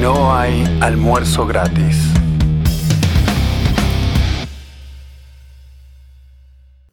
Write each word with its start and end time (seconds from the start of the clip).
No 0.00 0.34
hay 0.34 0.64
almuerzo 0.80 1.46
gratis. 1.46 1.96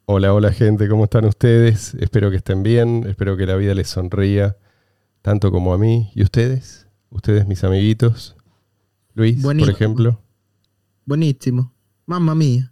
Hola, 0.06 0.34
hola 0.34 0.52
gente, 0.52 0.88
¿cómo 0.88 1.06
están 1.06 1.26
ustedes? 1.26 1.96
Espero 1.96 2.30
que 2.30 2.38
estén 2.38 2.64
bien, 2.64 3.06
espero 3.08 3.38
que 3.38 3.46
la 3.46 3.56
vida 3.56 3.74
les 3.74 3.88
sonría 3.90 4.56
tanto 5.22 5.52
como 5.52 5.74
a 5.74 5.78
mí. 5.78 6.12
¿Y 6.16 6.24
ustedes? 6.24 6.88
¿Ustedes, 7.10 7.48
mis 7.48 7.64
amiguitos? 7.64 8.36
Luis, 9.14 9.42
por 9.42 9.70
ejemplo. 9.70 10.22
Buenísimo. 11.06 11.74
Mamma 12.06 12.36
mía. 12.36 12.72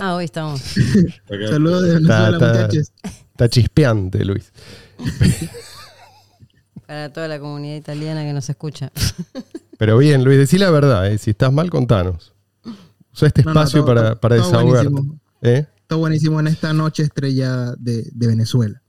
Ah, 0.00 0.14
hoy 0.14 0.24
estamos. 0.24 0.60
Saludos 1.28 1.82
de 1.82 1.96
Está- 1.98 2.30
Venezuela, 2.30 2.36
está- 2.36 2.52
muchachos. 2.66 2.92
Está 3.32 3.48
chispeante, 3.48 4.24
Luis. 4.24 4.52
Para 6.90 7.12
toda 7.12 7.28
la 7.28 7.38
comunidad 7.38 7.76
italiana 7.76 8.24
que 8.24 8.32
nos 8.32 8.50
escucha. 8.50 8.90
Pero 9.78 9.96
bien, 9.96 10.24
Luis, 10.24 10.38
decí 10.38 10.58
la 10.58 10.70
verdad, 10.70 11.08
¿eh? 11.08 11.18
si 11.18 11.30
estás 11.30 11.52
mal, 11.52 11.70
contanos. 11.70 12.34
Usa 13.12 13.28
este 13.28 13.44
No, 13.44 13.54
no, 13.54 13.60
espacio 13.60 13.84
todo- 13.84 13.94
para, 13.94 14.16
para 14.20 14.36
todo 14.38 14.46
desahogarte. 14.46 14.88
buenísimo. 14.88 15.20
¿eh? 15.42 15.66
Está 15.82 15.94
buenísimo 15.94 16.40
en 16.40 16.48
esta 16.48 16.72
noche 16.72 17.04
estrella 17.04 17.74
de, 17.78 18.10
de 18.12 18.26
Venezuela. 18.26 18.82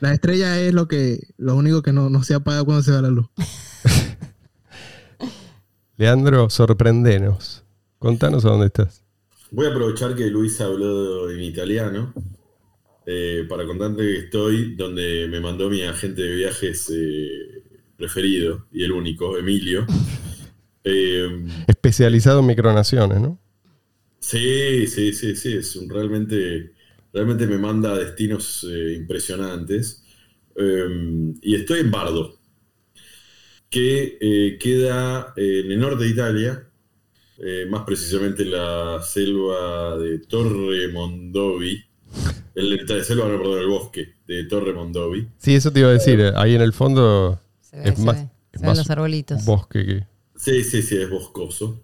La 0.00 0.12
estrella 0.12 0.58
es 0.58 0.74
lo 0.74 0.88
que 0.88 1.20
lo 1.36 1.54
único 1.54 1.82
que 1.82 1.92
no, 1.92 2.10
no 2.10 2.24
se 2.24 2.34
apaga 2.34 2.64
cuando 2.64 2.82
se 2.82 2.90
va 2.90 3.00
la 3.00 3.10
luz. 3.10 3.28
Leandro, 5.96 6.50
sorprendenos. 6.50 7.62
Contanos 8.00 8.44
a 8.44 8.48
dónde 8.48 8.66
estás. 8.66 9.04
Voy 9.52 9.66
a 9.66 9.70
aprovechar 9.70 10.16
que 10.16 10.26
Luis 10.26 10.60
habló 10.60 11.30
en 11.30 11.42
italiano 11.42 12.12
eh, 13.06 13.44
para 13.48 13.66
contarte 13.66 14.02
que 14.02 14.18
estoy 14.18 14.74
donde 14.76 15.28
me 15.28 15.38
mandó 15.40 15.68
mi 15.68 15.82
agente 15.82 16.22
de 16.22 16.36
viajes 16.36 16.90
eh, 16.90 17.62
preferido 17.96 18.66
y 18.72 18.84
el 18.84 18.92
único, 18.92 19.36
Emilio. 19.36 19.86
Eh, 20.86 21.46
Especializado 21.66 22.40
en 22.40 22.46
micronaciones, 22.46 23.18
¿no? 23.18 23.40
sí, 24.20 24.86
sí, 24.86 25.14
sí, 25.14 25.34
sí, 25.34 25.54
es 25.54 25.74
un, 25.76 25.88
realmente, 25.88 26.74
realmente 27.10 27.46
me 27.46 27.56
manda 27.56 27.94
a 27.94 27.98
destinos 27.98 28.66
impresionantes. 28.94 30.04
Eh, 30.54 31.32
y 31.40 31.54
estoy 31.54 31.80
en 31.80 31.90
Bardo, 31.90 32.38
que 33.70 34.58
queda 34.60 35.32
en 35.36 35.72
el 35.72 35.80
norte 35.80 36.04
de 36.04 36.10
Italia, 36.10 36.68
más 37.70 37.84
precisamente 37.84 38.42
en 38.42 38.50
la 38.50 39.00
selva 39.02 39.96
de 39.96 40.18
Torre 40.18 40.88
Mondovi, 40.92 41.82
el, 42.54 42.86
la 42.86 43.04
selva, 43.04 43.28
no, 43.28 43.38
perdón, 43.38 43.58
el 43.60 43.66
bosque 43.68 44.14
de 44.26 44.44
Torre 44.44 44.72
Mondovi. 44.72 45.28
Sí, 45.38 45.54
eso 45.54 45.72
te 45.72 45.80
iba 45.80 45.88
a 45.88 45.92
decir. 45.92 46.20
eh, 46.20 46.32
Ahí 46.36 46.54
en 46.54 46.60
el 46.62 46.72
fondo 46.72 47.40
Se 47.60 47.76
ve, 47.78 47.88
es 47.90 47.96
se 47.98 48.04
más, 48.04 48.16
ve. 48.16 48.22
es 48.22 48.28
Se 48.52 48.58
ven 48.58 48.66
más 48.66 48.78
los 48.78 48.90
arbolitos. 48.90 49.44
bosque 49.44 49.84
que... 49.86 50.06
Sí, 50.36 50.62
sí, 50.64 50.82
sí, 50.82 50.96
es 50.96 51.08
boscoso. 51.10 51.80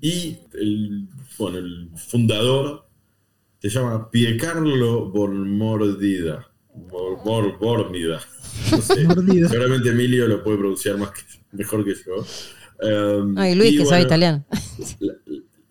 Y 0.00 0.36
el, 0.54 1.06
bueno, 1.38 1.58
el 1.58 1.90
fundador 1.96 2.86
se 3.60 3.68
llama 3.68 4.10
Piercarlo 4.10 5.10
Bormordida. 5.10 6.48
Bor, 6.74 7.18
Bor- 7.24 7.58
Bormida. 7.58 8.20
No 8.70 8.80
sé. 8.80 9.04
Mordida. 9.04 9.48
Seguramente 9.48 9.90
Emilio 9.90 10.26
lo 10.26 10.42
puede 10.42 10.58
pronunciar 10.58 10.96
más 10.98 11.10
que- 11.10 11.22
mejor 11.52 11.84
que 11.84 11.94
yo. 11.94 12.24
Um, 13.20 13.38
Ay, 13.38 13.54
Luis, 13.54 13.72
y 13.72 13.76
que 13.78 13.84
sabe 13.84 13.98
bueno, 14.04 14.06
italiano. 14.06 14.44
la- 15.00 15.14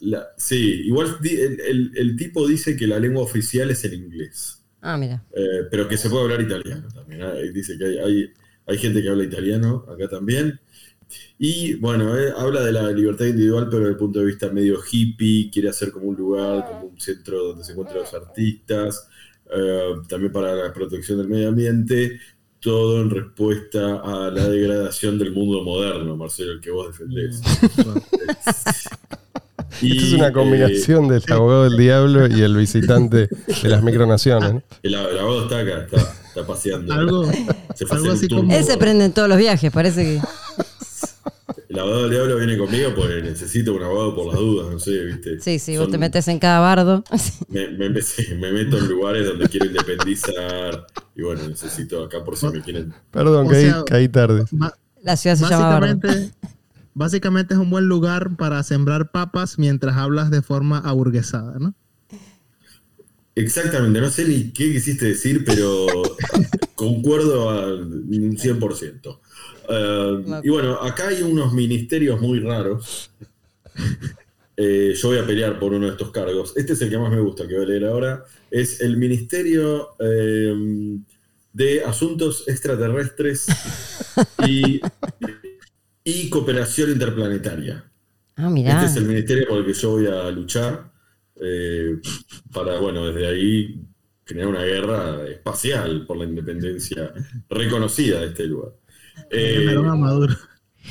la- 0.02 0.28
sí, 0.38 0.84
igual 0.86 1.18
el, 1.24 1.60
el- 1.62 1.92
el 1.96 2.16
tipo 2.16 2.48
dice 2.48 2.76
que 2.76 2.88
la 2.88 3.00
lengua 3.00 3.24
oficial 3.24 3.70
es 3.72 3.84
el 3.86 3.94
inglés, 3.94 4.64
Ah, 4.82 4.98
mira. 4.98 5.24
eh, 5.36 5.68
pero 5.70 5.88
que 5.88 5.98
se 5.98 6.10
puede 6.10 6.24
hablar 6.24 6.42
italiano 6.42 6.88
también. 6.94 7.22
¿eh? 7.24 7.52
Dice 7.54 7.78
que 7.78 7.86
hay, 7.86 7.98
hay, 8.00 8.30
hay 8.68 8.78
gente 8.78 9.02
que 9.02 9.10
habla 9.10 9.24
italiano 9.24 9.86
acá 9.90 10.08
también. 10.10 10.60
Y 11.38 11.74
bueno, 11.76 12.18
eh, 12.18 12.32
habla 12.38 12.62
de 12.64 12.72
la 12.72 12.90
libertad 12.92 13.26
individual, 13.26 13.66
pero 13.70 13.80
desde 13.80 13.92
el 13.92 13.98
punto 13.98 14.20
de 14.20 14.26
vista 14.26 14.50
medio 14.52 14.80
hippie, 14.90 15.50
quiere 15.52 15.70
hacer 15.70 15.92
como 15.92 16.08
un 16.08 16.16
lugar, 16.16 16.64
como 16.66 16.86
un 16.88 17.00
centro 17.00 17.44
donde 17.44 17.64
se 17.64 17.72
encuentran 17.74 18.00
los 18.02 18.14
artistas, 18.14 19.08
eh, 19.54 19.94
también 20.08 20.31
para 20.31 20.54
la 20.56 20.74
protección 20.74 21.18
del 21.18 21.28
medio 21.28 21.50
ambiente, 21.50 22.20
todo 22.59 23.02
en 23.02 23.09
respuesta 23.09 24.02
a 24.04 24.30
la 24.31 24.48
degradación 24.48 25.18
del 25.20 25.31
mundo 25.34 25.64
moderno, 25.64 26.16
Marcelo, 26.16 26.54
el 26.54 26.62
que 26.62 26.72
vos 26.72 26.88
defendés. 26.88 27.42
Y, 29.82 29.92
Esto 29.98 30.08
es 30.08 30.14
una 30.14 30.28
eh, 30.28 30.32
combinación 30.34 31.08
del 31.08 31.24
abogado 31.30 31.64
del 31.66 31.78
diablo 31.78 32.28
y 32.28 32.42
el 32.42 32.56
visitante 32.58 33.28
de 33.62 33.70
las 33.70 33.82
micronaciones. 33.84 34.54
¿no? 34.54 34.64
el, 34.84 34.94
el 34.94 35.20
abogado 35.20 35.44
está 35.44 35.59
acá, 35.59 35.84
está, 35.86 36.14
está 36.28 36.46
paseando. 36.48 36.94
Algo, 36.94 37.26
Se 37.76 37.86
fue 37.86 37.98
a 37.98 38.00
algo 38.00 38.12
así 38.14 38.28
como- 38.28 38.54
Él 38.54 38.64
se 38.64 38.78
prende 38.78 39.06
en 39.06 39.14
todos 39.14 39.30
los 39.30 39.38
viajes, 39.38 39.72
parece 39.72 40.04
que. 40.04 40.22
El 41.70 41.80
abogado 41.80 42.02
del 42.02 42.12
diablo 42.12 42.36
viene 42.38 42.58
conmigo 42.58 42.92
porque 42.94 43.22
necesito 43.22 43.74
un 43.74 43.81
abogado 43.81 44.14
por 44.14 44.26
las 44.28 44.36
dudas, 44.36 44.74
no 44.74 44.78
sé, 44.80 45.06
¿viste? 45.06 45.40
Sí, 45.40 45.58
sí, 45.58 45.78
vos 45.78 45.90
te 45.90 45.98
metes 45.98 46.28
en 46.28 46.38
cada 46.38 46.60
bardo. 46.60 47.04
Me, 47.48 47.70
me, 47.70 47.90
me- 47.90 48.02
sí, 48.02 48.26
me 48.36 48.52
meto 48.52 48.78
en 48.78 48.88
lugares 48.90 49.26
donde 49.26 49.48
quiero 49.48 49.68
independizar 49.68 50.86
y 51.16 51.22
bueno, 51.22 51.48
necesito 51.48 52.04
acá 52.04 52.24
por 52.26 52.36
si 52.38 52.48
me 52.48 52.62
quieren. 52.62 52.94
Perdón, 53.12 53.48
O 53.48 53.50
caí, 53.50 53.64
sea, 53.64 53.84
caí 53.86 54.10
tarde. 54.10 54.44
La 55.02 55.16
ciudad 55.18 55.36
se 55.38 55.46
llama 55.50 55.80
Bardo. 55.80 56.00
Básicamente, 56.94 57.53
es 57.53 57.59
un 57.59 57.69
buen 57.69 57.85
lugar 57.85 58.35
para 58.38 58.62
sembrar 58.63 59.12
papas 59.12 59.57
mientras 59.57 59.97
hablas 59.97 60.31
de 60.31 60.41
forma 60.41 60.79
aburguesada, 60.79 61.57
¿no? 61.59 61.74
Exactamente, 63.35 64.02
no 64.02 64.09
sé 64.09 64.28
ni 64.28 64.52
qué 64.52 64.74
quisiste 64.74 65.06
decir, 65.06 65.46
pero 65.46 65.88
concuerdo 66.75 67.50
al 67.50 67.90
100%. 68.07 69.19
Eh, 69.69 70.41
y 70.44 70.50
bueno, 70.50 70.74
acá 70.81 71.07
hay 71.07 71.22
unos 71.22 71.53
ministerios 71.53 72.19
muy 72.19 72.40
raros. 72.40 73.12
Eh, 74.57 74.94
yo 74.96 75.07
voy 75.07 75.18
a 75.18 75.25
pelear 75.25 75.59
por 75.59 75.74
uno 75.74 75.85
de 75.85 75.94
estos 75.94 76.12
cargos. 76.12 76.53
Este 76.56 76.74
es 76.74 76.81
el 76.81 76.90
que 76.90 76.97
más 76.97 77.09
me 77.09 77.22
gusta, 77.22 77.47
que 77.47 77.56
voy 77.56 77.63
a 77.63 77.68
leer 77.68 77.85
ahora. 77.85 78.25
Es 78.51 78.81
el 78.81 78.97
Ministerio 78.97 79.96
eh, 80.00 80.53
de 81.53 81.84
Asuntos 81.84 82.47
Extraterrestres 82.47 83.47
y, 84.46 84.81
y 86.03 86.29
Cooperación 86.29 86.91
Interplanetaria. 86.91 87.84
Ah, 88.35 88.50
mirá. 88.50 88.73
Este 88.73 88.85
es 88.85 88.95
el 88.97 89.06
ministerio 89.06 89.47
por 89.47 89.59
el 89.59 89.66
que 89.66 89.73
yo 89.73 89.91
voy 89.91 90.07
a 90.07 90.29
luchar 90.31 90.91
eh, 91.39 91.97
para, 92.51 92.79
bueno, 92.79 93.07
desde 93.07 93.28
ahí 93.28 93.81
generar 94.25 94.50
una 94.50 94.63
guerra 94.63 95.28
espacial 95.29 96.06
por 96.06 96.17
la 96.17 96.25
independencia 96.25 97.12
reconocida 97.50 98.22
de 98.22 98.28
este 98.28 98.45
lugar. 98.45 98.72
Eh, 99.29 99.75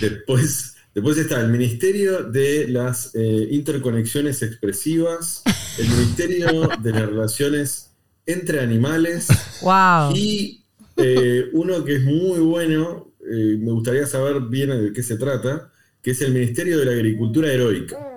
después, 0.00 0.76
después 0.94 1.18
está 1.18 1.40
el 1.40 1.48
Ministerio 1.48 2.24
de 2.24 2.68
las 2.68 3.14
eh, 3.14 3.48
Interconexiones 3.50 4.42
Expresivas, 4.42 5.42
el 5.78 5.88
Ministerio 5.88 6.68
de 6.80 6.92
las 6.92 7.06
Relaciones 7.08 7.90
entre 8.26 8.60
Animales 8.60 9.28
Wow. 9.62 10.14
y 10.14 10.64
eh, 10.96 11.48
uno 11.52 11.84
que 11.84 11.96
es 11.96 12.04
muy 12.04 12.38
bueno, 12.40 13.09
eh, 13.30 13.56
me 13.58 13.72
gustaría 13.72 14.06
saber 14.06 14.40
bien 14.42 14.70
de 14.70 14.92
qué 14.92 15.02
se 15.02 15.16
trata, 15.16 15.72
que 16.02 16.12
es 16.12 16.20
el 16.22 16.32
Ministerio 16.32 16.78
de 16.78 16.84
la 16.84 16.92
Agricultura 16.92 17.52
Heroica. 17.52 18.10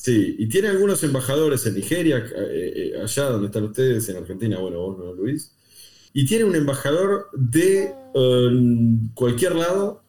Sí, 0.00 0.36
y 0.38 0.48
tiene 0.48 0.68
algunos 0.68 1.04
embajadores 1.04 1.66
en 1.66 1.74
Nigeria, 1.74 2.24
eh, 2.34 2.72
eh, 2.94 3.02
allá 3.02 3.24
donde 3.24 3.48
están 3.48 3.64
ustedes, 3.64 4.08
en 4.08 4.16
Argentina, 4.16 4.58
bueno, 4.58 4.78
vos 4.78 4.98
no, 4.98 5.12
Luis. 5.12 5.54
Y 6.14 6.24
tiene 6.24 6.44
un 6.44 6.56
embajador 6.56 7.28
de 7.34 7.94
eh, 8.14 8.50
cualquier 9.12 9.56
lado 9.56 10.04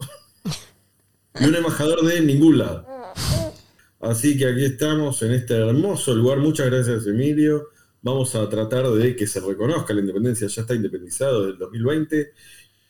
y 1.38 1.44
un 1.44 1.56
embajador 1.56 2.06
de 2.06 2.22
ningún 2.22 2.58
lado. 2.58 2.88
Así 4.00 4.38
que 4.38 4.46
aquí 4.46 4.64
estamos 4.64 5.22
en 5.24 5.34
este 5.34 5.56
hermoso 5.56 6.16
lugar. 6.16 6.38
Muchas 6.38 6.68
gracias, 6.68 7.06
Emilio. 7.06 7.68
Vamos 8.02 8.34
a 8.36 8.48
tratar 8.48 8.90
de 8.92 9.14
que 9.14 9.28
se 9.28 9.42
reconozca 9.42 9.94
la 9.94 10.00
independencia. 10.00 10.48
Ya 10.48 10.62
está 10.62 10.74
independizado 10.74 11.48
del 11.48 11.58
2020 11.58 12.32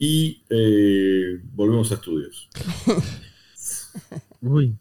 y 0.04 0.44
eh, 0.50 1.40
volvemos 1.54 1.92
a 1.92 1.94
estudios. 1.94 2.50
Uy, 4.42 4.76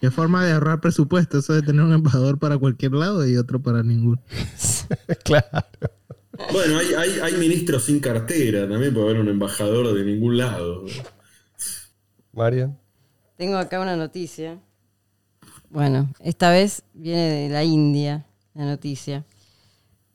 qué 0.00 0.10
forma 0.10 0.46
de 0.46 0.52
ahorrar 0.52 0.80
presupuesto, 0.80 1.40
eso 1.40 1.52
de 1.52 1.60
tener 1.60 1.82
un 1.82 1.92
embajador 1.92 2.38
para 2.38 2.56
cualquier 2.56 2.92
lado 2.92 3.28
y 3.28 3.36
otro 3.36 3.60
para 3.60 3.82
ninguno. 3.82 4.22
claro. 5.24 5.68
Bueno, 6.52 6.78
hay, 6.78 6.86
hay, 6.94 7.20
hay 7.20 7.34
ministros 7.34 7.84
sin 7.84 8.00
cartera, 8.00 8.66
también 8.66 8.94
puede 8.94 9.10
haber 9.10 9.20
un 9.20 9.28
embajador 9.28 9.92
de 9.92 10.04
ningún 10.06 10.38
lado. 10.38 10.86
Marian. 12.32 12.78
Tengo 13.36 13.58
acá 13.58 13.78
una 13.78 13.94
noticia. 13.94 14.58
Bueno, 15.68 16.10
esta 16.20 16.50
vez 16.50 16.82
viene 16.94 17.28
de 17.28 17.48
la 17.50 17.62
India, 17.62 18.24
la 18.54 18.64
noticia. 18.64 19.26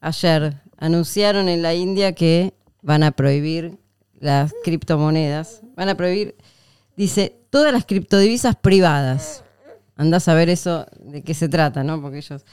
Ayer 0.01 0.63
anunciaron 0.77 1.47
en 1.47 1.61
la 1.61 1.75
India 1.75 2.13
que 2.13 2.55
van 2.81 3.03
a 3.03 3.11
prohibir 3.11 3.77
las 4.19 4.53
criptomonedas. 4.63 5.61
Van 5.75 5.89
a 5.89 5.95
prohibir, 5.95 6.35
dice, 6.95 7.35
todas 7.49 7.73
las 7.73 7.85
criptodivisas 7.85 8.55
privadas. 8.55 9.43
Andás 9.95 10.27
a 10.27 10.33
ver 10.33 10.49
eso 10.49 10.85
de 10.99 11.23
qué 11.23 11.33
se 11.33 11.49
trata, 11.49 11.83
¿no? 11.83 12.01
Porque 12.01 12.17
ellos. 12.17 12.45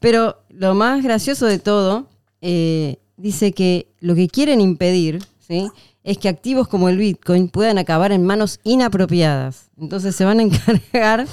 Pero 0.00 0.42
lo 0.50 0.74
más 0.74 1.02
gracioso 1.02 1.46
de 1.46 1.58
todo, 1.58 2.08
eh, 2.40 2.98
dice 3.16 3.52
que 3.52 3.88
lo 4.00 4.14
que 4.14 4.28
quieren 4.28 4.60
impedir, 4.60 5.22
¿sí? 5.38 5.70
es 6.02 6.18
que 6.18 6.28
activos 6.28 6.68
como 6.68 6.88
el 6.88 6.96
Bitcoin 6.96 7.48
puedan 7.48 7.78
acabar 7.78 8.12
en 8.12 8.24
manos 8.24 8.60
inapropiadas. 8.64 9.70
Entonces 9.78 10.16
se 10.16 10.24
van 10.24 10.40
a 10.40 10.42
encargar 10.44 11.26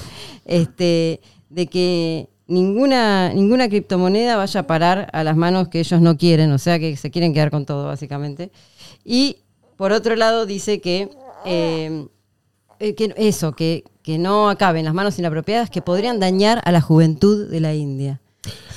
este, 0.46 1.22
de 1.50 1.68
que 1.68 2.30
ninguna, 2.48 3.34
ninguna 3.34 3.70
criptomoneda 3.70 4.36
vaya 4.38 4.62
a 4.62 4.68
parar 4.68 5.10
a 5.14 5.24
las 5.24 5.36
manos 5.36 5.70
que 5.70 5.80
ellos 5.80 6.02
no 6.02 6.18
quieren, 6.18 6.52
o 6.52 6.58
sea 6.58 6.80
que 6.80 6.96
se 6.96 7.12
quieren 7.12 7.34
quedar 7.34 7.52
con 7.52 7.66
todo, 7.66 7.86
básicamente. 7.88 8.52
Y 9.04 9.38
por 9.78 9.92
otro 9.94 10.16
lado, 10.16 10.46
dice 10.46 10.80
que, 10.82 11.10
eh, 11.46 12.08
eh, 12.80 12.96
que 12.96 13.14
eso, 13.18 13.54
que, 13.54 13.84
que 14.04 14.18
no 14.18 14.50
acaben 14.50 14.86
las 14.86 14.94
manos 14.94 15.18
inapropiadas 15.20 15.70
que 15.70 15.82
podrían 15.82 16.20
dañar 16.20 16.62
a 16.66 16.72
la 16.72 16.82
juventud 16.82 17.50
de 17.50 17.60
la 17.60 17.74
India. 17.74 18.20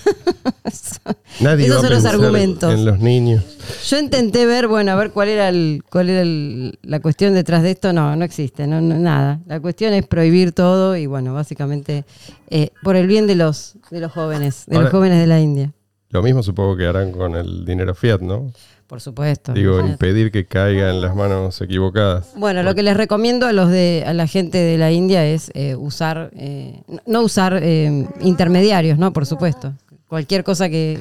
Nadie 1.41 1.67
Esos 1.67 1.81
son 1.83 1.91
los 1.91 2.05
argumentos. 2.05 2.73
en 2.73 2.85
los 2.85 2.99
niños. 2.99 3.45
Yo 3.89 3.99
intenté 3.99 4.47
ver, 4.47 4.69
bueno, 4.69 4.93
a 4.93 4.95
ver 4.97 5.11
cuál 5.11 5.29
era 5.29 5.49
el, 5.49 5.83
cuál 5.91 6.11
era 6.11 6.23
el- 6.23 6.79
la 6.83 7.01
cuestión 7.01 7.35
detrás 7.35 7.63
de 7.63 7.71
esto. 7.73 7.93
No, 7.93 8.15
no 8.17 8.25
existe, 8.25 8.67
no, 8.67 8.81
no- 8.81 8.97
nada. 8.99 9.41
La 9.47 9.61
cuestión 9.61 9.93
es 9.95 10.07
prohibir 10.07 10.53
todo 10.53 10.97
y 10.97 11.07
bueno, 11.07 11.35
básicamente 11.35 12.05
eh, 12.49 12.71
por 12.83 12.97
el 12.97 13.07
bien 13.07 13.27
de 13.27 13.37
los 13.37 13.75
de 13.91 14.01
los 14.01 14.13
jóvenes, 14.13 14.65
de 14.67 14.77
Ahora- 14.77 14.85
los 14.87 14.93
jóvenes 14.93 15.19
de 15.21 15.27
la 15.27 15.41
India, 15.41 15.73
Lo 16.11 16.23
mismo 16.23 16.43
supongo 16.43 16.77
que 16.77 16.87
harán 16.87 17.13
con 17.13 17.37
el 17.37 17.65
dinero 17.65 17.95
fiat, 17.95 18.21
¿no? 18.21 18.53
Por 18.91 19.01
supuesto. 19.01 19.53
Digo, 19.53 19.79
impedir 19.87 20.33
que 20.33 20.47
caiga 20.47 20.91
en 20.91 21.01
las 21.01 21.15
manos 21.15 21.61
equivocadas. 21.61 22.33
Bueno, 22.35 22.65
lo 22.65 22.75
que 22.75 22.83
les 22.83 22.97
recomiendo 22.97 23.47
a 23.47 23.53
los 23.53 23.71
de 23.71 24.03
a 24.05 24.13
la 24.13 24.27
gente 24.27 24.59
de 24.59 24.77
la 24.79 24.91
India 24.91 25.25
es 25.25 25.53
eh, 25.55 25.77
usar, 25.77 26.33
eh, 26.35 26.83
no- 27.07 27.23
usar 27.23 27.61
eh, 27.63 28.09
intermediarios, 28.21 28.99
¿no? 28.99 29.13
Por 29.13 29.27
supuesto. 29.27 29.73
Cualquier 30.09 30.43
cosa 30.43 30.69
que, 30.69 30.99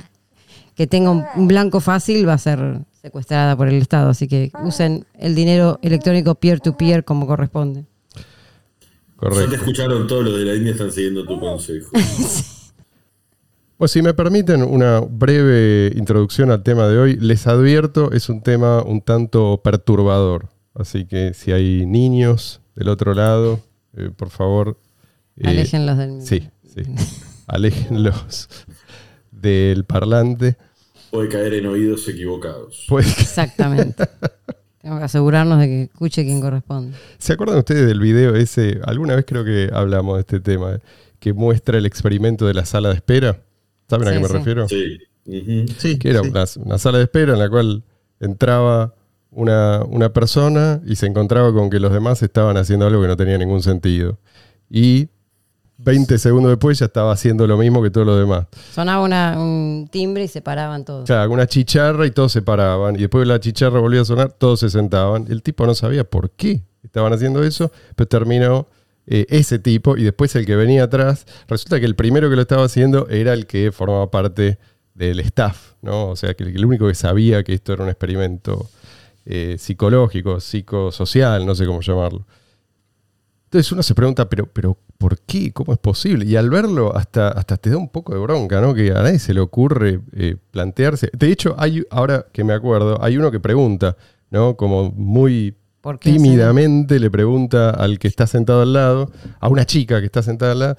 que 0.75 0.86
tenga 0.86 1.09
un, 1.09 1.25
un 1.36 1.47
blanco 1.47 1.80
fácil 1.80 2.27
va 2.30 2.33
a 2.33 2.38
ser 2.38 2.59
secuestrada 3.01 3.57
por 3.57 3.68
el 3.68 3.81
Estado, 3.81 4.12
así 4.12 4.27
que 4.27 4.51
usen 4.63 5.06
el 5.18 5.33
dinero 5.33 5.80
electrónico 5.81 6.35
peer-to-peer 6.35 7.03
como 7.03 7.25
corresponde. 7.25 7.81
Ya 7.81 8.21
te 8.21 9.15
Correcto. 9.15 9.56
escucharon 9.56 10.06
todos 10.06 10.25
los 10.25 10.38
de 10.38 10.45
la 10.45 10.53
India, 10.53 10.74
están 10.74 10.92
siguiendo 10.92 11.25
tu 11.25 11.39
consejo. 11.39 11.89
Pues 13.79 13.91
si 13.91 14.01
me 14.01 14.13
permiten 14.13 14.61
una 14.61 14.99
breve 14.99 15.93
introducción 15.95 16.51
al 16.51 16.63
tema 16.63 16.89
de 16.89 16.97
hoy, 16.97 17.15
les 17.15 17.47
advierto, 17.47 18.11
es 18.11 18.27
un 18.27 18.41
tema 18.43 18.83
un 18.83 18.99
tanto 18.99 19.61
perturbador. 19.63 20.49
Así 20.73 21.05
que 21.05 21.33
si 21.33 21.53
hay 21.53 21.85
niños 21.85 22.59
del 22.75 22.89
otro 22.89 23.13
lado, 23.13 23.61
eh, 23.95 24.09
por 24.13 24.31
favor... 24.31 24.77
eh, 25.37 25.47
Aléjenlos 25.47 25.97
del 25.97 26.21
Sí, 26.21 26.49
sí. 26.65 26.81
Aléjenlos 27.47 28.49
del 29.31 29.85
parlante. 29.85 30.57
Puede 31.09 31.29
caer 31.29 31.53
en 31.53 31.67
oídos 31.67 32.05
equivocados. 32.09 32.85
Pues, 32.89 33.17
Exactamente. 33.17 34.03
Tengo 34.81 34.97
que 34.97 35.05
asegurarnos 35.05 35.57
de 35.57 35.67
que 35.67 35.81
escuche 35.83 36.25
quien 36.25 36.41
corresponde. 36.41 36.97
¿Se 37.17 37.31
acuerdan 37.31 37.59
ustedes 37.59 37.87
del 37.87 38.01
video 38.01 38.35
ese? 38.35 38.81
Alguna 38.83 39.15
vez 39.15 39.23
creo 39.25 39.45
que 39.45 39.69
hablamos 39.71 40.15
de 40.15 40.19
este 40.19 40.41
tema, 40.41 40.79
que 41.21 41.31
muestra 41.31 41.77
el 41.77 41.85
experimento 41.85 42.45
de 42.45 42.53
la 42.53 42.65
sala 42.65 42.89
de 42.89 42.95
espera. 42.95 43.39
¿Saben 43.89 44.07
a 44.07 44.12
Sí, 44.12 44.15
qué 44.15 44.21
me 44.21 44.27
sí. 44.27 44.33
refiero? 44.33 44.68
Sí. 44.68 45.97
Que 46.00 46.09
era 46.09 46.21
sí. 46.24 46.30
una, 46.30 46.45
una 46.65 46.77
sala 46.77 46.97
de 47.00 47.03
espera 47.06 47.33
en 47.33 47.39
la 47.39 47.50
cual 47.50 47.83
entraba 48.19 48.94
una, 49.31 49.83
una 49.83 50.12
persona 50.12 50.81
y 50.86 50.95
se 50.95 51.06
encontraba 51.06 51.53
con 51.53 51.69
que 51.69 51.80
los 51.80 51.91
demás 51.91 52.21
estaban 52.24 52.57
haciendo 52.57 52.88
algo 52.88 53.01
que 53.01 53.07
no 53.07 53.18
tenía 53.18 53.38
ningún 53.38 53.62
sentido. 53.62 54.18
Y 54.69 55.09
20 55.77 56.18
segundos 56.18 56.50
después 56.51 56.77
ya 56.80 56.88
estaba 56.88 57.13
haciendo 57.13 57.47
lo 57.47 57.57
mismo 57.57 57.81
que 57.81 57.89
todos 57.89 58.06
los 58.06 58.19
demás. 58.19 58.47
Sonaba 58.74 59.01
una- 59.03 59.39
un 59.39 59.88
timbre 59.92 60.25
y 60.25 60.27
se 60.27 60.42
paraban 60.42 60.83
todos. 60.83 61.03
O 61.03 61.07
sea, 61.07 61.27
una 61.30 61.47
chicharra 61.47 62.06
y 62.06 62.12
todos 62.12 62.31
se 62.33 62.42
paraban. 62.42 62.95
Y 62.95 63.00
después 63.00 63.25
la 63.27 63.39
chicharra 63.39 63.80
volvía 63.80 64.01
a 64.01 64.06
sonar, 64.06 64.31
todos 64.33 64.59
se 64.59 64.69
sentaban. 64.69 65.25
El 65.30 65.42
tipo 65.42 65.65
no 65.65 65.74
sabía 65.75 66.03
por 66.03 66.31
qué 66.31 66.63
estaban 66.83 67.13
haciendo 67.13 67.44
eso, 67.44 67.71
pero 67.95 68.07
terminó 68.07 68.68
eh, 69.11 69.25
ese 69.29 69.57
tipo 69.57 69.97
y 69.97 70.03
después 70.03 70.35
el 70.35 70.45
que 70.45 70.56
venía 70.56 70.83
atrás. 70.83 71.25
Resulta 71.47 71.79
que 71.79 71.88
el 71.88 71.95
primero 71.95 72.29
que 72.29 72.35
lo 72.35 72.44
estaba 72.44 72.63
haciendo 72.63 73.07
era 73.09 73.33
el 73.33 73.47
que 73.47 73.71
formaba 73.71 74.11
parte 74.11 74.59
del 74.94 75.19
staff, 75.21 75.73
¿no? 75.81 76.09
O 76.09 76.15
sea, 76.15 76.35
que 76.35 76.44
el, 76.44 76.63
único 76.63 76.88
que 76.88 76.94
sabía 76.94 77.44
que 77.44 77.56
esto 77.56 77.73
era 77.73 77.83
un 77.83 77.89
experimento 77.89 78.69
eh, 79.25 79.56
psicológico, 79.57 80.39
psicosocial, 80.39 81.44
no 81.44 81.56
sé 81.56 81.65
cómo 81.65 81.81
llamarlo. 81.81 82.23
Entonces 83.45 83.71
uno 83.71 83.81
se 83.81 83.95
pregunta, 83.95 84.29
pero, 84.29 84.45
pero 84.45 84.77
¿por 85.00 85.17
qué? 85.21 85.51
¿Cómo 85.53 85.73
es 85.73 85.79
posible? 85.79 86.23
Y 86.25 86.35
al 86.35 86.51
verlo 86.51 86.95
hasta, 86.95 87.29
hasta 87.29 87.57
te 87.57 87.71
da 87.71 87.77
un 87.77 87.89
poco 87.89 88.13
de 88.13 88.19
bronca, 88.19 88.61
¿no? 88.61 88.75
Que 88.75 88.91
a 88.91 89.01
nadie 89.01 89.17
se 89.17 89.33
le 89.33 89.39
ocurre 89.39 90.01
eh, 90.13 90.35
plantearse. 90.51 91.09
De 91.17 91.31
hecho, 91.31 91.56
hay, 91.57 91.83
ahora 91.89 92.27
que 92.31 92.44
me 92.44 92.53
acuerdo, 92.53 93.03
hay 93.03 93.17
uno 93.17 93.31
que 93.31 93.39
pregunta, 93.39 93.97
¿no? 94.29 94.56
Como 94.56 94.91
muy 94.91 95.56
¿Por 95.81 95.99
qué 95.99 96.11
tímidamente 96.11 96.99
le 96.99 97.09
pregunta 97.09 97.69
al 97.69 97.99
que 97.99 98.07
está 98.07 98.27
sentado 98.27 98.61
al 98.61 98.73
lado, 98.73 99.11
a 99.39 99.47
una 99.47 99.65
chica 99.65 99.99
que 99.99 100.05
está 100.07 100.21
sentada 100.21 100.51
al 100.51 100.59
lado, 100.59 100.77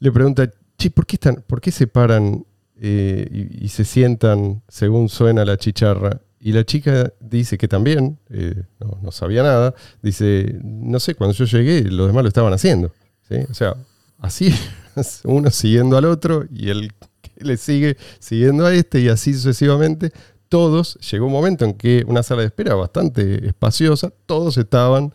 le 0.00 0.12
pregunta, 0.12 0.50
¿por 0.94 1.06
qué, 1.06 1.16
están, 1.16 1.44
por 1.46 1.60
qué 1.60 1.70
se 1.70 1.86
paran 1.86 2.46
eh, 2.80 3.48
y, 3.60 3.68
se 3.68 3.84
sientan 3.84 4.62
según 4.68 5.08
suena 5.08 5.44
la 5.44 5.56
chicharra? 5.58 6.20
Y 6.40 6.52
la 6.52 6.64
chica 6.64 7.12
dice 7.20 7.58
que 7.58 7.68
también, 7.68 8.18
eh, 8.30 8.62
no, 8.80 8.98
no 9.02 9.10
sabía 9.10 9.42
nada, 9.42 9.74
dice, 10.02 10.58
no 10.62 11.00
sé, 11.00 11.14
cuando 11.14 11.34
yo 11.34 11.44
llegué 11.44 11.82
los 11.90 12.06
demás 12.06 12.22
lo 12.22 12.28
estaban 12.28 12.52
haciendo. 12.52 12.92
¿sí? 13.28 13.36
O 13.50 13.54
sea, 13.54 13.74
así, 14.18 14.54
uno 15.24 15.50
siguiendo 15.50 15.98
al 15.98 16.06
otro 16.06 16.46
y 16.50 16.70
el 16.70 16.92
que 17.20 17.44
le 17.44 17.56
sigue 17.56 17.96
siguiendo 18.20 18.64
a 18.64 18.74
este 18.74 19.00
y 19.00 19.08
así 19.08 19.34
sucesivamente. 19.34 20.12
Todos, 20.48 20.94
llegó 21.10 21.26
un 21.26 21.32
momento 21.32 21.64
en 21.64 21.74
que 21.74 22.04
una 22.06 22.22
sala 22.22 22.40
de 22.40 22.46
espera 22.46 22.74
bastante 22.74 23.46
espaciosa, 23.46 24.12
todos 24.26 24.56
estaban 24.56 25.12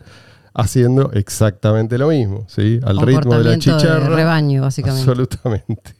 haciendo 0.54 1.10
exactamente 1.12 1.98
lo 1.98 2.08
mismo, 2.08 2.46
¿sí? 2.48 2.78
Al 2.84 2.98
ritmo 2.98 3.34
de 3.34 3.44
la 3.44 3.50
Comportamiento 3.56 3.72
de 3.72 3.78
chicharra. 3.78 4.16
rebaño, 4.16 4.62
básicamente. 4.62 5.10
Absolutamente. 5.10 5.94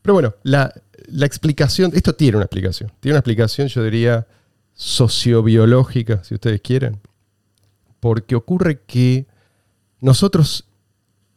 Pero 0.00 0.14
bueno, 0.14 0.34
la, 0.42 0.72
la 1.06 1.26
explicación, 1.26 1.92
esto 1.94 2.14
tiene 2.14 2.38
una 2.38 2.44
explicación. 2.44 2.90
Tiene 3.00 3.14
una 3.14 3.20
explicación, 3.20 3.68
yo 3.68 3.82
diría, 3.84 4.26
sociobiológica, 4.72 6.24
si 6.24 6.34
ustedes 6.34 6.60
quieren. 6.60 7.00
Porque 8.00 8.34
ocurre 8.34 8.80
que 8.86 9.26
nosotros 10.00 10.66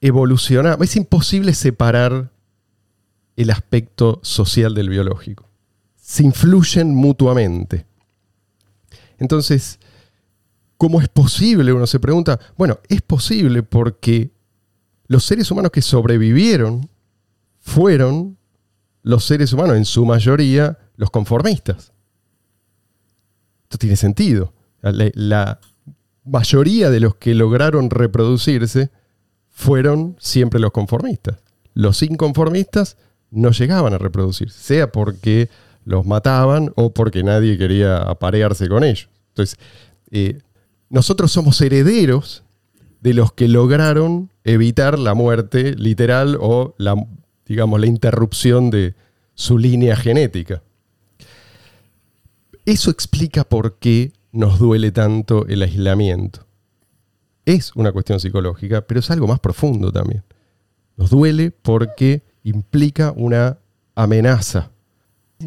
evolucionamos. 0.02 0.82
Es 0.82 0.96
imposible 0.96 1.54
separar 1.54 2.32
el 3.36 3.50
aspecto 3.50 4.20
social 4.24 4.74
del 4.74 4.90
biológico. 4.90 5.45
Se 6.06 6.24
influyen 6.24 6.94
mutuamente. 6.94 7.88
Entonces, 9.18 9.80
¿cómo 10.78 11.02
es 11.02 11.10
posible? 11.10 11.74
Uno 11.74 11.88
se 11.88 12.00
pregunta, 12.00 12.40
bueno, 12.56 12.80
es 12.90 13.02
posible 13.02 13.63
porque 13.63 14.30
los 15.08 15.25
seres 15.25 15.50
humanos 15.50 15.72
que 15.72 15.82
sobrevivieron 15.82 16.88
fueron 17.60 18.38
los 19.01 19.25
seres 19.25 19.51
humanos, 19.51 19.77
en 19.77 19.86
su 19.86 20.06
mayoría, 20.06 20.77
los 20.96 21.10
conformistas. 21.10 21.91
Esto 23.63 23.80
tiene 23.80 23.96
sentido. 23.96 24.53
La, 24.82 25.10
la 25.15 25.60
mayoría 26.24 26.91
de 26.91 27.00
los 27.00 27.15
que 27.15 27.34
lograron 27.34 27.89
reproducirse 27.89 28.91
fueron 29.50 30.18
siempre 30.20 30.60
los 30.60 30.72
conformistas. 30.72 31.39
Los 31.74 32.03
inconformistas 32.03 32.96
no 33.32 33.50
llegaban 33.50 33.96
a 33.96 33.98
reproducirse, 33.98 34.60
sea 34.60 34.91
porque 34.91 35.50
los 35.86 36.06
mataban 36.06 36.74
o 36.75 36.94
porque 36.94 37.24
nadie 37.24 37.58
quería 37.58 37.98
aparearse 37.98 38.68
con 38.68 38.84
ellos. 38.84 39.08
Entonces, 39.30 39.58
eh, 40.12 40.39
nosotros 40.89 41.32
somos 41.32 41.62
herederos 41.62 42.44
de 43.01 43.13
los 43.13 43.32
que 43.34 43.48
lograron 43.48 44.32
evitar 44.44 44.98
la 44.98 45.13
muerte 45.13 45.75
literal 45.75 46.38
o 46.42 46.75
la, 46.77 46.96
digamos, 47.46 47.80
la 47.80 47.86
interrupción 47.86 48.72
de 48.72 48.96
su 49.36 49.58
línea 49.58 49.96
genética. 49.96 50.63
Eso 52.65 52.89
explica 52.89 53.44
por 53.44 53.77
qué 53.77 54.12
nos 54.32 54.58
duele 54.58 54.92
tanto 54.92 55.46
el 55.48 55.62
aislamiento. 55.62 56.46
Es 57.46 57.75
una 57.75 57.92
cuestión 57.92 58.20
psicológica, 58.20 58.82
pero 58.82 59.00
es 59.00 59.12
algo 59.12 59.27
más 59.27 59.39
profundo 59.39 59.92
también. 59.92 60.24
Nos 60.98 61.12
duele 61.12 61.51
porque 61.51 62.24
implica 62.44 63.13
una 63.15 63.60
amenaza 63.94 64.72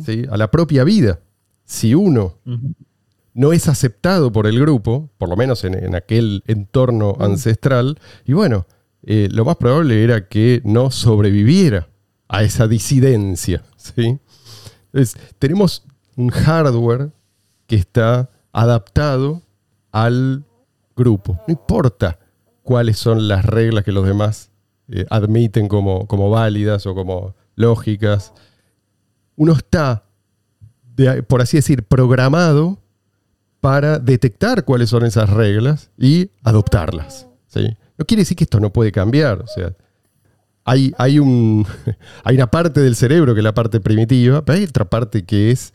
¿sí? 0.04 0.24
a 0.30 0.36
la 0.36 0.50
propia 0.50 0.84
vida. 0.84 1.20
Si 1.64 1.94
uno 1.94 2.38
no 3.34 3.52
es 3.52 3.68
aceptado 3.68 4.32
por 4.32 4.46
el 4.46 4.58
grupo, 4.58 5.10
por 5.18 5.28
lo 5.28 5.36
menos 5.36 5.64
en, 5.64 5.74
en 5.74 5.94
aquel 5.94 6.42
entorno 6.46 7.16
ancestral, 7.20 7.98
y 8.24 8.32
bueno, 8.32 8.66
eh, 9.02 9.28
lo 9.30 9.44
más 9.44 9.56
probable 9.56 10.02
era 10.02 10.28
que 10.28 10.60
no 10.64 10.90
sobreviviera 10.90 11.88
a 12.28 12.42
esa 12.42 12.66
disidencia. 12.66 13.62
¿sí? 13.76 14.18
Entonces, 14.92 15.16
tenemos 15.38 15.84
un 16.16 16.30
hardware 16.30 17.10
que 17.66 17.76
está 17.76 18.30
adaptado 18.52 19.42
al 19.92 20.44
grupo. 20.96 21.38
No 21.46 21.52
importa 21.52 22.18
cuáles 22.62 22.98
son 22.98 23.28
las 23.28 23.44
reglas 23.44 23.84
que 23.84 23.92
los 23.92 24.06
demás 24.06 24.50
eh, 24.88 25.06
admiten 25.10 25.68
como, 25.68 26.06
como 26.06 26.28
válidas 26.30 26.86
o 26.86 26.94
como 26.94 27.34
lógicas. 27.54 28.32
Uno 29.38 29.52
está, 29.52 30.02
de- 30.96 31.22
por 31.22 31.40
así 31.40 31.56
decir, 31.56 31.84
programado 31.84 32.78
para 33.60 33.98
detectar 34.00 34.64
cuáles 34.64 34.90
son 34.90 35.04
esas 35.04 35.30
reglas 35.30 35.90
y 35.96 36.30
adoptarlas. 36.42 37.26
No 37.96 38.04
quiere 38.04 38.22
decir 38.22 38.36
que 38.36 38.44
esto 38.44 38.60
no 38.60 38.72
puede 38.72 38.92
cambiar. 38.92 39.40
O 39.40 39.46
sea, 39.46 39.72
hay, 40.64 41.18
un, 41.18 41.66
hay 42.24 42.34
una 42.36 42.48
parte 42.48 42.80
del 42.80 42.94
cerebro 42.96 43.32
que 43.34 43.40
es 43.40 43.44
la 43.44 43.54
parte 43.54 43.80
primitiva, 43.80 44.44
pero 44.44 44.58
hay 44.58 44.64
otra 44.64 44.84
parte 44.84 45.24
que 45.24 45.50
es, 45.50 45.72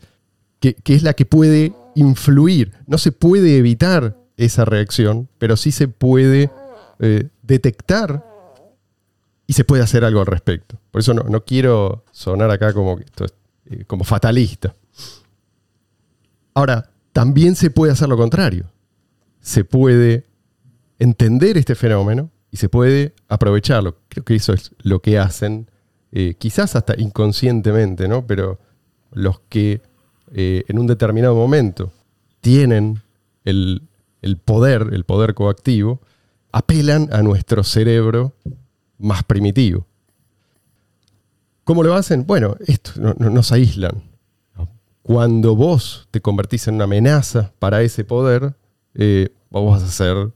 la 1.02 1.14
que 1.14 1.26
puede 1.26 1.72
influir. 1.94 2.72
No 2.86 2.98
se 2.98 3.12
puede 3.12 3.56
evitar 3.56 4.16
esa 4.36 4.64
reacción, 4.64 5.28
pero 5.38 5.56
sí 5.56 5.72
se 5.72 5.88
puede 5.88 6.50
eh, 7.00 7.28
detectar 7.42 8.24
y 9.46 9.52
se 9.54 9.64
puede 9.64 9.82
hacer 9.82 10.04
algo 10.04 10.20
al 10.20 10.26
respecto. 10.26 10.78
Por 10.90 11.00
eso 11.00 11.12
no 11.14 11.44
quiero 11.44 12.04
sonar 12.12 12.50
acá 12.50 12.72
como, 12.72 12.96
que 12.96 13.04
esto 13.04 13.24
es, 13.24 13.34
eh, 13.66 13.84
como 13.86 14.04
fatalista. 14.04 14.74
Ahora, 16.54 16.90
también 17.12 17.56
se 17.56 17.70
puede 17.70 17.92
hacer 17.92 18.08
lo 18.08 18.16
contrario. 18.16 18.70
Se 19.40 19.64
puede 19.64 20.26
entender 20.98 21.56
este 21.56 21.74
fenómeno 21.74 22.30
y 22.50 22.56
se 22.56 22.68
puede 22.68 23.14
aprovecharlo. 23.28 23.96
Creo 24.08 24.24
que 24.24 24.34
eso 24.36 24.52
es 24.52 24.72
lo 24.78 25.00
que 25.00 25.18
hacen, 25.18 25.68
eh, 26.12 26.34
quizás 26.38 26.76
hasta 26.76 26.94
inconscientemente, 27.00 28.08
¿no? 28.08 28.26
Pero 28.26 28.58
los 29.12 29.40
que 29.48 29.82
eh, 30.32 30.64
en 30.68 30.78
un 30.78 30.86
determinado 30.86 31.34
momento 31.34 31.92
tienen 32.40 33.02
el, 33.44 33.82
el 34.22 34.36
poder, 34.36 34.90
el 34.92 35.04
poder 35.04 35.34
coactivo, 35.34 36.00
apelan 36.52 37.08
a 37.12 37.22
nuestro 37.22 37.64
cerebro 37.64 38.34
más 38.98 39.24
primitivo. 39.24 39.86
¿Cómo 41.64 41.82
lo 41.82 41.94
hacen? 41.94 42.26
Bueno, 42.26 42.56
esto, 42.66 42.92
no- 42.96 43.14
no- 43.18 43.30
nos 43.30 43.52
aíslan. 43.52 44.02
Cuando 45.02 45.54
vos 45.54 46.08
te 46.10 46.22
convertís 46.22 46.66
en 46.68 46.76
una 46.76 46.84
amenaza 46.84 47.52
para 47.58 47.82
ese 47.82 48.04
poder, 48.04 48.54
eh, 48.94 49.28
vos 49.50 49.70
vas 49.70 49.82
a 49.82 49.92
ser 49.92 50.32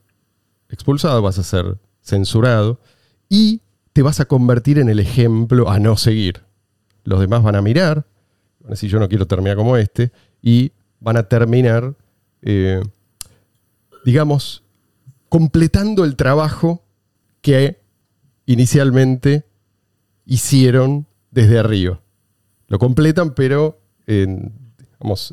expulsado, 0.68 1.22
vas 1.22 1.38
a 1.38 1.42
ser 1.42 1.78
censurado 2.02 2.78
y 3.30 3.62
te 3.94 4.02
vas 4.02 4.20
a 4.20 4.26
convertir 4.26 4.78
en 4.78 4.90
el 4.90 5.00
ejemplo 5.00 5.70
a 5.70 5.78
no 5.78 5.96
seguir. 5.96 6.42
Los 7.04 7.20
demás 7.20 7.42
van 7.42 7.56
a 7.56 7.62
mirar, 7.62 8.04
van 8.60 8.68
a 8.68 8.70
decir 8.70 8.90
yo 8.90 8.98
no 8.98 9.08
quiero 9.08 9.26
terminar 9.26 9.56
como 9.56 9.76
este, 9.78 10.12
y 10.42 10.72
van 11.00 11.16
a 11.16 11.22
terminar, 11.24 11.94
eh, 12.42 12.82
digamos, 14.04 14.62
completando 15.30 16.04
el 16.04 16.14
trabajo 16.16 16.84
que 17.40 17.80
inicialmente 18.44 19.46
hicieron 20.26 21.06
desde 21.42 21.58
arriba. 21.58 22.00
Lo 22.66 22.78
completan, 22.78 23.34
pero 23.34 23.80
en, 24.06 24.52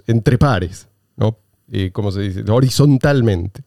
entre 0.07 0.37
pares, 0.37 0.87
¿no? 1.15 1.37
Eh, 1.71 1.89
¿Cómo 1.91 2.11
se 2.11 2.21
dice? 2.21 2.43
Horizontalmente. 2.49 3.63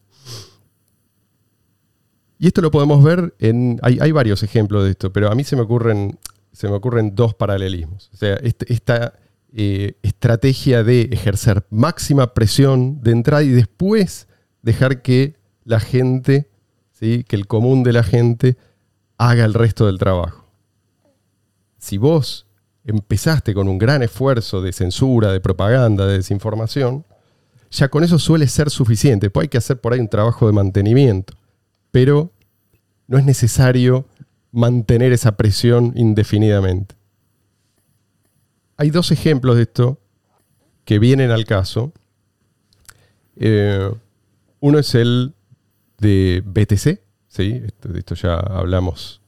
Y 2.37 2.47
esto 2.47 2.61
lo 2.61 2.71
podemos 2.71 3.03
ver 3.03 3.35
en. 3.39 3.79
Hay, 3.81 3.99
hay 4.01 4.11
varios 4.13 4.43
ejemplos 4.43 4.85
de 4.85 4.91
esto, 4.91 5.11
pero 5.11 5.29
a 5.29 5.35
mí 5.35 5.43
se 5.43 5.57
me 5.57 5.63
ocurren, 5.63 6.17
se 6.53 6.69
me 6.69 6.75
ocurren 6.75 7.13
dos 7.13 7.33
paralelismos. 7.33 8.09
O 8.13 8.17
sea, 8.17 8.35
este- 8.35 8.71
esta 8.71 9.13
eh, 9.51 9.95
estrategia 10.03 10.83
de 10.83 11.09
ejercer 11.11 11.65
máxima 11.69 12.33
presión 12.33 13.01
de 13.01 13.11
entrada 13.11 13.43
y 13.43 13.49
después 13.49 14.27
dejar 14.61 15.01
que 15.01 15.35
la 15.65 15.79
gente, 15.79 16.49
¿sí? 16.93 17.25
que 17.27 17.35
el 17.35 17.47
común 17.47 17.83
de 17.83 17.93
la 17.93 18.03
gente, 18.03 18.57
haga 19.17 19.43
el 19.43 19.53
resto 19.53 19.87
del 19.87 19.97
trabajo. 19.97 20.38
Si 21.79 21.97
vos 21.97 22.45
empezaste 22.85 23.53
con 23.53 23.67
un 23.67 23.77
gran 23.77 24.03
esfuerzo 24.03 24.61
de 24.61 24.71
censura, 24.73 25.31
de 25.31 25.39
propaganda, 25.39 26.05
de 26.05 26.13
desinformación, 26.17 27.05
ya 27.71 27.87
con 27.89 28.03
eso 28.03 28.19
suele 28.19 28.47
ser 28.47 28.69
suficiente. 28.69 29.29
Pues 29.29 29.45
hay 29.45 29.47
que 29.49 29.57
hacer 29.57 29.79
por 29.79 29.93
ahí 29.93 29.99
un 29.99 30.07
trabajo 30.09 30.47
de 30.47 30.53
mantenimiento, 30.53 31.33
pero 31.91 32.31
no 33.07 33.17
es 33.17 33.25
necesario 33.25 34.05
mantener 34.51 35.11
esa 35.13 35.37
presión 35.37 35.93
indefinidamente. 35.95 36.95
Hay 38.77 38.89
dos 38.89 39.11
ejemplos 39.11 39.55
de 39.57 39.63
esto 39.63 39.99
que 40.85 40.99
vienen 40.99 41.31
al 41.31 41.45
caso. 41.45 41.91
Eh, 43.35 43.91
uno 44.59 44.79
es 44.79 44.95
el 44.95 45.33
de 45.99 46.41
BTC, 46.45 47.01
¿sí? 47.27 47.61
Esto- 47.65 47.89
de 47.89 47.99
esto 47.99 48.15
ya 48.15 48.35
hablamos 48.35 49.21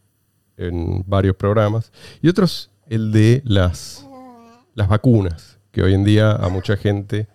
en 0.62 1.03
varios 1.08 1.36
programas. 1.36 1.91
Y 2.22 2.30
otro 2.30 2.46
es 2.46 2.70
el 2.88 3.12
de 3.12 3.41
las, 3.46 4.06
las 4.75 4.88
vacunas, 4.88 5.60
que 5.72 5.82
hoy 5.82 5.94
en 5.94 6.03
día 6.03 6.32
a 6.32 6.50
mucha 6.50 6.77
gente 6.77 7.27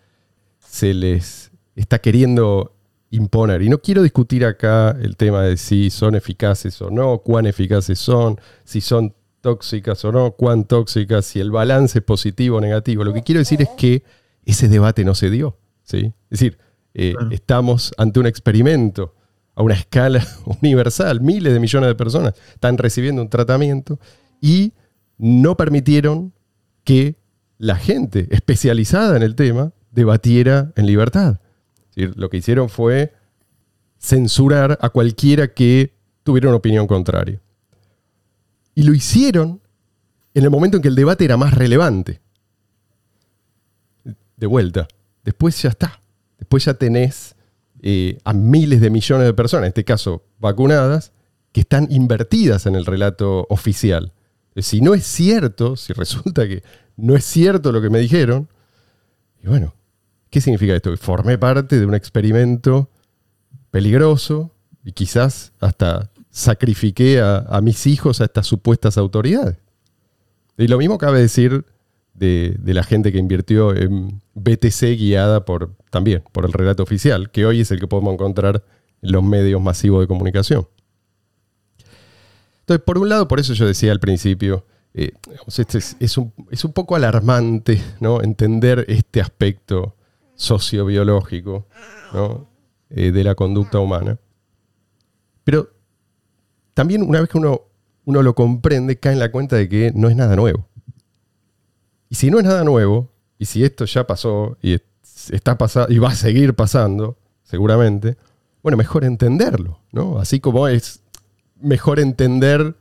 se 0.59 0.95
les 0.95 1.50
está 1.75 1.99
queriendo 1.99 2.75
imponer. 3.11 3.62
Y 3.62 3.68
no 3.68 3.78
quiero 3.78 4.02
discutir 4.02 4.45
acá 4.45 4.97
el 5.00 5.16
tema 5.16 5.42
de 5.42 5.56
si 5.56 5.90
son 5.90 6.14
eficaces 6.14 6.80
o 6.83 6.90
no, 6.90 7.18
cuán 7.18 7.47
eficaces 7.47 7.99
son, 7.99 8.40
si 8.64 8.80
son 8.80 9.14
tóxicas 9.40 10.04
o 10.04 10.12
no, 10.12 10.33
cuán 10.33 10.64
tóxicas, 10.64 11.26
si 11.26 11.40
el 11.40 11.50
balance 11.50 11.99
es 11.99 12.04
positivo 12.04 12.59
o 12.59 12.61
negativo. 12.61 13.04
Lo 13.04 13.12
que 13.12 13.23
quiero 13.23 13.38
decir 13.38 13.62
es 13.62 13.68
que 13.76 14.02
ese 14.45 14.68
debate 14.68 15.04
no 15.04 15.14
se 15.14 15.30
dio. 15.30 15.56
¿sí? 15.83 16.12
Es 16.30 16.40
decir, 16.40 16.59
eh, 16.95 17.14
estamos 17.30 17.92
ante 17.97 18.21
un 18.21 18.26
experimento 18.26 19.15
a 19.56 19.62
una 19.62 19.75
escala 19.75 20.25
universal. 20.62 21.20
Miles 21.20 21.52
de 21.52 21.58
millones 21.58 21.88
de 21.88 21.94
personas 21.96 22.34
están 22.54 22.78
recibiendo 22.78 23.22
un 23.22 23.28
tratamiento 23.28 23.98
y 24.40 24.75
no 25.18 25.56
permitieron 25.56 26.32
que 26.84 27.16
la 27.58 27.76
gente 27.76 28.28
especializada 28.30 29.16
en 29.16 29.22
el 29.22 29.34
tema 29.34 29.72
debatiera 29.90 30.72
en 30.76 30.86
libertad. 30.86 31.40
Lo 31.94 32.28
que 32.28 32.36
hicieron 32.36 32.68
fue 32.68 33.14
censurar 33.98 34.78
a 34.82 34.90
cualquiera 34.90 35.48
que 35.48 35.94
tuviera 36.22 36.48
una 36.48 36.58
opinión 36.58 36.86
contraria. 36.86 37.40
Y 38.75 38.82
lo 38.82 38.92
hicieron 38.92 39.62
en 40.34 40.44
el 40.44 40.50
momento 40.50 40.76
en 40.76 40.82
que 40.82 40.88
el 40.88 40.94
debate 40.94 41.25
era 41.25 41.38
más 41.38 41.54
relevante. 41.54 42.20
De 44.36 44.46
vuelta. 44.46 44.86
Después 45.25 45.60
ya 45.62 45.70
está. 45.70 45.98
Después 46.38 46.66
ya 46.66 46.75
tenés 46.75 47.36
eh, 47.88 48.19
a 48.25 48.33
miles 48.33 48.81
de 48.81 48.90
millones 48.90 49.28
de 49.28 49.33
personas, 49.33 49.62
en 49.62 49.69
este 49.69 49.85
caso 49.85 50.25
vacunadas, 50.40 51.12
que 51.52 51.61
están 51.61 51.87
invertidas 51.88 52.66
en 52.66 52.75
el 52.75 52.85
relato 52.85 53.47
oficial. 53.49 54.12
Si 54.57 54.81
no 54.81 54.93
es 54.93 55.05
cierto, 55.05 55.76
si 55.76 55.93
resulta 55.93 56.49
que 56.49 56.64
no 56.97 57.14
es 57.14 57.25
cierto 57.25 57.71
lo 57.71 57.81
que 57.81 57.88
me 57.88 58.00
dijeron, 58.00 58.49
y 59.40 59.47
bueno, 59.47 59.73
¿qué 60.31 60.40
significa 60.40 60.75
esto? 60.75 60.97
Formé 60.97 61.38
parte 61.38 61.78
de 61.78 61.87
un 61.87 61.95
experimento 61.95 62.90
peligroso 63.71 64.50
y 64.83 64.90
quizás 64.90 65.52
hasta 65.61 66.11
sacrifiqué 66.28 67.21
a 67.21 67.61
mis 67.62 67.87
hijos 67.87 68.21
a 68.21 68.25
estas 68.25 68.49
supuestas 68.49 68.99
autoridades. 68.99 69.59
Y 70.59 70.66
lo 70.66 70.78
mismo 70.78 70.99
cabe 70.99 71.21
decir 71.21 71.64
de, 72.18 72.56
la 72.64 72.82
gente 72.82 73.12
que 73.12 73.18
invirtió 73.18 73.75
en 73.75 74.23
BTC 74.35 74.96
guiada 74.96 75.44
por 75.44 75.75
también 75.90 76.23
por 76.32 76.44
el 76.44 76.52
relato 76.52 76.82
oficial, 76.82 77.30
que 77.30 77.46
hoy 77.46 77.61
es 77.61 77.70
el 77.70 77.80
que 77.80 77.87
podemos 77.87 78.14
encontrar 78.14 78.64
en 79.02 79.12
los 79.12 79.23
medios 79.23 79.61
masivos 79.61 80.00
de 80.00 80.06
comunicación. 80.06 80.66
Entonces, 82.61 82.85
por 82.85 82.99
un 82.99 83.08
lado, 83.08 83.28
por 83.28 83.38
eso 83.38 83.54
yo 83.54 83.66
decía 83.66 83.92
al 83.92 84.00
principio, 84.00 84.66
eh, 84.94 85.12
este 85.46 85.78
es, 85.78 85.96
es 86.00 86.18
un, 86.18 86.32
es 86.50 86.64
un 86.64 86.73
poco 86.73 86.96
alarmante 86.96 87.80
¿no? 88.00 88.23
entender 88.23 88.85
este 88.88 89.20
aspecto 89.20 89.94
sociobiológico 90.35 91.66
¿no? 92.12 92.49
eh, 92.90 93.12
de 93.12 93.25
la 93.25 93.35
conducta 93.35 93.78
humana. 93.78 94.18
Pero 95.44 95.70
también 96.75 97.02
una 97.02 97.20
vez 97.20 97.28
que 97.28 97.38
uno, 97.38 97.62
uno 98.04 98.23
lo 98.23 98.35
comprende, 98.35 98.99
cae 98.99 99.12
en 99.12 99.20
la 99.20 99.30
cuenta 99.30 99.56
de 99.56 99.68
que 99.68 99.92
no 99.94 100.08
es 100.08 100.16
nada 100.16 100.35
nuevo. 100.35 100.65
Y 102.08 102.14
si 102.14 102.30
no 102.30 102.38
es 102.38 102.44
nada 102.44 102.64
nuevo, 102.64 103.10
y 103.38 103.46
si 103.46 103.64
esto 103.64 103.84
ya 103.84 104.06
pasó 104.06 104.56
y 104.62 104.75
es- 104.75 105.30
está 105.30 105.56
y 105.88 105.98
va 105.98 106.08
a 106.10 106.14
seguir 106.14 106.54
pasando, 106.54 107.18
seguramente, 107.42 108.16
bueno, 108.62 108.76
mejor 108.76 109.04
entenderlo, 109.04 109.80
¿no? 109.92 110.18
Así 110.18 110.40
como 110.40 110.68
es 110.68 111.00
mejor 111.60 112.00
entender 112.00 112.76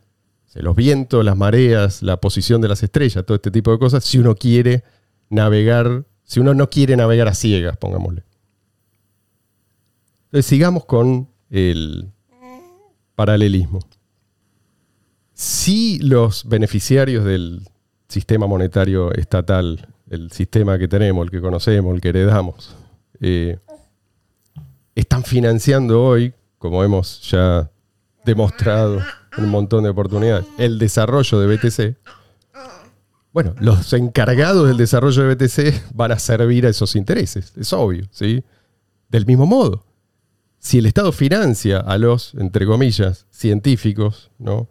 los 0.56 0.76
vientos, 0.76 1.26
las 1.26 1.36
mareas, 1.36 2.02
la 2.02 2.18
posición 2.22 2.62
de 2.62 2.70
las 2.70 2.82
estrellas, 2.82 3.26
todo 3.26 3.36
este 3.36 3.52
tipo 3.52 3.72
de 3.72 3.80
cosas, 3.80 4.06
si 4.06 4.20
uno 4.20 4.36
quiere 4.36 4.84
navegar, 5.30 6.06
si 6.24 6.40
uno 6.40 6.54
no 6.54 6.70
quiere 6.70 6.96
navegar 6.96 7.28
a 7.28 7.34
ciegas, 7.34 7.76
pongámosle. 7.78 8.24
Entonces 10.26 10.46
sigamos 10.46 10.86
con 10.86 11.30
el 11.50 12.12
paralelismo. 13.16 13.80
Si 15.34 16.00
los 16.00 16.48
beneficiarios 16.48 17.26
del 17.26 17.68
sistema 18.16 18.48
monetario 18.48 19.12
estatal, 19.12 19.90
el 20.10 20.32
sistema 20.32 20.80
que 20.80 20.88
tenemos, 20.88 21.26
el 21.26 21.32
que 21.32 21.42
conocemos, 21.42 21.94
el 21.94 22.00
que 22.00 22.10
heredamos, 22.10 22.74
eh, 23.20 23.58
están 24.96 25.26
financiando 25.26 26.02
hoy, 26.02 26.34
como 26.58 26.82
hemos 26.82 27.30
ya 27.30 27.70
demostrado 28.24 29.02
un 29.38 29.50
montón 29.50 29.84
de 29.84 29.90
oportunidades, 29.90 30.46
el 30.58 30.80
desarrollo 30.80 31.42
de 31.42 31.58
BTC, 31.58 31.98
bueno, 33.34 33.54
los 33.60 33.92
encargados 33.92 34.66
del 34.70 34.78
desarrollo 34.78 35.24
de 35.24 35.36
BTC 35.36 35.94
van 35.94 36.14
a 36.14 36.20
servir 36.20 36.66
a 36.66 36.70
esos 36.70 36.96
intereses, 36.96 37.52
es 37.58 37.74
obvio, 37.74 38.06
¿sí? 38.12 38.46
Del 39.10 39.26
mismo 39.26 39.46
modo, 39.46 39.84
si 40.58 40.78
el 40.78 40.86
Estado 40.86 41.12
financia 41.12 41.80
a 41.80 41.98
los, 41.98 42.34
entre 42.36 42.66
comillas, 42.66 43.26
científicos, 43.30 44.32
¿no? 44.40 44.70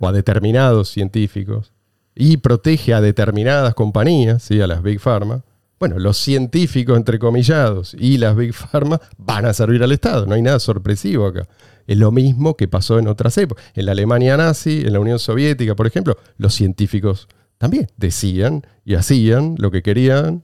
o 0.00 0.06
a 0.06 0.12
determinados 0.12 0.90
científicos, 0.90 1.72
y 2.20 2.38
protege 2.38 2.92
a 2.92 3.00
determinadas 3.00 3.74
compañías, 3.74 4.42
¿sí? 4.42 4.60
a 4.60 4.66
las 4.66 4.82
Big 4.82 4.98
Pharma, 4.98 5.44
bueno, 5.78 6.00
los 6.00 6.18
científicos, 6.18 6.96
entrecomillados, 6.96 7.94
y 7.96 8.18
las 8.18 8.34
Big 8.34 8.52
Pharma 8.52 9.00
van 9.16 9.46
a 9.46 9.54
servir 9.54 9.84
al 9.84 9.92
Estado. 9.92 10.26
No 10.26 10.34
hay 10.34 10.42
nada 10.42 10.58
sorpresivo 10.58 11.26
acá. 11.26 11.46
Es 11.86 11.96
lo 11.96 12.10
mismo 12.10 12.56
que 12.56 12.66
pasó 12.66 12.98
en 12.98 13.06
otras 13.06 13.38
épocas. 13.38 13.64
En 13.74 13.86
la 13.86 13.92
Alemania 13.92 14.36
nazi, 14.36 14.82
en 14.84 14.92
la 14.92 14.98
Unión 14.98 15.20
Soviética, 15.20 15.76
por 15.76 15.86
ejemplo, 15.86 16.18
los 16.36 16.52
científicos 16.54 17.28
también 17.56 17.86
decían 17.96 18.66
y 18.84 18.96
hacían 18.96 19.54
lo 19.58 19.70
que 19.70 19.82
querían 19.82 20.42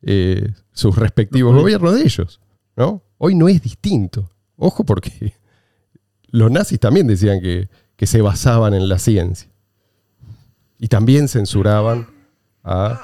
eh, 0.00 0.54
sus 0.72 0.96
respectivos 0.96 1.54
gobiernos 1.54 1.96
de 1.96 2.02
ellos. 2.02 2.40
¿no? 2.76 3.02
Hoy 3.18 3.34
no 3.34 3.46
es 3.48 3.60
distinto. 3.60 4.30
Ojo 4.56 4.84
porque 4.84 5.34
los 6.28 6.50
nazis 6.50 6.80
también 6.80 7.06
decían 7.06 7.42
que, 7.42 7.68
que 7.96 8.06
se 8.06 8.22
basaban 8.22 8.72
en 8.72 8.88
la 8.88 8.98
ciencia. 8.98 9.49
Y 10.80 10.88
también 10.88 11.28
censuraban 11.28 12.08
a 12.64 13.00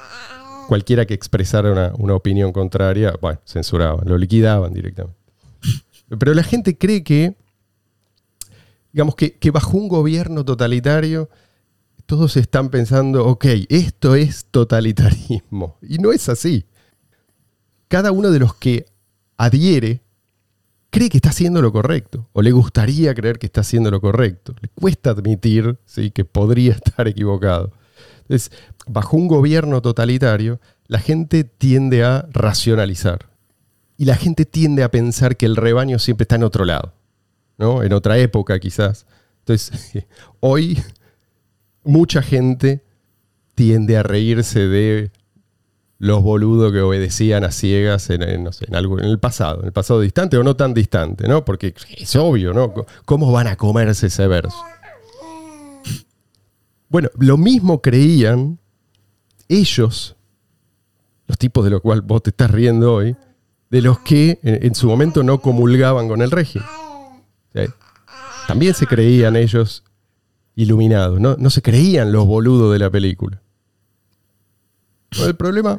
cualquiera 0.66 1.06
que 1.06 1.14
expresara 1.14 1.70
una, 1.70 1.92
una 1.98 2.14
opinión 2.14 2.50
contraria, 2.50 3.14
bueno, 3.20 3.38
censuraban, 3.44 4.08
lo 4.08 4.18
liquidaban 4.18 4.72
directamente. 4.72 5.18
Pero 6.18 6.34
la 6.34 6.42
gente 6.42 6.76
cree 6.76 7.04
que, 7.04 7.36
digamos 8.92 9.14
que, 9.14 9.34
que 9.34 9.50
bajo 9.50 9.76
un 9.76 9.88
gobierno 9.88 10.44
totalitario, 10.44 11.28
todos 12.06 12.36
están 12.36 12.70
pensando, 12.70 13.26
ok, 13.26 13.44
esto 13.68 14.14
es 14.14 14.46
totalitarismo. 14.46 15.76
Y 15.82 15.98
no 15.98 16.12
es 16.12 16.28
así. 16.28 16.64
Cada 17.88 18.10
uno 18.10 18.30
de 18.30 18.38
los 18.38 18.54
que 18.54 18.86
adhiere 19.36 20.02
cree 20.96 21.10
que 21.10 21.18
está 21.18 21.28
haciendo 21.28 21.60
lo 21.60 21.72
correcto, 21.72 22.26
o 22.32 22.40
le 22.40 22.52
gustaría 22.52 23.14
creer 23.14 23.38
que 23.38 23.44
está 23.44 23.60
haciendo 23.60 23.90
lo 23.90 24.00
correcto. 24.00 24.54
Le 24.62 24.68
cuesta 24.68 25.10
admitir 25.10 25.78
¿sí? 25.84 26.10
que 26.10 26.24
podría 26.24 26.72
estar 26.84 27.06
equivocado. 27.06 27.70
Entonces, 28.22 28.50
bajo 28.86 29.18
un 29.18 29.28
gobierno 29.28 29.82
totalitario, 29.82 30.58
la 30.86 30.98
gente 30.98 31.44
tiende 31.44 32.02
a 32.02 32.26
racionalizar. 32.32 33.28
Y 33.98 34.06
la 34.06 34.16
gente 34.16 34.46
tiende 34.46 34.84
a 34.84 34.90
pensar 34.90 35.36
que 35.36 35.44
el 35.44 35.56
rebaño 35.56 35.98
siempre 35.98 36.24
está 36.24 36.36
en 36.36 36.44
otro 36.44 36.64
lado, 36.64 36.94
¿no? 37.58 37.82
En 37.82 37.92
otra 37.92 38.16
época 38.16 38.58
quizás. 38.58 39.04
Entonces, 39.40 40.02
hoy 40.40 40.82
mucha 41.84 42.22
gente 42.22 42.82
tiende 43.54 43.98
a 43.98 44.02
reírse 44.02 44.60
de 44.60 45.10
los 45.98 46.22
boludos 46.22 46.72
que 46.72 46.80
obedecían 46.80 47.44
a 47.44 47.50
ciegas 47.50 48.10
en, 48.10 48.44
no 48.44 48.52
sé, 48.52 48.66
en 48.68 48.74
algo, 48.74 48.98
en 48.98 49.06
el 49.06 49.18
pasado, 49.18 49.60
en 49.60 49.66
el 49.66 49.72
pasado 49.72 50.00
distante 50.00 50.36
o 50.36 50.44
no 50.44 50.54
tan 50.56 50.74
distante, 50.74 51.26
¿no? 51.26 51.44
Porque 51.44 51.74
es 51.96 52.16
obvio, 52.16 52.52
¿no? 52.52 52.74
¿Cómo 53.04 53.32
van 53.32 53.46
a 53.46 53.56
comerse 53.56 54.08
ese 54.08 54.26
verso? 54.26 54.56
Bueno, 56.88 57.08
lo 57.18 57.36
mismo 57.36 57.82
creían 57.82 58.60
ellos, 59.48 60.14
los 61.26 61.36
tipos 61.36 61.64
de 61.64 61.70
los 61.70 61.80
cuales 61.80 62.04
vos 62.06 62.22
te 62.22 62.30
estás 62.30 62.48
riendo 62.48 62.94
hoy, 62.94 63.16
de 63.70 63.82
los 63.82 63.98
que 63.98 64.38
en, 64.44 64.72
su 64.76 64.86
momento 64.86 65.24
no 65.24 65.40
comulgaban 65.40 66.06
con 66.06 66.22
el 66.22 66.30
régimen. 66.30 66.68
También 68.46 68.72
se 68.74 68.86
creían 68.86 69.34
ellos 69.34 69.82
iluminados, 70.54 71.18
no, 71.18 71.36
no 71.36 71.50
se 71.50 71.60
creían 71.60 72.12
los 72.12 72.24
boludos 72.24 72.72
de 72.72 72.78
la 72.78 72.88
película. 72.88 73.42
Bueno, 75.12 75.28
el 75.30 75.36
problema 75.36 75.76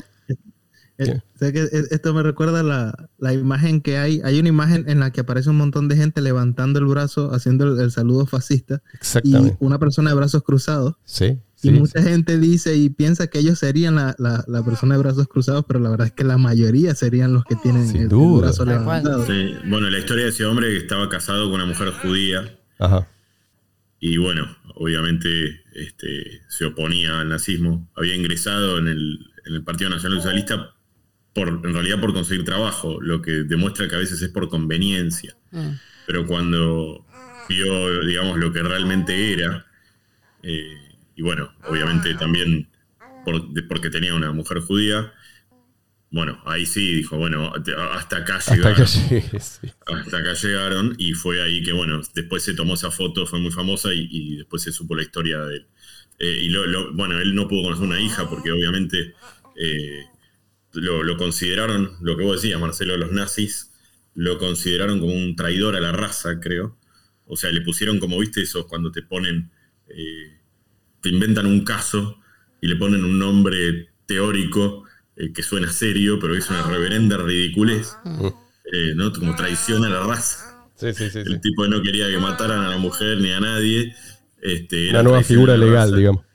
Eh, 1.00 1.22
sé 1.40 1.54
que 1.54 1.70
esto 1.92 2.12
me 2.16 2.24
recuerda 2.24 2.64
la, 2.64 3.10
la 3.20 3.32
imagen 3.32 3.82
que 3.82 4.00
hay. 4.00 4.20
Hay 4.24 4.40
una 4.40 4.50
imagen 4.50 4.86
en 4.90 5.00
la 5.00 5.12
que 5.12 5.20
aparece 5.22 5.52
un 5.52 5.58
montón 5.58 5.88
de 5.88 5.96
gente 5.96 6.22
levantando 6.22 6.80
el 6.80 6.86
brazo, 6.86 7.32
haciendo 7.36 7.66
el, 7.72 7.80
el 7.80 7.92
saludo 7.92 8.26
fascista, 8.26 8.82
y 9.24 9.36
una 9.60 9.78
persona 9.78 10.10
de 10.10 10.16
brazos 10.16 10.42
cruzados. 10.42 10.96
Sí, 11.06 11.38
Y 11.62 11.70
mucha 11.70 12.02
sí. 12.02 12.08
gente 12.10 12.40
dice 12.40 12.76
y 12.78 12.90
piensa 12.90 13.28
que 13.28 13.38
ellos 13.38 13.60
serían 13.60 13.94
la, 13.94 14.16
la- 14.18 14.44
la 14.48 14.64
persona 14.66 14.96
de 14.96 15.02
brazos 15.04 15.28
cruzados, 15.28 15.66
pero 15.68 15.80
la 15.80 15.92
verdad 15.92 16.08
es 16.08 16.14
que 16.14 16.24
la 16.24 16.40
mayoría 16.40 16.96
serían 16.96 17.32
los 17.32 17.46
que 17.46 17.56
tienen 17.58 17.88
Sin 17.88 18.02
el, 18.02 18.08
brazo 18.08 18.66
levantado. 18.66 19.24
Sí, 19.28 19.54
Bueno, 19.70 19.92
la 19.92 20.00
historia 20.00 20.24
de 20.24 20.32
ese 20.32 20.46
hombre 20.46 20.68
que 20.70 20.78
estaba 20.78 21.08
casado 21.10 21.46
con 21.46 21.62
una 21.62 21.66
mujer 21.68 21.92
judía 22.02 22.58
Ajá. 22.80 23.08
y 24.00 24.18
bueno, 24.18 24.48
obviamente 24.80 25.64
este, 25.74 26.42
se 26.48 26.66
oponía 26.66 27.20
al 27.22 27.30
nazismo. 27.30 27.90
Había 27.96 28.16
ingresado 28.16 28.78
en 28.80 28.88
el, 28.88 29.20
en 29.46 29.54
el 29.56 29.64
Partido 29.64 29.90
Nacional 29.90 30.20
Socialista 30.20 30.74
por, 31.34 31.48
en 31.50 31.74
realidad 31.74 32.00
por 32.00 32.14
conseguir 32.14 32.44
trabajo, 32.46 33.00
lo 33.02 33.22
que 33.22 33.32
demuestra 33.44 33.88
que 33.88 33.96
a 33.96 34.00
veces 34.00 34.22
es 34.22 34.30
por 34.30 34.50
conveniencia. 34.50 35.36
Mm. 35.52 35.70
Pero 36.08 36.26
cuando 36.26 37.06
vio, 37.50 38.06
digamos, 38.06 38.38
lo 38.40 38.52
que 38.52 38.64
realmente 38.64 39.34
era, 39.34 39.66
eh, 40.44 40.78
y 41.16 41.22
bueno, 41.22 41.52
obviamente 41.66 42.14
también 42.16 42.70
por- 43.26 43.50
de- 43.54 43.64
porque 43.64 43.90
tenía 43.90 44.16
una 44.16 44.32
mujer 44.32 44.60
judía, 44.60 45.14
bueno, 46.12 46.42
ahí 46.46 46.66
sí 46.66 46.96
dijo, 46.96 47.18
bueno, 47.18 47.54
hasta 47.94 48.18
acá 48.18 48.40
Hasta 48.46 48.56
llegaron. 48.56 48.76
que 48.76 48.86
llegue, 48.86 49.40
sí. 49.40 49.72
Hasta 49.86 50.18
acá 50.18 50.34
llegaron 50.34 50.96
y 50.98 51.14
fue 51.14 51.42
ahí 51.42 51.64
que, 51.64 51.72
bueno, 51.72 52.02
después 52.14 52.44
se 52.44 52.54
tomó 52.54 52.74
esa 52.74 52.92
foto, 52.92 53.26
fue 53.26 53.40
muy 53.40 53.52
famosa 53.52 53.94
y, 53.94 54.08
y 54.12 54.36
después 54.38 54.62
se 54.64 54.72
supo 54.74 54.96
la 54.96 55.04
historia 55.04 55.40
de 55.46 55.56
él. 55.58 55.68
Eh, 56.20 56.40
y 56.44 56.50
lo, 56.50 56.66
lo- 56.68 56.94
bueno, 56.94 57.18
él 57.20 57.34
no 57.36 57.48
pudo 57.48 57.64
conocer 57.64 57.86
una 57.86 58.00
hija 58.02 58.30
porque 58.30 58.52
obviamente 58.52 59.14
eh, 59.56 60.06
lo, 60.74 61.04
lo 61.04 61.18
consideraron, 61.18 61.94
lo 62.02 62.18
que 62.18 62.24
vos 62.24 62.42
decías, 62.42 62.60
Marcelo, 62.60 62.98
los 62.98 63.12
nazis 63.12 63.72
lo 64.16 64.38
consideraron 64.40 65.00
como 65.00 65.14
un 65.14 65.36
traidor 65.36 65.76
a 65.76 65.80
la 65.80 65.92
raza, 65.92 66.40
creo. 66.40 66.78
O 67.26 67.38
sea, 67.38 67.52
le 67.52 67.62
pusieron 67.62 68.00
como, 68.00 68.20
viste, 68.20 68.42
esos 68.42 68.66
cuando 68.68 68.92
te 68.92 69.04
ponen, 69.04 69.52
eh, 69.90 70.38
te 71.02 71.10
inventan 71.10 71.46
un 71.46 71.64
caso 71.64 72.20
y 72.62 72.68
le 72.68 72.76
ponen 72.76 73.04
un 73.06 73.20
nombre 73.20 73.90
teórico 74.06 74.86
eh, 75.18 75.34
que 75.34 75.44
suena 75.44 75.72
serio, 75.72 76.20
pero 76.20 76.36
es 76.36 76.50
una 76.50 76.64
reverenda 76.64 77.18
ridiculez. 77.18 77.96
Eh, 78.72 78.94
¿no? 78.96 79.12
Como 79.14 79.36
traición 79.36 79.84
a 79.86 79.90
la 79.90 80.02
raza. 80.02 80.70
Sí, 80.76 80.94
sí, 80.94 81.06
sí, 81.10 81.24
sí. 81.24 81.32
El 81.32 81.42
tipo 81.42 81.68
no 81.68 81.82
quería 81.82 82.08
que 82.10 82.18
mataran 82.18 82.60
a 82.62 82.70
la 82.70 82.78
mujer 82.78 83.20
ni 83.20 83.32
a 83.32 83.40
nadie. 83.40 83.96
Este, 84.42 84.90
Una 84.90 85.04
nueva 85.04 85.24
figura 85.24 85.58
la 85.58 85.66
legal, 85.66 85.88
raza. 85.90 85.96
digamos. 85.98 86.26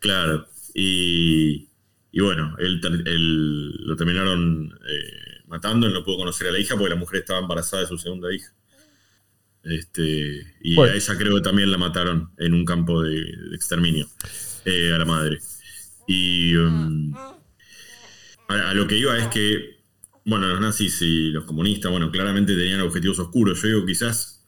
Claro. 0.00 0.46
Y, 0.74 1.68
y 2.12 2.20
bueno, 2.20 2.54
él, 2.58 2.80
lo 3.86 3.96
terminaron 3.96 4.66
eh, 4.88 5.42
matando. 5.46 5.86
Él 5.86 5.92
no 5.92 6.04
pudo 6.04 6.18
conocer 6.18 6.46
a 6.48 6.52
la 6.52 6.58
hija 6.58 6.74
porque 6.76 6.90
la 6.94 6.96
mujer 7.00 7.20
estaba 7.20 7.40
embarazada 7.40 7.82
de 7.82 7.88
su 7.88 7.98
segunda 7.98 8.32
hija. 8.32 8.52
Este, 9.62 10.46
y 10.60 10.76
Bueno. 10.76 10.92
a 10.92 10.96
ella 10.96 11.16
creo 11.18 11.34
que 11.34 11.40
también 11.42 11.70
la 11.72 11.78
mataron 11.78 12.30
en 12.38 12.54
un 12.54 12.64
campo 12.64 13.02
de, 13.02 13.10
de 13.20 13.56
exterminio. 13.56 14.06
eh, 14.64 14.92
a 14.94 14.98
la 14.98 15.04
madre. 15.04 15.38
Y 16.06 16.54
um, 16.56 17.12
a, 18.48 18.70
a 18.70 18.74
lo 18.74 18.86
que 18.86 18.96
iba 18.98 19.16
es 19.18 19.26
que, 19.28 19.76
bueno, 20.24 20.46
los 20.48 20.60
nazis 20.60 21.00
y 21.02 21.30
los 21.30 21.44
comunistas, 21.44 21.90
bueno, 21.90 22.10
claramente 22.10 22.54
tenían 22.56 22.80
objetivos 22.80 23.18
oscuros. 23.18 23.60
Yo 23.62 23.68
digo, 23.68 23.86
quizás 23.86 24.44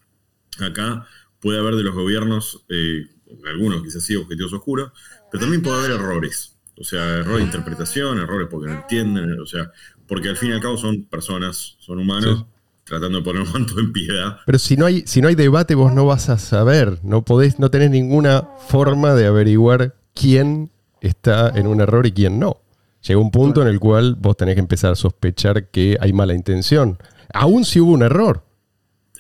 acá 0.61 1.07
puede 1.41 1.59
haber 1.59 1.77
de 1.77 1.83
los 1.85 1.95
gobiernos, 1.95 2.65
eh, 2.69 3.07
algunos 3.47 3.83
quizás 3.83 4.03
sí, 4.03 4.17
objetivos 4.17 4.53
oscuros, 4.53 4.91
pero 5.31 5.41
también 5.43 5.63
puede 5.63 5.79
haber 5.79 5.93
errores. 5.93 6.55
O 6.77 6.85
sea, 6.85 7.17
errores 7.19 7.39
de 7.39 7.45
interpretación, 7.45 8.19
errores 8.19 8.49
porque 8.51 8.69
no 8.71 8.79
entienden, 8.81 9.41
o 9.41 9.47
sea, 9.47 9.71
porque 10.07 10.29
al 10.29 10.37
fin 10.37 10.51
y 10.51 10.53
al 10.53 10.61
cabo 10.61 10.77
son 10.79 11.05
personas, 11.05 11.77
son 11.81 11.99
humanos, 11.99 12.39
Sí. 12.39 12.45
tratando 12.85 13.19
de 13.19 13.25
poner 13.25 13.43
un 13.43 13.53
manto 13.53 13.79
en 13.79 13.93
piedad. 13.93 14.39
Pero 14.47 14.59
si 14.59 14.77
no 14.77 14.87
hay, 14.87 15.03
si 15.07 15.21
no 15.21 15.29
hay 15.29 15.35
debate, 15.35 15.75
vos 15.75 15.93
no 15.93 16.07
vas 16.07 16.29
a 16.31 16.39
saber. 16.39 16.99
No 17.03 17.23
podés, 17.25 17.59
no 17.59 17.71
tenés 17.71 17.91
ninguna 17.91 18.49
forma 18.69 19.15
de 19.15 19.27
averiguar 19.27 19.95
quién 20.15 20.71
está 21.03 21.51
en 21.55 21.67
un 21.67 21.81
error 21.81 22.07
y 22.07 22.13
quién 22.13 22.39
no. 22.39 22.63
Llega 23.07 23.21
un 23.21 23.31
punto 23.31 23.63
en 23.63 23.69
el 23.69 23.79
cual 23.79 24.17
vos 24.19 24.37
tenés 24.37 24.55
que 24.55 24.61
empezar 24.61 24.93
a 24.93 24.97
sospechar 24.97 25.71
que 25.71 25.97
hay 26.01 26.13
mala 26.13 26.35
intención. 26.35 26.99
Aún 27.33 27.65
si 27.65 27.81
hubo 27.81 27.93
un 27.93 28.03
error. 28.03 28.45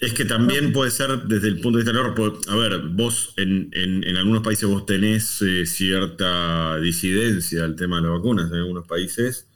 Es 0.00 0.12
que 0.12 0.24
también 0.24 0.72
puede 0.72 0.90
ser 0.92 1.24
desde 1.24 1.48
el 1.48 1.60
punto 1.60 1.78
de 1.78 1.84
vista 1.84 1.96
del 1.96 2.06
error. 2.12 2.38
A 2.48 2.54
ver, 2.56 2.80
vos 2.90 3.34
en, 3.36 3.68
en- 3.72 4.04
en 4.04 4.16
algunos 4.16 4.42
países 4.42 4.68
vos 4.68 4.86
tenés 4.86 5.42
eh, 5.42 5.66
cierta 5.66 6.76
disidencia 6.78 7.64
al 7.64 7.74
tema 7.76 7.96
de 7.96 8.02
las 8.02 8.12
vacunas, 8.12 8.50
en 8.50 8.58
algunos 8.58 8.86
países, 8.86 9.48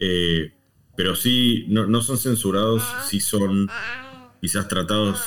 eh, 0.00 0.52
pero 0.96 1.14
sí, 1.14 1.66
no, 1.68 1.86
no 1.86 2.00
son 2.02 2.18
censurados, 2.18 2.82
sí 3.08 3.20
son 3.20 3.68
quizás 4.40 4.66
tratados. 4.68 5.20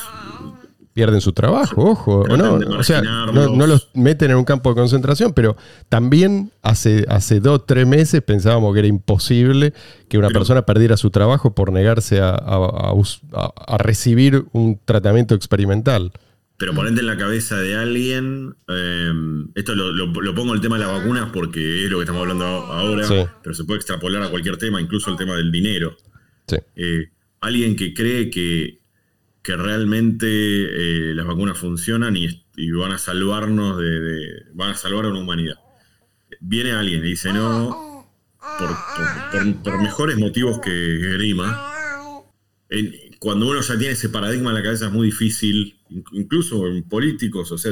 Pierden 0.97 1.21
su 1.21 1.31
trabajo, 1.31 1.91
ojo. 1.91 2.21
O, 2.21 2.37
no, 2.37 2.55
o 2.55 2.83
sea, 2.83 3.03
no, 3.03 3.67
los 3.67 3.91
meten 3.93 4.31
en 4.31 4.37
un 4.37 4.43
campo 4.45 4.69
de 4.71 4.75
concentración, 4.77 5.31
pero 5.31 5.55
también 5.89 6.49
hace, 6.63 7.05
hace 7.07 7.39
dos, 7.39 7.67
tres 7.67 7.85
meses 7.85 8.23
pensábamos 8.23 8.73
que 8.73 8.79
era 8.79 8.87
imposible 8.87 9.73
que 10.09 10.17
una 10.17 10.29
Pero- 10.29 10.39
persona 10.39 10.63
perdiera 10.63 10.97
su 10.97 11.11
trabajo 11.11 11.53
por 11.53 11.71
negarse 11.71 12.19
a, 12.19 12.29
a- 12.31 13.77
recibir 13.77 14.45
un 14.53 14.79
tratamiento 14.85 15.35
experimental. 15.35 16.11
Pero 16.57 16.73
ponerte 16.73 17.01
en 17.01 17.05
la 17.05 17.15
cabeza 17.17 17.57
de 17.57 17.75
alguien, 17.75 18.55
eh, 18.67 19.11
esto 19.53 19.75
lo, 19.75 19.91
lo- 19.91 20.07
lo 20.19 20.33
pongo 20.33 20.55
el 20.55 20.61
tema 20.61 20.79
de 20.79 20.85
las 20.85 20.91
vacunas 20.93 21.29
porque 21.31 21.85
es 21.85 21.91
lo 21.91 21.97
que 21.99 22.05
estamos 22.05 22.23
hablando 22.23 22.43
ahora, 22.43 23.03
Sí. 23.07 23.23
pero 23.43 23.53
se 23.53 23.65
puede 23.65 23.77
extrapolar 23.77 24.23
a 24.23 24.29
cualquier 24.31 24.57
tema, 24.57 24.81
incluso 24.81 25.11
el 25.11 25.17
tema 25.17 25.35
del 25.35 25.51
dinero. 25.51 25.95
Sí. 26.47 26.57
Eh, 26.75 27.09
alguien 27.41 27.75
que 27.75 27.93
cree 27.93 28.31
que, 28.31 28.79
que 29.47 29.55
realmente 29.55 30.27
eh, 30.27 31.15
las 31.15 31.25
vacunas 31.25 31.57
funcionan 31.57 32.17
y, 32.17 32.43
van 32.71 32.91
a 32.91 32.97
salvarnos 32.97 33.77
de, 33.77 34.43
van 34.53 34.71
a 34.71 34.75
salvar 34.75 35.05
a 35.05 35.07
una 35.07 35.21
humanidad. 35.21 35.55
Viene 36.41 36.73
alguien 36.73 36.99
y 36.99 37.07
dice 37.07 37.31
no, 37.31 38.11
por, 39.63 39.81
mejores 39.81 40.17
motivos 40.17 40.59
que 40.59 40.71
Grima. 41.13 41.71
cuando 43.19 43.47
uno 43.47 43.61
ya 43.61 43.77
tiene 43.77 43.93
ese 43.93 44.09
paradigma 44.09 44.49
en 44.49 44.55
la 44.55 44.63
cabeza 44.63 44.87
es 44.87 44.91
muy 44.91 45.05
difícil, 45.05 45.79
incluso 46.11 46.67
en 46.67 46.83
políticos, 46.83 47.49
o 47.53 47.57
sea, 47.57 47.71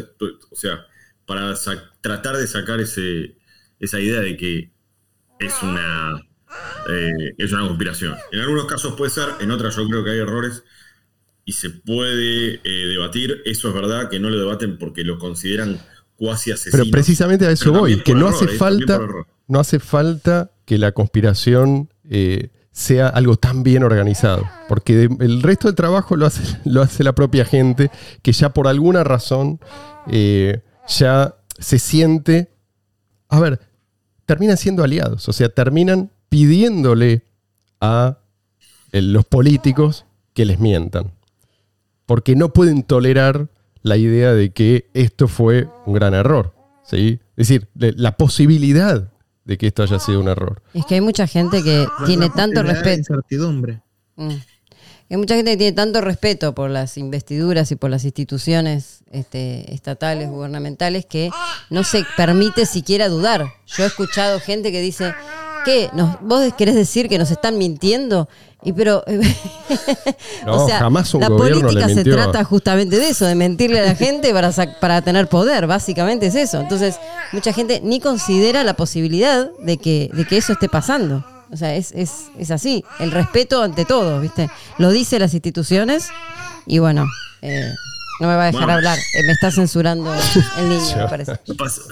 o 0.52 0.56
sea 0.56 0.80
para 1.26 1.56
tratar 2.00 2.38
de 2.38 2.48
sacar 2.48 2.80
ese, 2.80 3.36
esa 3.82 4.00
idea 4.00 4.22
de 4.22 4.38
que 4.38 4.72
es 5.40 5.62
una, 5.62 6.22
eh, 6.88 7.36
es 7.38 7.52
una 7.52 7.68
conspiración. 7.68 8.16
En 8.32 8.40
algunos 8.40 8.64
casos 8.64 8.96
puede 8.96 9.12
ser, 9.12 9.28
en 9.42 9.52
otras 9.52 9.76
yo 9.76 9.86
creo 9.90 10.06
que 10.06 10.12
hay 10.12 10.20
errores 10.20 10.64
y 11.45 11.53
se 11.53 11.69
puede 11.69 12.60
eh, 12.63 12.88
debatir. 12.88 13.41
Eso 13.45 13.69
es 13.69 13.73
verdad 13.73 14.10
que 14.10 14.19
no 14.19 14.29
lo 14.29 14.38
debaten 14.38 14.77
porque 14.77 15.03
lo 15.03 15.19
consideran 15.19 15.79
cuasi 16.15 16.51
asesinos. 16.51 16.79
Pero 16.79 16.91
precisamente 16.91 17.45
a 17.45 17.51
eso 17.51 17.71
voy, 17.71 18.01
que 18.01 18.15
no 18.15 18.27
hace 18.27 18.47
falta, 18.47 18.99
no 19.47 19.60
hace 19.60 19.79
falta 19.79 20.51
que 20.65 20.79
la 20.79 20.91
conspiración 20.91 21.89
eh, 22.10 22.49
sea 22.71 23.08
algo 23.08 23.38
tan 23.38 23.63
bien 23.63 23.84
organizado, 23.84 24.49
porque 24.67 25.08
el 25.19 25.43
resto 25.43 25.67
del 25.67 25.75
trabajo 25.75 26.15
lo 26.15 26.25
hace, 26.25 26.58
lo 26.65 26.81
hace 26.81 27.03
la 27.03 27.13
propia 27.13 27.45
gente 27.45 27.91
que 28.23 28.34
ya 28.34 28.49
por 28.49 28.67
alguna 28.67 29.03
razón 29.03 29.60
ya 30.88 31.36
se 31.60 31.79
siente, 31.79 32.51
a 33.29 33.39
ver, 33.39 33.60
terminan 34.25 34.58
siendo 34.58 34.84
aliados, 34.84 35.27
o 35.29 35.34
sea, 35.34 35.49
terminan 35.49 36.12
pidiéndole 36.29 37.23
a 37.81 38.19
los 38.91 39.25
políticos 39.25 40.05
que 40.34 40.45
les 40.45 40.60
mientan, 40.60 41.13
porque 42.06 42.36
no 42.36 42.54
pueden 42.54 42.84
tolerar 42.84 43.50
la 43.82 43.98
idea 43.98 44.34
de 44.34 44.52
que 44.52 44.89
esto 44.94 45.28
fue 45.28 45.68
un 45.86 45.94
gran 45.94 46.13
error. 46.13 46.54
¿sí? 46.84 47.20
Es 47.36 47.48
decir, 47.48 47.68
la 47.76 48.18
posibilidad 48.18 49.12
de 49.44 49.58
que 49.58 49.68
esto 49.68 49.84
haya 49.84 50.00
sido 50.00 50.20
un 50.20 50.28
error. 50.28 50.62
Es 50.74 50.86
que 50.86 50.96
hay 50.96 51.02
mucha 51.02 51.28
gente 51.28 51.63
que 51.63 51.86
tiene 52.06 52.30
tanto 52.30 52.63
respeto. 52.63 52.98
Incertidumbre. 52.98 53.82
Mm. 54.15 54.36
Hay 55.08 55.18
mucha 55.18 55.36
gente 55.36 55.52
que 55.52 55.58
tiene 55.58 55.76
tanto 55.76 56.02
respeto 56.02 56.56
por 56.56 56.72
las 56.72 56.98
investiduras 56.98 57.72
y 57.72 57.76
por 57.76 57.91
las 57.91 58.06
instituciones 58.06 59.04
este, 59.12 59.72
estatales, 59.72 60.30
gubernamentales, 60.30 61.06
que 61.06 61.30
no 61.70 61.84
se 61.84 62.04
permite 62.18 62.65
siquiera 62.65 63.08
dudar. 63.08 63.46
Yo 63.68 63.84
he 63.84 63.88
escuchado 63.88 64.39
gente 64.39 64.72
que 64.72 64.82
dice, 64.82 65.13
¿qué? 65.63 65.91
¿Vos 66.22 66.52
querés 66.56 66.74
decir 66.74 67.08
que 67.08 67.20
nos 67.20 67.30
están 67.30 67.60
mintiendo? 67.60 68.28
Y 68.65 68.73
pero, 68.73 69.04
o 70.47 70.67
sea, 70.67 70.80
jamás 70.80 71.13
un 71.13 71.21
la 71.21 71.30
política 71.30 71.88
se 71.88 72.04
trata 72.04 72.43
justamente 72.43 72.97
de 72.97 73.10
eso, 73.10 73.25
de 73.25 73.36
mentirle 73.36 73.80
a 73.80 73.86
la 73.86 73.95
gente 73.95 74.34
para, 74.34 74.51
para 74.80 75.04
tener 75.04 75.28
poder, 75.28 75.67
básicamente 75.67 76.25
es 76.25 76.36
eso. 76.36 76.60
Entonces, 76.60 76.99
mucha 77.32 77.54
gente 77.54 77.80
ni 77.84 77.99
considera 77.99 78.63
la 78.63 78.73
posibilidad 78.73 79.51
de 79.60 79.78
que, 79.78 80.10
de 80.12 80.25
que 80.25 80.38
eso 80.38 80.51
esté 80.51 80.67
pasando. 80.67 81.23
O 81.51 81.58
sea, 81.58 81.75
es, 81.75 81.91
es, 81.91 82.32
es 82.39 82.49
así. 82.49 82.84
El 82.99 83.12
respeto 83.12 83.62
ante 83.62 83.86
todo, 83.86 84.19
¿viste? 84.19 84.49
Lo 84.80 84.89
dice 84.89 85.19
las 85.19 85.36
instituciones 85.36 86.10
y 86.65 86.80
bueno, 86.80 87.06
eh, 87.43 87.71
no 88.19 88.28
me 88.28 88.36
va 88.36 88.43
a 88.47 88.51
dejar 88.51 88.71
hablar. 88.71 88.97
Eh, 88.97 89.23
me 89.28 89.34
está 89.34 89.51
censurando 89.51 90.12
el 90.58 90.69
niño, 90.69 90.97
me 90.97 91.08
parece. 91.10 91.38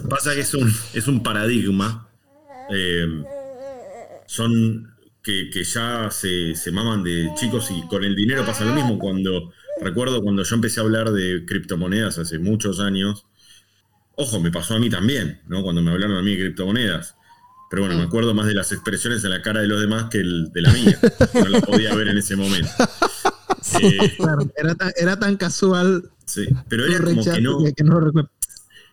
Pasa, 0.09 0.33
que 0.33 0.41
es 0.41 0.53
un, 0.55 0.73
es 0.93 1.07
un 1.07 1.21
paradigma. 1.21 2.07
Eh, 2.71 3.23
son 4.25 4.92
que, 5.23 5.63
ya 5.63 6.09
se, 6.11 6.53
se, 6.55 6.71
maman 6.71 7.03
de 7.03 7.31
chicos 7.35 7.71
y 7.71 7.87
con 7.87 8.03
el 8.03 8.15
dinero 8.15 8.45
pasa 8.45 8.65
lo 8.65 8.73
mismo. 8.73 8.99
Cuando 8.99 9.53
recuerdo 9.81 10.21
cuando 10.21 10.43
yo 10.43 10.55
empecé 10.55 10.81
a 10.81 10.83
hablar 10.83 11.11
de 11.11 11.45
criptomonedas 11.45 12.17
hace 12.17 12.39
muchos 12.39 12.79
años, 12.79 13.25
ojo, 14.15 14.39
me 14.39 14.51
pasó 14.51 14.75
a 14.75 14.79
mí 14.79 14.89
también, 14.89 15.41
¿no? 15.47 15.63
Cuando 15.63 15.81
me 15.81 15.91
hablaron 15.91 16.17
a 16.17 16.21
mí 16.21 16.31
de 16.35 16.43
criptomonedas. 16.43 17.15
Pero 17.69 17.83
bueno, 17.83 17.97
me 17.97 18.03
acuerdo 18.03 18.35
más 18.35 18.45
de 18.45 18.53
las 18.53 18.71
expresiones 18.71 19.23
en 19.23 19.31
la 19.31 19.41
cara 19.41 19.61
de 19.61 19.67
los 19.67 19.79
demás 19.79 20.09
que 20.11 20.19
de 20.19 20.61
la 20.61 20.71
mía. 20.73 20.99
No 21.33 21.47
la 21.47 21.61
podía 21.61 21.95
ver 21.95 22.09
en 22.09 22.17
ese 22.17 22.35
momento. 22.35 22.69
Eh, 23.81 24.17
era, 24.97 25.17
tan, 25.17 25.37
casual. 25.37 26.11
Sí, 26.25 26.45
pero 26.67 26.85
era 26.85 26.99
como 27.01 27.23
que 27.23 27.41
no, 27.41 27.59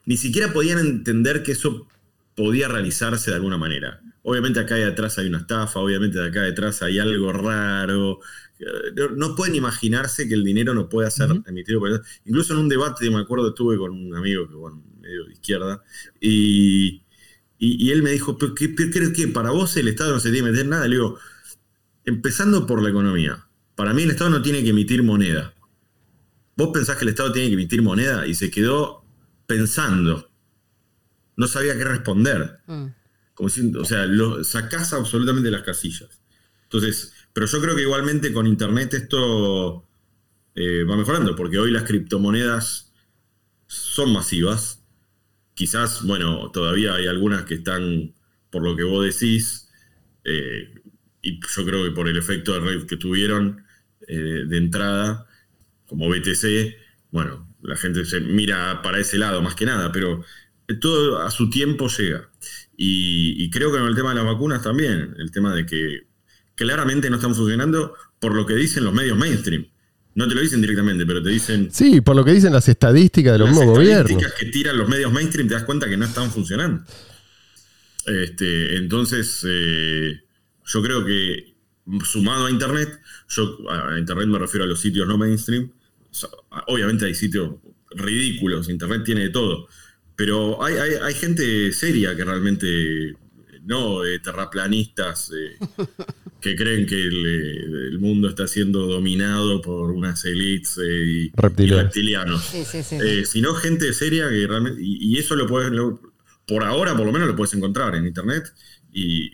ni 0.07 0.17
siquiera 0.17 0.53
podían 0.53 0.79
entender 0.79 1.43
que 1.43 1.53
eso 1.53 1.87
podía 2.35 2.69
realizarse 2.69 3.31
de 3.31 3.37
alguna 3.37 3.59
manera. 3.59 4.01
Obviamente 4.23 4.61
acá 4.61 4.75
detrás 4.75 5.19
hay 5.19 5.29
una 5.29 5.39
estafa, 5.39 5.81
obviamente 5.81 6.19
de 6.19 6.29
acá 6.29 6.43
detrás 6.43 6.83
hay 6.83 6.99
algo 6.99 7.33
raro. 7.33 8.21
No 9.17 9.35
pueden 9.35 9.55
imaginarse 9.55 10.29
que 10.29 10.35
el 10.35 10.45
dinero 10.45 10.75
no 10.75 10.89
puede 10.89 11.11
ser 11.11 11.31
emitido 11.47 11.81
por 11.81 12.03
Incluso 12.27 12.53
en 12.53 12.61
un 12.61 12.69
debate, 12.69 13.11
me 13.11 13.21
acuerdo, 13.21 13.49
estuve 13.49 13.79
con 13.79 13.93
un 13.93 14.15
amigo 14.15 14.49
que, 14.49 14.55
bueno, 14.55 14.85
medio 15.01 15.25
de 15.25 15.33
izquierda, 15.33 15.83
y 16.21 17.03
y, 17.63 17.91
él 17.91 18.03
me 18.03 18.11
dijo, 18.11 18.39
¿qué, 18.39 18.75
crees 18.75 19.11
que 19.11 19.29
para 19.29 19.51
vos 19.51 19.77
el 19.77 19.87
Estado 19.89 20.15
no 20.15 20.21
se 20.21 20.31
tiene 20.31 20.47
que 20.47 20.53
meter 20.53 20.67
nada? 20.67 20.89
Le 20.89 20.97
digo, 20.97 21.19
empezando 22.07 22.67
por 22.67 22.83
la 22.83 22.89
economía. 22.89 23.47
Para 23.75 23.93
mí 23.93 24.03
el 24.03 24.11
Estado 24.11 24.31
no 24.31 24.41
tiene 24.41 24.65
que 24.65 24.71
emitir 24.71 25.03
moneda. 25.03 25.53
¿Vos 26.57 26.71
pensás 26.73 26.97
que 26.97 27.05
el 27.05 27.11
Estado 27.11 27.33
tiene 27.33 27.49
que 27.49 27.55
emitir 27.55 27.83
moneda? 27.83 28.27
Y 28.27 28.35
se 28.35 28.51
quedó 28.51 29.05
pensando. 29.47 30.31
No 31.37 31.47
sabía 31.49 31.77
qué 31.77 31.85
responder. 31.85 32.61
Mm. 32.67 32.87
O 33.41 33.85
sea, 33.85 34.07
lo 34.07 34.45
sacás 34.45 34.93
absolutamente 34.93 35.51
las 35.51 35.63
casillas. 35.63 36.21
Entonces, 36.65 37.13
pero 37.33 37.47
yo 37.47 37.61
creo 37.61 37.77
que 37.77 37.83
igualmente 37.83 38.33
con 38.33 38.47
Internet 38.47 38.95
esto 38.95 39.87
eh, 40.55 40.85
va 40.85 40.97
mejorando, 40.97 41.35
porque 41.35 41.59
hoy 41.59 41.71
las 41.71 41.85
criptomonedas 41.85 42.93
son 43.67 44.13
masivas 44.13 44.81
quizás, 45.61 46.03
bueno, 46.05 46.51
todavía 46.53 46.95
hay 46.95 47.07
algunas 47.07 47.45
que 47.45 47.53
están, 47.53 48.15
por 48.49 48.63
lo 48.63 48.75
que 48.77 48.83
vos 48.83 49.05
decís, 49.05 49.69
eh, 50.25 50.73
y 51.21 51.39
yo 51.39 51.67
creo 51.67 51.85
que 51.85 51.91
por 51.91 52.09
el 52.09 52.17
efecto 52.17 52.55
de 52.55 52.61
red 52.61 52.87
que 52.87 52.97
tuvieron 52.97 53.63
eh, 54.09 54.45
de 54.47 54.57
entrada, 54.57 55.27
como 55.85 56.09
BTC, 56.09 56.77
bueno, 57.11 57.47
la 57.61 57.77
gente 57.77 58.07
se 58.07 58.21
mira 58.21 58.81
para 58.81 59.01
ese 59.01 59.19
lado 59.19 59.43
más 59.43 59.55
que 59.55 59.67
nada, 59.67 59.93
pero 59.93 60.25
todo 60.81 61.19
a 61.19 61.31
su 61.31 61.51
tiempo 61.51 61.89
llega. 61.89 62.31
Y, 62.83 63.45
y 63.45 63.51
creo 63.51 63.71
que 63.71 63.77
en 63.77 63.85
el 63.85 63.95
tema 63.95 64.09
de 64.09 64.15
las 64.15 64.25
vacunas 64.25 64.63
también, 64.63 65.15
el 65.19 65.31
tema 65.31 65.55
de 65.55 65.67
que 65.67 66.07
claramente 66.55 67.11
no 67.11 67.17
están 67.17 67.35
funcionando 67.35 67.93
por 68.19 68.35
lo 68.35 68.47
que 68.47 68.55
dicen 68.55 68.85
los 68.85 68.95
medios 68.95 69.19
mainstream. 69.19 69.67
No 70.15 70.27
te 70.27 70.35
lo 70.35 70.41
dicen 70.41 70.63
directamente, 70.63 71.05
pero 71.05 71.23
te 71.23 71.29
dicen. 71.29 71.69
Sí, 71.71 72.01
por 72.01 72.17
lo 72.17 72.25
que 72.25 72.33
dicen 72.33 72.55
las 72.55 72.67
estadísticas 72.71 73.35
de 73.35 73.39
los 73.41 73.51
mismos 73.51 73.67
gobiernos. 73.67 74.11
Las 74.11 74.23
estadísticas 74.23 74.41
que 74.41 74.47
tiran 74.47 74.79
los 74.79 74.89
medios 74.89 75.13
mainstream 75.13 75.47
te 75.47 75.55
das 75.55 75.65
cuenta 75.65 75.91
que 75.91 75.99
no 75.99 76.07
están 76.07 76.31
funcionando. 76.31 76.83
Este, 78.07 78.77
entonces, 78.77 79.45
eh, 79.47 80.19
yo 80.65 80.83
creo 80.83 81.05
que 81.05 81.55
sumado 82.03 82.47
a 82.47 82.51
Internet, 82.51 82.99
yo 83.29 83.59
a 83.69 83.99
Internet 83.99 84.27
me 84.27 84.39
refiero 84.39 84.65
a 84.65 84.67
los 84.67 84.81
sitios 84.81 85.07
no 85.07 85.19
mainstream. 85.19 85.71
Obviamente 86.67 87.05
hay 87.05 87.15
sitios 87.15 87.57
ridículos, 87.91 88.71
Internet 88.71 89.03
tiene 89.05 89.21
de 89.21 89.29
todo. 89.29 89.69
Pero 90.21 90.63
hay, 90.63 90.75
hay 90.75 91.15
gente 91.15 91.73
seria 91.73 92.15
que 92.15 92.25
realmente 92.25 93.17
no 93.65 94.05
eh, 94.05 94.19
terraplanistas 94.19 95.33
eh, 95.33 95.57
que 96.43 96.55
creen 96.55 96.85
que 96.85 97.07
el, 97.07 97.99
mundo 97.99 98.29
está 98.29 98.47
siendo 98.47 98.87
dominado 98.87 99.63
por 99.63 99.91
unas 99.91 100.23
elites 100.27 100.77
eh, 100.77 101.31
y, 101.33 101.33
reptilianos, 101.35 102.53
sino 103.25 103.55
gente 103.55 103.95
seria 103.95 104.29
que 104.29 104.47
realmente, 104.47 104.83
y, 104.83 105.19
eso 105.19 105.35
lo 105.37 105.47
puedes, 105.47 105.73
por 106.47 106.65
ahora 106.65 106.95
por 106.95 107.07
lo 107.07 107.13
menos 107.13 107.27
lo 107.27 107.35
puedes 107.35 107.55
encontrar 107.55 107.95
en 107.95 108.07
internet 108.07 108.45
y 108.93 109.31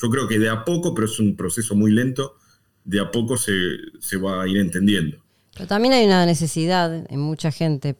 yo 0.00 0.10
creo 0.10 0.28
que 0.28 0.38
de 0.38 0.48
a 0.48 0.64
poco, 0.64 0.94
pero 0.94 1.08
es 1.08 1.18
un 1.18 1.34
proceso 1.34 1.74
muy 1.74 1.90
lento, 1.90 2.36
de 2.84 3.00
a 3.00 3.10
poco 3.10 3.36
se, 3.36 3.52
se 3.98 4.16
va 4.16 4.44
a 4.44 4.46
ir 4.46 4.58
entendiendo. 4.58 5.24
Pero 5.54 5.66
también 5.66 5.94
hay 5.94 6.04
una 6.04 6.24
necesidad 6.24 7.04
en 7.10 7.18
mucha 7.18 7.50
gente, 7.50 7.96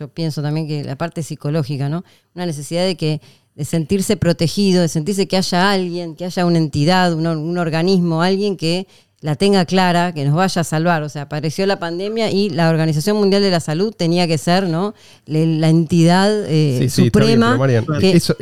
yo 0.00 0.08
pienso 0.08 0.40
también 0.40 0.66
que 0.66 0.82
la 0.82 0.96
parte 0.96 1.22
psicológica, 1.22 1.90
¿no? 1.90 2.04
Una 2.34 2.46
necesidad 2.46 2.84
de 2.84 2.96
que 2.96 3.20
de 3.54 3.66
sentirse 3.66 4.16
protegido, 4.16 4.80
de 4.80 4.88
sentirse 4.88 5.28
que 5.28 5.36
haya 5.36 5.70
alguien, 5.70 6.16
que 6.16 6.24
haya 6.24 6.46
una 6.46 6.56
entidad, 6.56 7.12
un, 7.12 7.58
organismo, 7.58 8.22
alguien 8.22 8.56
que 8.56 8.86
la 9.20 9.34
tenga 9.34 9.66
clara, 9.66 10.14
que 10.14 10.24
nos 10.24 10.34
vaya 10.34 10.62
a 10.62 10.64
salvar. 10.64 11.02
O 11.02 11.10
sea, 11.10 11.22
apareció 11.22 11.66
la 11.66 11.78
pandemia 11.78 12.30
y 12.30 12.48
la 12.48 12.70
Organización 12.70 13.18
Mundial 13.18 13.42
de 13.42 13.50
la 13.50 13.60
Salud 13.60 13.92
tenía 13.94 14.26
que 14.26 14.38
ser 14.38 14.66
¿no? 14.66 14.94
la 15.26 15.68
entidad 15.68 16.32
eh, 16.46 16.88
suprema. 16.88 17.58
eso, 18.06 18.34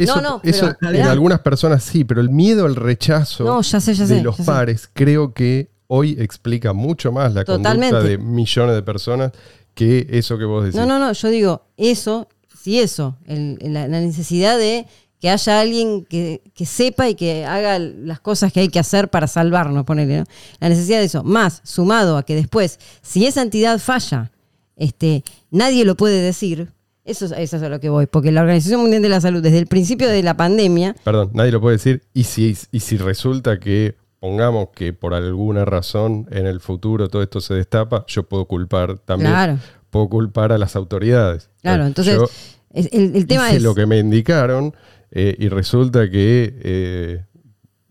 en 0.81 1.03
algunas 1.03 1.41
personas 1.41 1.83
sí, 1.83 2.05
pero 2.05 2.21
el 2.21 2.31
miedo 2.31 2.67
al 2.67 2.77
rechazo 2.77 3.61
de 3.61 4.23
los 4.23 4.37
pares 4.43 4.89
creo 4.93 5.33
que 5.33 5.71
hoy 5.89 6.17
explica 6.21 6.73
mucho 6.73 7.11
más 7.11 7.35
la 7.35 7.45
conducta 7.45 8.01
de 8.01 8.19
millones 8.19 8.77
de 8.77 8.83
personas 8.83 9.33
que 9.79 10.09
eso 10.11 10.37
que 10.39 10.45
vos 10.45 10.65
decís. 10.65 10.75
No, 10.81 10.85
no, 10.87 10.99
no, 10.99 11.13
yo 11.13 11.29
digo 11.29 11.63
eso, 11.77 12.27
sí 12.65 12.81
eso, 12.81 13.17
la 13.27 13.87
necesidad 13.87 14.59
de 14.59 14.87
que 15.21 15.31
haya 15.31 15.61
alguien 15.61 16.05
que, 16.05 16.43
que 16.53 16.67
sepa 16.67 17.09
y 17.09 17.15
que 17.15 17.45
haga 17.45 17.79
las 17.79 18.19
cosas 18.21 18.53
que 18.53 18.59
hay 18.61 18.69
que 18.69 18.81
hacer 18.81 19.09
para 19.09 19.29
salvarnos, 19.29 19.85
ponerle, 19.85 20.19
¿no? 20.19 20.25
La 20.59 20.69
necesidad 20.69 20.99
de 20.99 21.05
eso. 21.05 21.23
Más, 21.23 21.61
sumado 21.65 22.17
a 22.17 22.25
que 22.25 22.35
después, 22.35 22.79
si 23.03 23.25
esa 23.27 23.43
entidad 23.43 23.79
falla, 23.79 24.31
este, 24.77 25.23
nadie 25.51 25.85
lo 25.85 25.97
puede 25.97 26.21
decir. 26.23 26.69
Eso, 27.05 27.25
es- 27.27 27.33
eso 27.33 27.57
es 27.57 27.63
a 27.63 27.69
lo 27.69 27.81
que 27.81 27.89
voy, 27.89 28.07
porque 28.07 28.31
la 28.33 28.43
Organización 28.43 28.81
Mundial 28.81 29.01
de 29.03 29.09
la 29.09 29.21
Salud, 29.21 29.43
desde 29.43 29.59
el 29.59 29.67
principio 29.67 30.09
de 30.09 30.23
la 30.23 30.37
pandemia, 30.37 30.95
Perdón, 31.05 31.31
nadie 31.35 31.53
lo 31.53 31.61
puede 31.61 31.77
decir. 31.77 32.03
Y 32.15 32.25
si, 32.25 32.57
y 32.73 32.81
si 32.81 32.97
resulta 32.99 33.59
que, 33.59 33.97
pongamos 34.21 34.69
que 34.75 34.93
por 34.93 35.15
alguna 35.15 35.65
razón 35.65 36.27
en 36.31 36.47
el 36.47 36.61
futuro 36.61 37.09
todo 37.09 37.23
esto 37.23 37.41
se 37.41 37.55
destapa, 37.55 38.05
yo 38.09 38.25
puedo 38.25 38.47
culpar 38.47 38.99
también. 38.99 39.31
Claro. 39.31 39.59
Puedo 39.91 40.09
culpar 40.09 40.53
a 40.53 40.59
las 40.59 40.77
autoridades. 40.77 41.51
claro, 41.63 41.87
entonces 41.87 42.17
Yo 42.17 42.25
es- 42.73 42.89
el, 42.93 43.17
el 43.17 43.27
tema 43.27 43.49
hice 43.49 43.57
es... 43.59 43.63
lo 43.63 43.75
que 43.75 43.87
me 43.87 43.99
indicaron 43.99 44.75
eh, 45.11 45.35
y 45.39 45.49
resulta 45.49 46.11
que 46.11 46.55
eh, 46.63 47.25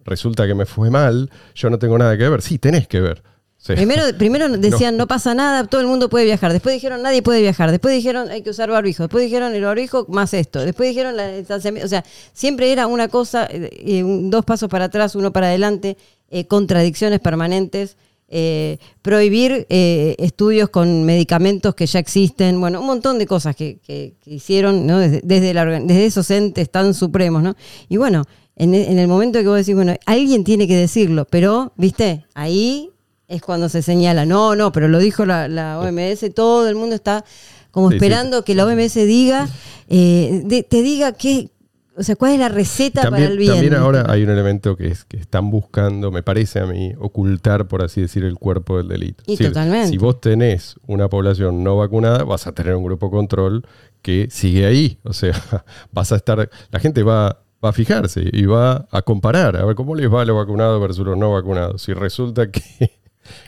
resulta 0.06 0.46
que 0.46 0.54
me 0.54 0.66
fue 0.66 0.90
mal, 0.92 1.30
yo 1.56 1.70
no 1.70 1.80
tengo 1.80 1.98
nada 1.98 2.18
que 2.18 2.30
ver. 2.30 2.42
Sí, 2.42 2.60
tenés 2.60 2.88
que 2.88 3.02
ver. 3.02 3.24
Sí. 3.60 3.74
Primero, 3.74 4.04
primero 4.18 4.48
decían 4.58 4.98
no. 4.98 5.08
pasa 5.08 5.34
nada, 5.34 5.66
todo 5.66 5.82
el 5.82 5.88
mundo 5.88 6.10
puede 6.10 6.26
viajar. 6.26 6.54
Después 6.54 6.74
dijeron 6.76 7.02
nadie 7.02 7.22
puede 7.22 7.42
viajar. 7.42 7.72
Después 7.72 7.94
dijeron 7.94 8.30
hay 8.30 8.42
que 8.44 8.52
usar 8.52 8.70
barbijo. 8.70 9.04
Después 9.04 9.24
dijeron 9.24 9.54
el 9.56 9.64
barbijo 9.64 10.06
más 10.10 10.34
esto. 10.34 10.60
Después 10.64 10.90
dijeron 10.90 11.18
la 11.18 11.32
distanciamiento. 11.32 11.86
O 11.86 11.90
sea, 11.90 12.06
siempre 12.34 12.72
era 12.72 12.88
una 12.88 13.08
cosa, 13.08 13.46
eh, 13.50 13.70
eh, 13.74 14.04
dos 14.06 14.46
pasos 14.46 14.70
para 14.70 14.86
atrás, 14.86 15.16
uno 15.16 15.34
para 15.34 15.48
adelante, 15.48 15.98
eh, 16.30 16.46
contradicciones 16.48 17.20
permanentes. 17.20 17.98
eh, 18.30 18.78
prohibir 19.02 19.66
estudios 19.70 20.68
con 20.70 21.06
medicamentos 21.06 21.74
que 21.76 21.86
ya 21.86 22.00
existen, 22.00 22.60
bueno, 22.60 22.82
un 22.82 22.86
montón 22.88 23.18
de 23.20 23.26
cosas 23.26 23.56
que, 23.56 23.80
que- 23.80 24.16
que 24.22 24.34
hicieron 24.34 24.86
¿no? 24.86 25.00
desde, 25.00 25.22
desde, 25.24 25.54
la 25.54 25.64
desde 25.66 26.06
esos 26.06 26.30
entes 26.32 26.70
tan 26.70 26.94
supremos, 26.94 27.42
¿no? 27.42 27.56
Y 27.88 27.96
bueno, 27.96 28.26
en, 28.58 28.74
en 28.76 29.00
el 29.00 29.08
momento 29.08 29.40
que 29.40 29.48
vos 29.48 29.56
decís, 29.58 29.76
bueno, 29.76 29.96
alguien 30.06 30.44
tiene 30.44 30.68
que 30.68 30.76
decirlo, 30.76 31.26
pero, 31.30 31.72
viste, 31.78 32.26
ahí 32.34 32.90
es 33.28 33.42
cuando 33.42 33.70
se 33.70 33.82
señala, 33.82 34.26
no, 34.26 34.56
no, 34.56 34.72
pero 34.72 34.88
lo 34.88 35.00
dijo 35.00 35.26
la, 35.26 35.48
la 35.48 35.80
OMS, 35.80 36.34
todo 36.34 36.68
el 36.70 36.76
mundo 36.76 36.96
está 36.96 37.24
como 37.72 37.90
Sí, 37.90 37.94
sí. 37.94 38.06
esperando 38.06 38.44
que 38.44 38.56
la 38.56 38.66
OMS 38.66 38.94
diga, 39.06 39.48
eh, 39.90 40.42
de- 40.46 40.64
te 40.64 40.82
diga 40.82 41.12
qué, 41.12 41.50
o 41.98 42.04
sea, 42.04 42.16
cuál 42.16 42.34
es 42.34 42.40
la 42.40 42.48
receta 42.50 43.10
para 43.10 43.26
el 43.26 43.38
bien. 43.38 43.54
también 43.54 43.74
ahora 43.76 44.06
hay 44.08 44.24
un 44.24 44.30
elemento 44.30 44.78
que 44.78 44.88
es 44.88 45.04
que 45.04 45.18
están 45.18 45.50
buscando, 45.50 46.12
me 46.12 46.24
parece 46.24 46.60
a 46.60 46.66
mí, 46.66 46.94
ocultar, 47.00 47.68
por 47.68 47.84
así 47.84 48.02
decir, 48.02 48.24
el 48.24 48.36
cuerpo 48.36 48.78
del 48.78 48.88
delito. 48.88 49.24
Y 49.28 49.32
decir, 49.32 49.48
totalmente. 49.48 49.90
Si 49.90 49.98
vos 49.98 50.22
tenés 50.22 50.76
una 50.88 51.10
población 51.10 51.64
no 51.64 51.76
vacunada, 51.78 52.24
vas 52.24 52.48
a 52.48 52.54
tener 52.54 52.76
un 52.76 52.84
grupo 52.84 53.10
control 53.12 53.66
que 54.02 54.28
sigue 54.32 54.66
ahí. 54.66 55.00
O 55.04 55.12
sea, 55.14 55.34
vas 55.92 56.12
a 56.12 56.16
estar, 56.18 56.50
la 56.72 56.80
gente 56.80 57.02
va, 57.04 57.42
va 57.64 57.70
a 57.70 57.74
fijarse 57.74 58.24
y 58.32 58.46
va 58.46 58.88
a 58.92 59.02
comparar, 59.02 59.58
a 59.58 59.66
ver 59.66 59.76
cómo 59.76 59.96
les 59.96 60.12
va 60.12 60.22
a 60.22 60.26
los 60.26 60.36
vacunados 60.38 60.80
versus 60.80 61.06
los 61.06 61.18
no 61.18 61.34
vacunados. 61.34 61.82
Si 61.82 61.94
resulta 61.94 62.50
que 62.52 62.92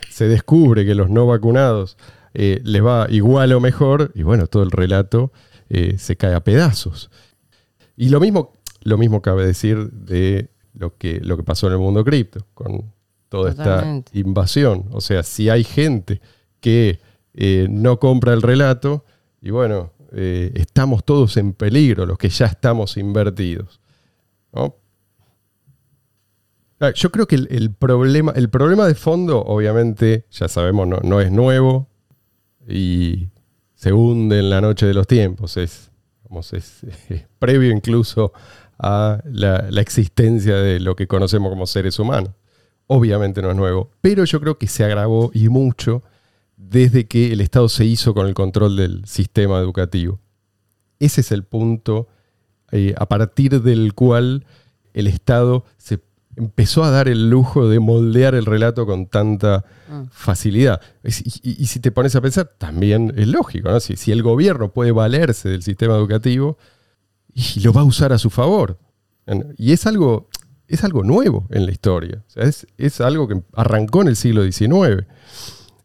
se 0.09 0.27
descubre 0.27 0.85
que 0.85 0.95
los 0.95 1.09
no 1.09 1.25
vacunados 1.25 1.97
eh, 2.33 2.61
les 2.63 2.83
va 2.83 3.07
igual 3.09 3.53
o 3.53 3.59
mejor, 3.59 4.11
y 4.15 4.23
bueno, 4.23 4.47
todo 4.47 4.63
el 4.63 4.71
relato 4.71 5.31
eh, 5.69 5.97
se 5.97 6.15
cae 6.15 6.35
a 6.35 6.43
pedazos. 6.43 7.09
Y 7.97 8.09
lo 8.09 8.19
mismo, 8.19 8.53
lo 8.81 8.97
mismo 8.97 9.21
cabe 9.21 9.45
decir 9.45 9.91
de 9.91 10.49
lo 10.73 10.97
que, 10.97 11.19
lo 11.21 11.37
que 11.37 11.43
pasó 11.43 11.67
en 11.67 11.73
el 11.73 11.79
mundo 11.79 12.03
cripto, 12.03 12.45
con 12.53 12.93
toda 13.29 13.53
Totalmente. 13.53 14.09
esta 14.09 14.19
invasión. 14.19 14.85
O 14.91 15.01
sea, 15.01 15.23
si 15.23 15.49
hay 15.49 15.63
gente 15.63 16.21
que 16.59 16.99
eh, 17.33 17.67
no 17.69 17.99
compra 17.99 18.33
el 18.33 18.41
relato, 18.41 19.05
y 19.41 19.51
bueno, 19.51 19.93
estamos 20.11 21.03
todos 21.03 21.37
en 21.37 21.53
peligro, 21.53 22.07
los 22.07 22.17
que 22.17 22.29
ya 22.29 22.47
estamos 22.47 22.97
invertidos. 22.97 23.79
¿no? 24.51 24.75
Ah, 26.79 26.91
Yo 26.93 27.11
creo 27.11 27.27
que 27.27 27.35
el, 27.35 27.73
problema, 27.73 28.31
el 28.35 28.49
problema 28.49 28.87
de 28.87 28.95
fondo, 28.95 29.41
obviamente, 29.41 30.25
ya 30.31 30.47
sabemos, 30.47 30.87
no, 30.87 31.21
es 31.21 31.31
nuevo 31.31 31.89
y 32.67 33.29
se 33.75 33.91
hunde 33.91 34.39
en 34.39 34.49
la 34.49 34.61
noche 34.61 34.85
de 34.85 34.93
los 34.93 35.07
tiempos. 35.07 35.57
Es, 36.53 36.85
previo 37.39 37.71
incluso 37.71 38.33
a 38.77 39.19
la, 39.25 39.65
la 39.71 39.81
existencia 39.81 40.57
de 40.57 40.79
lo 40.79 40.95
que 40.95 41.07
conocemos 41.07 41.49
como 41.49 41.65
seres 41.65 41.97
humanos. 41.97 42.33
Obviamente 42.85 43.41
no 43.41 43.49
es 43.49 43.57
nuevo, 43.57 43.89
pero 43.99 44.25
yo 44.25 44.39
creo 44.39 44.59
que 44.59 44.67
se 44.67 44.83
agravó 44.83 45.31
y 45.33 45.49
mucho 45.49 46.03
desde 46.55 47.07
que 47.07 47.31
el 47.31 47.41
Estado 47.41 47.67
se 47.67 47.85
hizo 47.85 48.13
con 48.13 48.27
el 48.27 48.35
control 48.35 48.75
del 48.75 49.05
sistema 49.05 49.57
educativo. 49.57 50.19
Ese 50.99 51.21
es 51.21 51.31
el 51.31 51.43
punto 51.43 52.07
eh, 52.71 52.93
a 52.97 53.07
partir 53.07 53.61
del 53.61 53.93
cual 53.93 54.45
el 54.93 55.07
Estado 55.07 55.65
se 55.77 55.99
empezó 56.35 56.83
a 56.83 56.91
dar 56.91 57.07
el 57.07 57.29
lujo 57.29 57.67
de 57.67 57.79
moldear 57.79 58.35
el 58.35 58.45
relato 58.45 58.85
con 58.85 59.07
tanta 59.07 59.65
facilidad. 60.11 60.79
Es- 61.03 61.21
Y, 61.25 61.29
y- 61.51 61.63
y 61.63 61.65
si 61.67 61.79
te 61.79 61.91
pones 61.91 62.15
a 62.15 62.21
pensar, 62.21 62.51
también 62.57 63.13
es 63.17 63.27
lógico, 63.27 63.69
¿no? 63.71 63.79
Si, 63.79 63.95
si 63.95 64.11
el 64.11 64.23
gobierno 64.23 64.71
puede 64.71 64.91
valerse 64.91 65.49
del 65.49 65.63
sistema 65.63 65.95
educativo 65.95 66.57
y 67.33 67.59
lo 67.61 67.73
va 67.73 67.81
a 67.81 67.85
usar 67.85 68.13
a 68.13 68.17
su 68.17 68.29
favor. 68.29 68.77
Y 69.57 69.73
es 69.73 69.85
algo, 69.85 70.29
es 70.67 70.83
algo 70.83 71.03
nuevo 71.03 71.47
en 71.51 71.65
la 71.65 71.71
historia. 71.71 72.23
O 72.27 72.29
sea, 72.31 72.43
es, 72.43 72.65
es 72.77 73.01
algo 73.01 73.27
que 73.27 73.41
arrancó 73.53 74.01
en 74.01 74.07
el 74.09 74.15
siglo 74.15 74.43
XIX. 74.43 75.05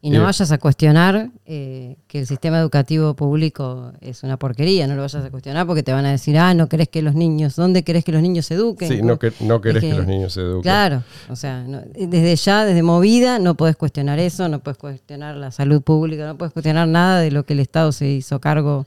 Y 0.05 0.11
no 0.11 0.19
Eh, 0.19 0.23
vayas 0.23 0.51
a 0.51 0.59
cuestionar 0.59 1.31
eh, 1.47 1.97
que 2.07 2.19
el 2.19 2.27
sistema 2.27 2.59
educativo 2.59 3.15
público 3.15 3.91
es 4.01 4.21
una 4.21 4.37
porquería, 4.37 4.85
no 4.85 4.93
lo 4.93 5.01
vayas 5.01 5.25
a 5.25 5.31
cuestionar 5.31 5.65
porque 5.65 5.81
te 5.81 5.93
van 5.93 6.05
a 6.05 6.11
decir, 6.11 6.37
ah, 6.37 6.53
no 6.53 6.69
querés 6.69 6.89
que 6.89 7.01
los 7.01 7.15
niños, 7.15 7.55
¿dónde 7.55 7.81
querés 7.83 8.05
que 8.05 8.11
los 8.11 8.21
niños 8.21 8.45
se 8.45 8.53
eduquen? 8.53 8.87
Sí, 8.87 9.01
no, 9.01 9.17
que, 9.17 9.33
no 9.39 9.61
querés 9.61 9.83
Es 9.83 9.89
que, 9.89 9.97
los 9.97 10.05
niños 10.05 10.33
se 10.33 10.41
eduquen. 10.41 10.61
Claro, 10.61 11.01
o 11.27 11.35
sea, 11.35 11.63
no- 11.63 11.81
desde 11.97 12.35
ya, 12.35 12.65
desde 12.65 12.83
movida, 12.83 13.39
no 13.39 13.55
puedes 13.55 13.77
cuestionar 13.77 14.19
eso, 14.19 14.47
no 14.47 14.59
puedes 14.59 14.77
cuestionar 14.77 15.37
la 15.37 15.49
salud 15.49 15.81
pública, 15.81 16.27
no 16.27 16.37
puedes 16.37 16.53
cuestionar 16.53 16.87
nada 16.87 17.19
de 17.19 17.31
lo 17.31 17.43
que 17.47 17.53
el 17.53 17.59
Estado 17.61 17.91
se 17.91 18.07
hizo 18.07 18.39
cargo, 18.39 18.85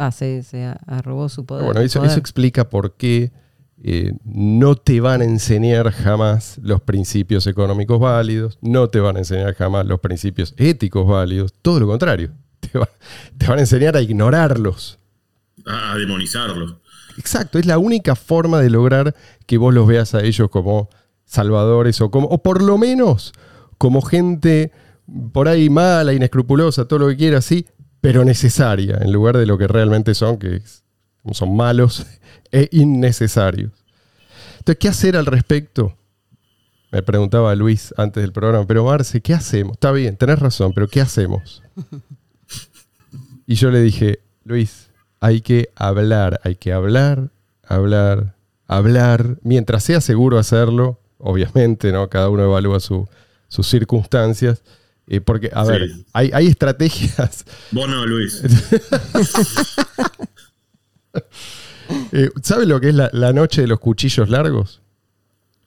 va, 0.00 0.12
se, 0.12 0.42
arrobó 0.86 1.28
su 1.28 1.44
poder. 1.44 1.66
Bueno, 1.66 1.80
eso, 1.82 1.98
poder. 1.98 2.10
eso 2.10 2.18
explica 2.20 2.70
por 2.70 2.94
qué 2.94 3.32
eh, 3.82 4.12
no 4.24 4.76
te 4.76 5.00
van 5.00 5.20
a 5.20 5.24
enseñar 5.24 5.90
jamás 5.90 6.58
los 6.62 6.80
principios 6.80 7.46
económicos 7.46 7.98
válidos, 8.00 8.58
no 8.62 8.88
te 8.88 9.00
van 9.00 9.16
a 9.16 9.18
enseñar 9.20 9.54
jamás 9.54 9.84
los 9.86 10.00
principios 10.00 10.54
éticos 10.56 11.06
válidos, 11.06 11.52
todo 11.62 11.80
lo 11.80 11.86
contrario. 11.86 12.30
Te, 12.60 12.78
va- 12.78 12.88
te 13.36 13.46
van 13.46 13.58
a 13.58 13.60
enseñar 13.62 13.94
a 13.96 14.00
ignorarlos. 14.00 14.98
A, 15.66 15.92
a 15.92 15.96
demonizarlo. 15.98 16.80
Exacto, 17.18 17.58
es 17.58 17.66
la 17.66 17.76
única 17.78 18.16
forma 18.16 18.60
de 18.60 18.70
lograr 18.70 19.14
que 19.46 19.58
vos 19.58 19.74
los 19.74 19.86
veas 19.86 20.14
a 20.14 20.22
ellos 20.22 20.48
como 20.48 20.88
salvadores 21.26 22.00
o 22.00 22.10
como, 22.10 22.26
o 22.28 22.42
por 22.42 22.62
lo 22.62 22.78
menos 22.78 23.32
como 23.76 24.00
gente 24.00 24.72
por 25.32 25.48
ahí 25.48 25.68
mala, 25.68 26.14
inescrupulosa, 26.14 26.86
todo 26.86 27.00
lo 27.00 27.08
que 27.08 27.16
quiera, 27.16 27.40
sí, 27.42 27.66
pero 28.00 28.24
necesaria, 28.24 28.98
en 29.02 29.12
lugar 29.12 29.36
de 29.36 29.44
lo 29.46 29.58
que 29.58 29.66
realmente 29.68 30.14
son, 30.14 30.38
que 30.38 30.56
es- 30.56 30.83
son 31.32 31.56
malos 31.56 32.04
e 32.52 32.68
innecesarios. 32.72 33.72
Entonces, 34.58 34.76
¿qué 34.78 34.88
hacer 34.88 35.16
al 35.16 35.26
respecto? 35.26 35.96
Me 36.90 37.02
preguntaba 37.02 37.54
Luis 37.54 37.92
antes 37.96 38.22
del 38.22 38.32
programa, 38.32 38.66
pero 38.66 38.84
Marce, 38.84 39.20
¿qué 39.20 39.34
hacemos? 39.34 39.72
Está 39.74 39.90
bien, 39.92 40.16
tenés 40.16 40.38
razón, 40.38 40.72
pero 40.74 40.86
¿qué 40.88 41.00
hacemos? 41.00 41.62
Y 43.46 43.56
yo 43.56 43.70
le 43.70 43.80
dije, 43.80 44.20
Luis, 44.44 44.90
hay 45.20 45.40
que 45.40 45.70
hablar, 45.76 46.40
hay 46.44 46.54
que 46.54 46.72
hablar, 46.72 47.30
hablar, 47.66 48.36
hablar, 48.66 49.38
mientras 49.42 49.84
sea 49.84 50.00
seguro 50.00 50.38
hacerlo, 50.38 51.00
obviamente, 51.18 51.90
¿no? 51.92 52.08
Cada 52.08 52.28
uno 52.30 52.44
evalúa 52.44 52.80
su- 52.80 53.08
sus 53.48 53.66
circunstancias. 53.68 54.62
eh, 55.06 55.20
porque, 55.20 55.50
a 55.52 55.64
Sí. 55.66 55.70
ver, 55.72 55.90
hay, 56.14 56.30
hay 56.32 56.46
estrategias. 56.46 57.44
Vos 57.72 57.86
no, 57.88 58.06
Luis. 58.06 58.40
Eh, 62.12 62.30
¿Sabe 62.42 62.64
lo 62.64 62.80
que 62.80 62.88
es 62.88 62.94
la, 62.94 63.10
la 63.12 63.34
noche 63.34 63.60
de 63.60 63.66
los 63.66 63.78
cuchillos 63.78 64.30
largos? 64.30 64.80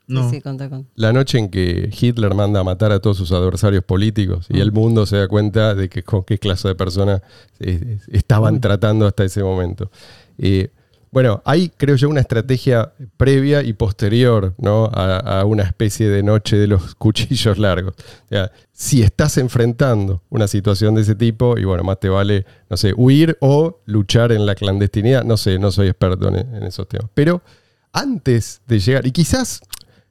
No. 0.07 0.29
Sí, 0.29 0.41
contá. 0.41 0.69
La 0.95 1.11
noche 1.11 1.37
en 1.37 1.49
que 1.49 1.89
Hitler 1.91 2.33
manda 2.33 2.61
a 2.61 2.63
matar 2.63 2.93
a 2.93 2.99
todos 2.99 3.17
sus 3.17 3.33
adversarios 3.33 3.83
políticos 3.83 4.47
y 4.49 4.61
el 4.61 4.71
mundo 4.71 5.05
se 5.05 5.17
da 5.17 5.27
cuenta 5.27 5.75
de 5.75 5.89
que 5.89 6.01
con 6.03 6.23
qué 6.23 6.39
clase 6.39 6.69
de 6.69 6.75
personas 6.75 7.21
eh, 7.59 7.99
estaban 8.07 8.61
tratando 8.61 9.05
hasta 9.05 9.25
ese 9.25 9.43
momento. 9.43 9.91
Eh, 10.37 10.69
bueno, 11.17 11.41
hay, 11.45 11.69
creo 11.69 11.95
yo, 11.95 12.09
una 12.09 12.21
estrategia 12.21 12.93
previa 13.17 13.63
y 13.63 13.73
posterior 13.73 14.53
¿no? 14.59 14.85
a, 14.93 15.43
una 15.45 15.63
especie 15.63 16.09
de 16.09 16.21
noche 16.21 16.57
de 16.57 16.67
los 16.67 16.93
cuchillos 16.99 17.57
largos. 17.57 17.95
O 17.97 18.29
sea, 18.29 18.51
si 18.71 19.01
estás 19.01 19.39
enfrentando 19.39 20.21
una 20.29 20.47
situación 20.47 20.93
de 20.93 21.01
ese 21.01 21.15
tipo, 21.15 21.57
y 21.57 21.63
bueno, 21.63 21.83
más 21.83 21.99
te 21.99 22.09
vale, 22.09 22.45
no 22.69 22.77
sé, 22.77 22.93
huir 22.95 23.35
o 23.41 23.79
luchar 23.87 24.31
en 24.31 24.45
la 24.45 24.53
clandestinidad. 24.53 25.23
No 25.23 25.37
sé, 25.37 25.57
no 25.57 25.71
soy 25.71 25.87
experto 25.87 26.27
en, 26.27 26.35
en 26.53 26.61
esos 26.61 26.87
temas. 26.87 27.09
Pero 27.15 27.41
antes 27.93 28.61
de 28.67 28.79
llegar, 28.79 29.07
y 29.07 29.11
quizás 29.11 29.61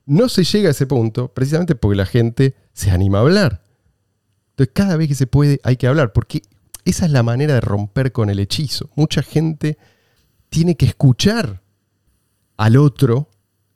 no 0.07 0.29
se 0.29 0.43
llega 0.43 0.67
a 0.67 0.73
ese 0.73 0.89
punto 0.89 1.29
precisamente 1.29 1.77
porque 1.77 1.99
la 1.99 2.07
gente 2.07 2.57
se 2.73 2.91
anima 2.91 3.19
a 3.19 3.21
hablar. 3.21 3.63
Entonces, 4.55 4.73
cada 4.75 4.97
vez 4.97 5.07
que 5.07 5.15
se 5.15 5.29
puede 5.29 5.61
hay 5.63 5.77
que 5.77 5.87
hablar, 5.87 6.13
porque 6.13 6.43
esa 6.85 7.07
es 7.07 7.13
la 7.13 7.23
manera 7.23 7.55
de 7.55 7.61
romper 7.61 8.11
con 8.11 8.29
el 8.29 8.41
hechizo. 8.41 8.91
Mucha 8.97 9.23
gente 9.23 9.79
tiene 10.49 10.77
que 10.77 10.87
escuchar 10.87 11.63
al 12.57 12.77
otro 12.77 13.29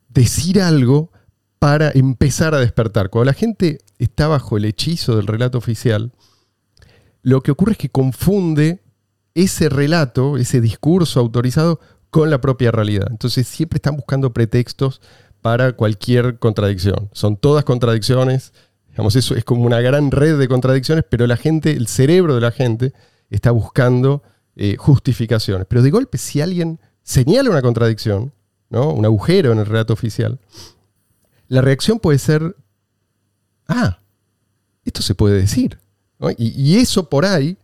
decir 0.09 0.61
algo 0.61 1.11
para 1.59 1.91
empezar 1.91 2.55
a 2.55 2.61
despertar. 2.61 3.11
Cuando 3.11 3.27
la 3.27 3.35
gente 3.35 3.79
está 3.99 4.29
bajo 4.29 4.57
el 4.57 4.65
hechizo 4.65 5.17
del 5.17 5.27
relato 5.27 5.59
oficial, 5.59 6.13
lo 7.23 7.43
que 7.43 7.51
ocurre 7.51 7.73
es 7.73 7.79
que 7.79 7.91
confunde 7.91 8.83
ese 9.35 9.69
relato, 9.69 10.37
ese 10.37 10.61
discurso 10.61 11.21
autorizado 11.21 11.81
con 12.11 12.31
la 12.31 12.41
propia 12.41 12.71
realidad. 12.71 13.07
Entonces 13.11 13.47
siempre 13.47 13.77
están 13.77 13.97
buscando 13.97 14.33
pretextos 14.33 15.01
para 15.43 15.73
cualquier 15.73 16.39
contradicción. 16.39 17.09
Son 17.13 17.37
todas 17.37 17.65
contradicciones, 17.65 18.53
digamos, 18.89 19.17
eso 19.17 19.35
es 19.35 19.45
como 19.45 19.65
una 19.65 19.81
gran 19.81 20.11
red 20.11 20.39
de 20.39 20.49
contradicciones, 20.49 21.05
pero 21.09 21.27
la 21.27 21.37
gente, 21.37 21.73
el 21.73 21.87
cerebro 21.87 22.35
de 22.35 22.41
la 22.41 22.51
gente 22.51 22.93
está 23.31 23.51
buscando 23.51 24.23
eh, 24.57 24.77
justificaciones. 24.77 25.67
Pero 25.69 25.83
de 25.83 25.91
golpe, 25.91 26.19
si 26.19 26.41
alguien 26.41 26.81
señala 27.03 27.51
una 27.51 27.63
contradicción, 27.63 28.33
¿no? 28.69 28.93
un 28.93 29.05
agujero 29.05 29.53
en 29.53 29.59
el 29.59 29.67
relato 29.67 29.93
oficial, 29.93 30.39
la 31.49 31.61
reacción 31.61 31.99
puede 31.99 32.19
ser, 32.19 32.57
ah, 33.67 33.99
esto 34.85 35.03
se 35.03 35.15
puede 35.15 35.41
decir. 35.41 35.79
Y, 36.37 36.77
eso 36.77 37.09
por 37.09 37.25
ahí 37.25 37.57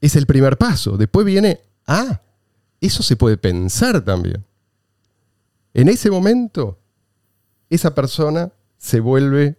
es 0.00 0.16
el 0.16 0.26
primer 0.26 0.56
paso. 0.56 0.96
Después 0.96 1.26
viene, 1.26 1.60
ah, 1.86 2.20
eso 2.80 3.02
se 3.02 3.16
puede 3.16 3.36
pensar 3.36 4.00
también. 4.02 4.44
En 5.74 5.88
ese 5.88 6.10
momento, 6.10 6.78
esa 7.68 7.94
persona 7.94 8.52
se 8.76 9.00
vuelve, 9.00 9.58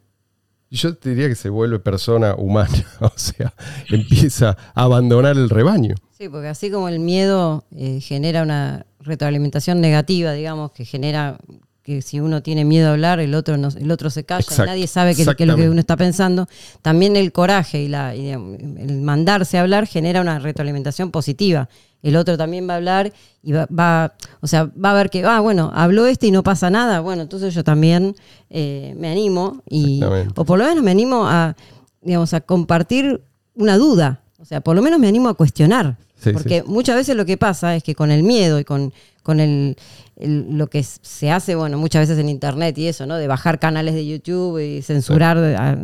yo 0.72 0.96
te 0.96 1.10
diría 1.10 1.28
que 1.28 1.36
se 1.36 1.50
vuelve 1.50 1.80
persona 1.80 2.36
humana, 2.36 2.86
o 3.02 3.12
sea, 3.16 3.54
empieza 3.90 4.58
a 4.74 4.84
abandonar 4.84 5.38
el 5.38 5.50
rebaño. 5.50 5.96
Sí, 6.20 6.28
porque 6.28 6.50
así 6.50 6.70
como 6.70 6.90
el 6.90 7.00
miedo 7.00 7.64
eh, 7.74 8.02
genera 8.02 8.44
una 8.44 8.86
retroalimentación 9.00 9.80
negativa, 9.80 10.34
digamos, 10.34 10.72
que 10.72 10.84
genera 10.84 11.38
que 11.82 12.02
si 12.02 12.20
uno 12.20 12.44
tiene 12.44 12.66
miedo 12.66 12.90
a 12.90 12.92
hablar, 12.92 13.22
el 13.22 13.34
otro, 13.34 13.56
el 13.56 13.90
otro 13.90 14.10
se 14.10 14.26
calla 14.26 14.46
y 14.54 14.58
nadie 14.58 14.88
sabe 14.88 15.16
qué 15.16 15.22
es 15.22 15.48
lo 15.48 15.56
que 15.56 15.70
uno 15.70 15.80
está 15.80 15.96
pensando. 15.96 16.50
También 16.82 17.16
el 17.16 17.32
coraje 17.32 17.84
y, 17.84 17.88
la, 17.88 18.14
el 18.14 19.02
mandarse 19.02 19.60
a 19.60 19.62
hablar 19.62 19.88
genera 19.88 20.20
una 20.20 20.40
retroalimentación 20.40 21.10
positiva. 21.10 21.70
El 22.04 22.18
otro 22.18 22.38
también 22.38 22.68
va 22.68 22.74
a 22.74 22.78
hablar 22.78 23.14
y 23.42 23.54
va, 23.54 24.14
o 24.42 24.48
sea, 24.48 24.66
va 24.66 24.92
a 24.92 24.96
ver 24.96 25.10
que, 25.10 25.24
ah, 25.24 25.40
bueno, 25.40 25.72
habló 25.74 26.06
este 26.06 26.28
y 26.28 26.32
no 26.32 26.44
pasa 26.44 26.70
nada. 26.70 27.00
Bueno, 27.00 27.22
entonces 27.22 27.54
yo 27.54 27.64
también 27.64 28.14
eh, 28.50 28.94
me 28.98 29.10
animo 29.10 29.64
y, 29.70 30.02
o 30.36 30.44
por 30.44 30.60
lo 30.60 30.66
menos 30.66 30.84
me 30.84 30.92
animo 30.92 31.26
a, 31.26 31.56
digamos, 32.02 32.34
a 32.34 32.42
compartir 32.42 33.22
una 33.56 33.78
duda. 33.78 34.22
O 34.40 34.46
sea, 34.46 34.62
por 34.62 34.76
lo 34.76 34.82
menos 34.82 35.00
me 35.00 35.08
animo 35.08 35.30
a 35.30 35.34
cuestionar. 35.34 35.98
porque 36.34 36.64
muchas 36.66 36.96
veces 36.96 37.16
lo 37.16 37.26
que 37.26 37.38
pasa 37.38 37.76
es 37.76 37.84
que 37.84 37.96
con 37.96 38.12
el 38.12 38.24
miedo 38.24 38.60
y 38.60 38.64
con, 38.64 38.94
con 39.24 39.40
el, 39.40 39.76
lo 40.18 40.68
que 40.68 40.84
se 40.84 41.32
hace, 41.32 41.56
bueno, 41.56 41.78
muchas 41.78 42.08
veces 42.08 42.18
en 42.20 42.30
internet 42.30 42.78
y 42.78 42.88
eso, 42.88 43.06
¿no? 43.06 43.16
De 43.16 43.28
bajar 43.28 43.60
canales 43.60 43.94
de 43.96 44.06
YouTube 44.06 44.60
y 44.60 44.82
censurar 44.82 45.38
a, 45.38 45.78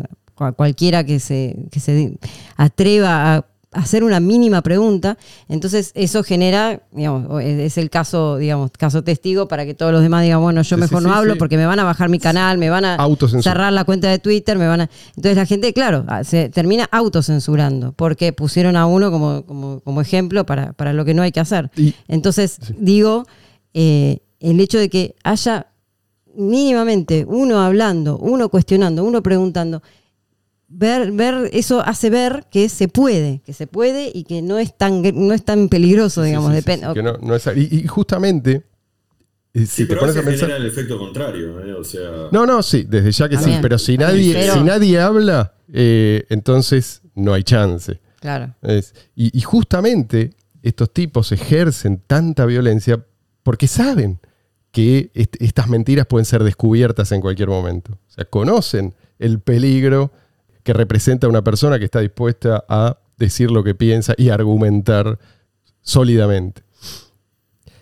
cualquiera 0.53 1.03
que 1.03 1.19
se, 1.19 1.55
que 1.71 1.79
se 1.79 2.17
atreva 2.57 3.35
a 3.35 3.45
hacer 3.75 4.03
una 4.03 4.19
mínima 4.19 4.61
pregunta, 4.61 5.17
entonces 5.49 5.91
eso 5.95 6.23
genera, 6.23 6.81
digamos, 6.91 7.43
es 7.43 7.77
el 7.77 7.89
caso, 7.89 8.37
digamos, 8.37 8.71
caso 8.71 9.03
testigo 9.03 9.47
para 9.47 9.65
que 9.65 9.73
todos 9.73 9.91
los 9.91 10.01
demás 10.01 10.23
digan, 10.23 10.41
bueno, 10.41 10.61
yo 10.61 10.77
mejor 10.77 11.03
no 11.03 11.13
hablo 11.13 11.37
porque 11.37 11.57
me 11.57 11.65
van 11.65 11.79
a 11.79 11.83
bajar 11.83 12.09
mi 12.09 12.19
canal, 12.19 12.57
me 12.57 12.69
van 12.69 12.85
a 12.85 12.97
cerrar 13.41 13.73
la 13.73 13.83
cuenta 13.83 14.09
de 14.09 14.19
Twitter, 14.19 14.57
me 14.57 14.67
van 14.67 14.81
a... 14.81 14.89
Entonces 15.09 15.35
la 15.35 15.45
gente, 15.45 15.73
claro, 15.73 16.05
ah, 16.07 16.23
se 16.23 16.49
termina 16.49 16.87
autocensurando 16.91 17.91
porque 17.91 18.33
pusieron 18.33 18.75
a 18.77 18.85
uno 18.85 19.11
como, 19.11 19.81
como, 19.83 20.01
ejemplo 20.01 20.45
para, 20.45 20.73
para, 20.73 20.93
lo 20.93 21.05
que 21.05 21.13
no 21.13 21.21
hay 21.21 21.31
que 21.31 21.39
hacer. 21.39 21.69
entonces, 22.07 22.59
digo, 22.77 23.25
eh, 23.73 24.19
el 24.39 24.59
hecho 24.59 24.79
de 24.79 24.89
que 24.89 25.15
haya 25.23 25.67
mínimamente 26.35 27.25
uno 27.27 27.61
hablando, 27.61 28.17
uno 28.17 28.49
cuestionando, 28.49 29.03
uno 29.03 29.21
preguntando, 29.21 29.81
ver, 30.77 31.11
ver, 31.11 31.49
eso 31.53 31.81
hace 31.81 32.09
ver 32.09 32.45
que 32.51 32.69
se 32.69 32.87
puede, 32.87 33.41
que 33.45 33.53
se 33.53 33.67
puede 33.67 34.11
y 34.13 34.23
que 34.23 34.41
no 34.41 34.59
es 34.59 34.77
tan, 34.77 35.01
no 35.13 35.33
es 35.33 35.43
tan 35.43 35.69
peligroso, 35.69 36.21
digamos. 36.21 36.53
depende. 36.53 36.87
y, 37.55 37.87
justamente, 37.87 38.63
eh, 39.53 39.65
si 39.65 39.87
te 39.87 39.95
pones 39.95 40.17
a 40.17 40.21
pensar. 40.21 40.51
el 40.51 40.65
efecto 40.65 40.97
contrario, 40.97 41.65
¿eh? 41.65 41.73
o 41.73 41.83
sea... 41.83 42.29
No, 42.31 42.45
no, 42.45 42.61
sí, 42.61 42.85
desde 42.87 43.11
ya 43.11 43.29
que 43.29 43.37
sí, 43.37 43.57
pero 43.61 43.77
si 43.77 43.97
nadie, 43.97 44.51
si 44.51 44.59
nadie 44.61 44.99
habla, 44.99 45.53
eh, 45.71 46.25
entonces 46.29 47.01
no 47.15 47.33
hay 47.33 47.43
chance. 47.43 47.99
Claro. 48.19 48.55
y, 49.15 49.37
y 49.37 49.41
justamente 49.41 50.33
estos 50.63 50.91
tipos 50.91 51.31
ejercen 51.31 52.01
tanta 52.07 52.47
violencia 52.47 53.05
porque 53.43 53.67
saben 53.67 54.19
que 54.71 55.11
estas 55.13 55.69
mentiras 55.69 56.07
pueden 56.07 56.25
ser 56.25 56.43
descubiertas 56.43 57.11
en 57.11 57.21
cualquier 57.21 57.47
momento. 57.49 57.93
O 57.93 58.11
sea, 58.11 58.25
conocen 58.25 58.95
el 59.19 59.39
peligro 59.39 60.11
que 60.65 60.73
representa 60.73 61.27
una 61.27 61.43
persona 61.43 61.77
que 61.77 61.85
está 61.85 61.99
dispuesta 61.99 62.65
a 62.67 62.97
decir 63.17 63.51
lo 63.51 63.63
que 63.63 63.75
piensa 63.75 64.15
y 64.17 64.29
argumentar 64.29 65.19
sólidamente. 65.81 66.63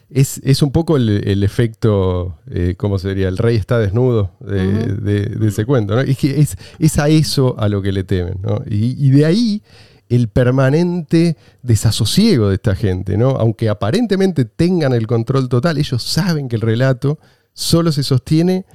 Es, 0.09 0.61
un 0.61 0.71
poco 0.71 0.97
el, 0.97 1.43
efecto, 1.43 2.37
eh, 2.51 2.75
¿cómo 2.77 2.99
se 2.99 3.09
diría? 3.09 3.29
El 3.29 3.37
rey 3.37 3.55
está 3.55 3.79
desnudo 3.79 4.31
de, 4.41 5.47
ese 5.47 5.65
cuento. 5.65 5.95
¿no? 5.95 6.01
Es, 6.01 6.17
que 6.17 6.39
es, 6.39 6.99
a 6.99 7.07
eso 7.07 7.55
a 7.57 7.69
lo 7.69 7.81
que 7.81 7.93
le 7.93 8.03
temen. 8.03 8.37
Y, 8.69 9.07
y, 9.07 9.09
de 9.11 9.25
ahí 9.25 9.63
el 10.09 10.27
permanente 10.27 11.37
desasosiego 11.63 12.49
de 12.49 12.55
esta 12.55 12.75
gente, 12.75 13.17
¿no? 13.17 13.29
Aunque 13.29 13.69
aparentemente 13.69 14.45
tengan 14.45 14.93
el 14.93 15.07
control 15.07 15.47
total, 15.49 15.77
ellos 15.77 16.03
saben 16.03 16.49
que 16.49 16.57
el 16.57 16.61
relato 16.61 17.17
solo 17.53 17.91
se 17.93 18.03
sostiene 18.03 18.65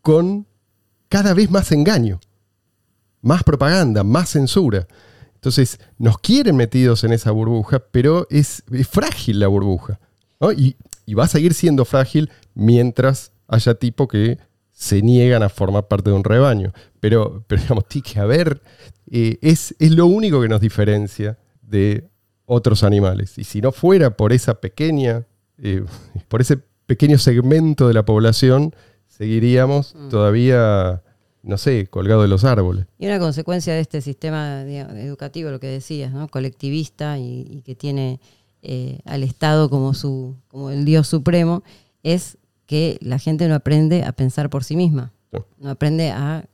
con 0.00 0.46
cada 1.10 1.34
vez 1.34 1.50
más 1.50 1.72
engaño, 1.72 2.20
más 3.22 3.42
propaganda, 3.42 4.04
más 4.04 4.30
censura. 4.30 4.86
Entonces, 5.34 5.78
nos 5.98 6.18
quieren 6.18 6.56
metidos 6.56 7.04
en 7.04 7.12
esa 7.12 7.30
burbuja, 7.30 7.78
pero 7.90 8.26
es, 8.30 8.64
frágil 8.90 9.40
la 9.40 9.46
burbuja. 9.46 10.00
Y, 10.56 10.76
y, 11.06 11.14
va 11.14 11.24
a 11.24 11.28
seguir 11.28 11.54
siendo 11.54 11.84
frágil 11.84 12.30
mientras 12.54 13.32
haya 13.48 13.74
tipo 13.74 14.06
que 14.06 14.38
se 14.72 15.02
niegan 15.02 15.42
a 15.42 15.48
formar 15.48 15.88
parte 15.88 16.10
de 16.10 16.16
un 16.16 16.22
rebaño. 16.22 16.72
Pero, 17.00 17.44
pero 17.48 17.62
digamos, 17.62 17.86
tiene 17.88 18.08
que 18.08 18.20
haber, 18.20 18.62
eh, 19.10 19.38
es, 19.42 19.74
es 19.78 19.90
lo 19.90 20.06
único 20.06 20.40
que 20.40 20.48
nos 20.48 20.60
diferencia 20.60 21.36
de 21.62 22.08
otros 22.46 22.84
animales. 22.84 23.38
Y 23.38 23.44
si 23.44 23.60
no 23.60 23.72
fuera 23.72 24.16
por 24.16 24.32
esa 24.32 24.60
pequeña, 24.60 25.24
eh, 25.58 25.84
por 26.28 26.40
ese 26.40 26.58
pequeño 26.86 27.18
segmento 27.18 27.88
de 27.88 27.94
la 27.94 28.04
población, 28.04 28.74
seguiríamos 29.06 29.94
mm. 29.94 30.08
todavía, 30.08 31.02
no 31.42 31.58
sé, 31.58 31.86
colgado 31.86 32.22
de 32.22 32.28
los 32.28 32.44
árboles. 32.44 32.86
Y 32.98 33.06
una 33.06 33.18
consecuencia 33.18 33.74
de 33.74 33.80
este 33.80 34.00
sistema 34.00 34.62
educativo, 34.62 35.50
lo 35.50 35.60
que 35.60 35.68
decías, 35.68 36.12
¿no? 36.12 36.28
colectivista 36.28 37.18
y, 37.18 37.62
que 37.64 37.74
tiene 37.74 38.20
eh, 38.62 38.98
al 39.04 39.22
Estado 39.22 39.70
como, 39.70 39.94
su, 39.94 40.36
como 40.48 40.70
el 40.70 40.84
Dios 40.84 41.06
supremo, 41.06 41.62
es 42.02 42.38
que 42.66 42.98
la 43.00 43.18
gente 43.18 43.48
no 43.48 43.54
aprende 43.54 44.04
a 44.04 44.12
pensar 44.12 44.50
por 44.50 44.62
sí 44.62 44.76
misma, 44.76 45.12
no 45.58 45.70
aprende 45.70 46.10
a, 46.10 46.44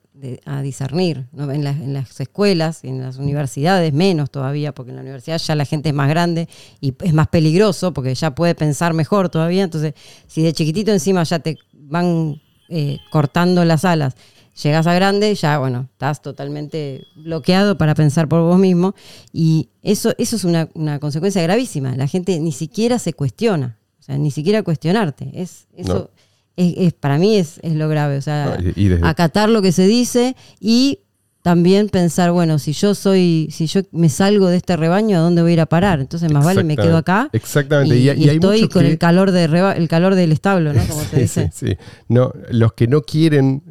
discernir. 0.62 1.26
En, 1.36 1.92
las 1.92 2.20
escuelas 2.20 2.84
y 2.84 2.88
en 2.88 3.02
las 3.02 3.18
universidades 3.18 3.92
menos 3.92 4.30
todavía, 4.30 4.72
porque 4.72 4.90
en 4.90 4.96
la 4.96 5.02
universidad 5.02 5.38
ya 5.38 5.56
la 5.56 5.64
gente 5.64 5.88
es 5.88 5.94
más 5.94 6.08
grande 6.08 6.48
y 6.80 6.94
es 7.02 7.12
más 7.12 7.26
peligroso 7.28 7.92
porque 7.92 8.14
ya 8.14 8.32
puede 8.34 8.54
pensar 8.54 8.94
mejor 8.94 9.28
todavía. 9.28 9.64
Entonces, 9.64 9.94
si 10.28 10.42
de 10.42 10.52
chiquitito 10.52 10.92
encima 10.92 11.24
ya 11.24 11.40
te 11.40 11.58
van 11.72 12.40
eh, 12.68 12.98
cortando 13.10 13.64
las 13.64 13.84
alas, 13.84 14.14
llegas 14.62 14.86
a 14.86 14.94
grande, 14.94 15.34
ya 15.34 15.58
bueno, 15.58 15.88
estás 15.92 16.22
totalmente 16.22 17.06
bloqueado 17.16 17.76
para 17.76 17.94
pensar 17.94 18.28
por 18.28 18.40
vos 18.40 18.58
mismo. 18.58 18.94
Y 19.32 19.70
eso, 19.82 20.14
eso 20.18 20.36
es 20.36 20.44
una, 20.44 20.68
una 20.74 20.98
consecuencia 20.98 21.42
gravísima. 21.42 21.96
La 21.96 22.06
gente 22.06 22.38
ni 22.40 22.52
siquiera 22.52 22.98
se 22.98 23.12
cuestiona. 23.12 23.78
O 24.00 24.02
sea, 24.02 24.18
ni 24.18 24.30
siquiera 24.30 24.62
cuestionarte. 24.62 25.30
Es, 25.32 25.66
eso 25.74 26.10
es, 26.56 26.92
para 26.92 27.18
mí 27.18 27.36
es, 27.36 27.60
lo 27.62 27.88
grave. 27.88 28.18
O 28.18 28.22
sea, 28.22 28.58
acatar 29.02 29.48
lo 29.48 29.62
que 29.62 29.72
se 29.72 29.86
dice 29.86 30.36
y 30.60 31.00
también 31.42 31.88
pensar, 31.88 32.30
bueno, 32.30 32.58
si 32.58 32.72
yo 32.72 32.94
soy, 32.94 33.48
si 33.50 33.66
yo 33.66 33.82
me 33.92 34.08
salgo 34.08 34.48
de 34.48 34.56
este 34.56 34.76
rebaño, 34.76 35.18
¿a 35.18 35.20
dónde 35.20 35.42
voy 35.42 35.52
a 35.52 35.54
ir 35.54 35.60
a 35.60 35.66
parar? 35.66 36.00
Entonces 36.00 36.32
más 36.32 36.44
vale 36.44 36.64
me 36.64 36.76
quedo 36.76 36.96
acá. 36.96 37.28
Exactamente. 37.32 37.98
Y, 37.98 38.08
estoy 38.08 38.68
con 38.68 38.86
el 38.86 38.98
calor 38.98 39.30
de 39.30 39.44
el 39.44 39.88
calor 39.88 40.14
del 40.14 40.32
establo, 40.32 40.72
¿no? 40.72 40.82
Como 40.88 41.02
se 41.02 41.20
dice. 41.20 41.50
Sí, 41.52 41.66
sí. 41.68 41.76
No, 42.08 42.32
los 42.50 42.72
que 42.72 42.86
no 42.86 43.02
quieren 43.02 43.62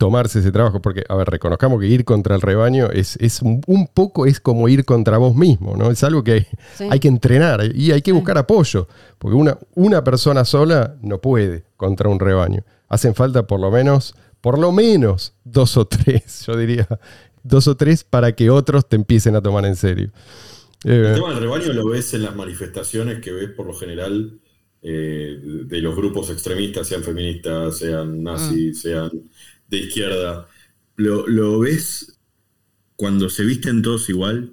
tomarse 0.00 0.38
ese 0.38 0.50
trabajo, 0.50 0.80
porque, 0.80 1.04
a 1.10 1.14
ver, 1.14 1.28
reconozcamos 1.28 1.78
que 1.78 1.86
ir 1.86 2.06
contra 2.06 2.34
el 2.34 2.40
rebaño 2.40 2.88
es, 2.90 3.16
es 3.16 3.42
un, 3.42 3.60
poco, 3.92 4.24
es 4.24 4.40
como 4.40 4.66
ir 4.66 4.86
contra 4.86 5.18
vos 5.18 5.36
mismo, 5.36 5.76
¿no? 5.76 5.90
Es 5.90 6.02
algo 6.02 6.24
que 6.24 6.46
hay, 6.90 6.98
que 7.00 7.08
entrenar 7.08 7.60
y 7.74 7.92
hay 7.92 8.00
que 8.00 8.10
buscar 8.12 8.38
apoyo, 8.38 8.88
porque 9.18 9.36
una, 9.36 9.58
una 9.74 10.02
persona 10.02 10.46
sola 10.46 10.96
no 11.02 11.20
puede 11.20 11.64
contra 11.76 12.08
un 12.08 12.18
rebaño. 12.18 12.64
Hacen 12.88 13.14
falta 13.14 13.46
por 13.46 13.60
lo 13.60 13.70
menos, 13.70 14.14
por 14.40 14.58
lo 14.58 14.72
menos 14.72 15.34
dos 15.44 15.76
o 15.76 15.86
tres, 15.86 16.46
yo 16.46 16.56
diría, 16.56 16.88
dos 17.42 17.68
o 17.68 17.76
tres 17.76 18.02
para 18.02 18.32
que 18.32 18.48
otros 18.48 18.88
te 18.88 18.96
empiecen 18.96 19.36
a 19.36 19.42
tomar 19.42 19.66
en 19.66 19.76
serio. 19.76 20.10
el 20.84 21.04
eh, 21.04 21.12
tema 21.14 21.28
del 21.34 21.40
rebaño 21.40 21.74
lo 21.74 21.86
ves 21.90 22.14
en 22.14 22.22
las 22.22 22.34
manifestaciones 22.34 23.20
que 23.20 23.32
ves 23.32 23.50
por 23.50 23.66
lo 23.66 23.74
general 23.74 24.40
eh, 24.80 25.38
de 25.42 25.82
los 25.82 25.94
grupos 25.94 26.30
extremistas, 26.30 26.88
sean 26.88 27.02
feministas, 27.02 27.76
sean 27.76 28.22
nazis, 28.22 28.78
Mm. 28.78 28.80
sean 28.80 29.10
de 29.70 29.78
izquierda. 29.78 30.48
Lo, 30.96 31.26
lo 31.28 31.58
ves 31.60 32.18
cuando 32.96 33.30
se 33.30 33.44
visten 33.44 33.82
todos 33.82 34.08
igual, 34.10 34.50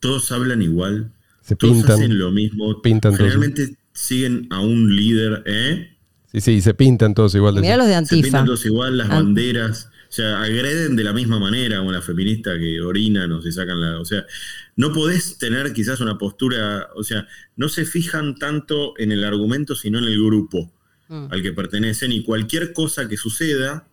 todos 0.00 0.30
hablan 0.32 0.62
igual, 0.62 1.12
Se 1.42 1.56
todos 1.56 1.74
pintan. 1.74 1.92
hacen 1.96 2.18
lo 2.18 2.30
mismo, 2.30 2.80
pintan 2.82 3.12
todos. 3.12 3.18
generalmente 3.18 3.76
siguen 3.92 4.46
a 4.50 4.60
un 4.60 4.94
líder, 4.94 5.42
¿eh? 5.46 5.90
Sí, 6.32 6.40
sí, 6.40 6.60
se 6.60 6.74
pintan 6.74 7.14
todos 7.14 7.34
igual. 7.34 7.60
Mirá 7.60 7.76
los 7.76 7.86
de 7.86 7.92
Se 7.92 7.98
Antifa. 7.98 8.22
pintan 8.22 8.46
todos 8.46 8.64
igual, 8.66 8.98
las 8.98 9.08
An- 9.10 9.16
banderas, 9.34 9.88
o 10.08 10.12
sea, 10.12 10.42
agreden 10.42 10.96
de 10.96 11.04
la 11.04 11.12
misma 11.12 11.38
manera, 11.38 11.78
como 11.78 11.92
las 11.92 12.04
feministas 12.04 12.58
que 12.58 12.80
orinan 12.80 13.30
o 13.32 13.42
se 13.42 13.52
sacan 13.52 13.80
la. 13.80 14.00
O 14.00 14.04
sea, 14.04 14.24
no 14.76 14.92
podés 14.92 15.38
tener 15.38 15.72
quizás 15.72 16.00
una 16.00 16.18
postura, 16.18 16.88
o 16.96 17.04
sea, 17.04 17.26
no 17.56 17.68
se 17.68 17.84
fijan 17.84 18.36
tanto 18.36 18.94
en 18.98 19.12
el 19.12 19.22
argumento, 19.24 19.74
sino 19.76 19.98
en 19.98 20.04
el 20.04 20.16
grupo 20.24 20.72
Mm. 21.08 21.26
al 21.30 21.42
que 21.42 21.52
pertenecen 21.52 22.12
y 22.12 22.22
cualquier 22.24 22.72
cosa 22.72 23.08
que 23.08 23.16
suceda. 23.18 23.86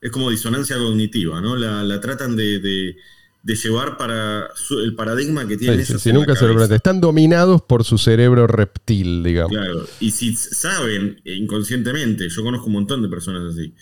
Es 0.00 0.10
como 0.10 0.30
disonancia 0.30 0.76
cognitiva, 0.76 1.40
¿no? 1.40 1.56
La, 1.56 1.82
la 1.82 2.00
tratan 2.00 2.36
de, 2.36 2.58
de- 2.60 2.96
de 3.40 3.54
llevar 3.54 3.96
para 3.96 4.48
su- 4.56 4.80
el 4.80 4.94
paradigma 4.96 5.46
que 5.46 5.56
tienen 5.56 5.84
Sí, 5.86 5.92
en 6.10 6.14
la 6.14 6.20
nunca 6.20 6.34
se 6.34 6.42
lo 6.42 6.48
cabeza. 6.48 6.56
plantean. 6.58 6.76
Están 6.76 7.00
dominados 7.00 7.62
por 7.62 7.84
su 7.84 7.96
cerebro 7.96 8.46
reptil, 8.48 9.22
digamos. 9.22 9.52
Claro, 9.52 9.86
y 10.00 10.10
si 10.10 10.34
saben 10.34 11.20
eh, 11.24 11.34
inconscientemente, 11.34 12.28
yo 12.28 12.42
conozco 12.42 12.66
un 12.66 12.72
montón 12.74 13.00
de 13.00 13.08
personas 13.08 13.54
así, 13.54 13.74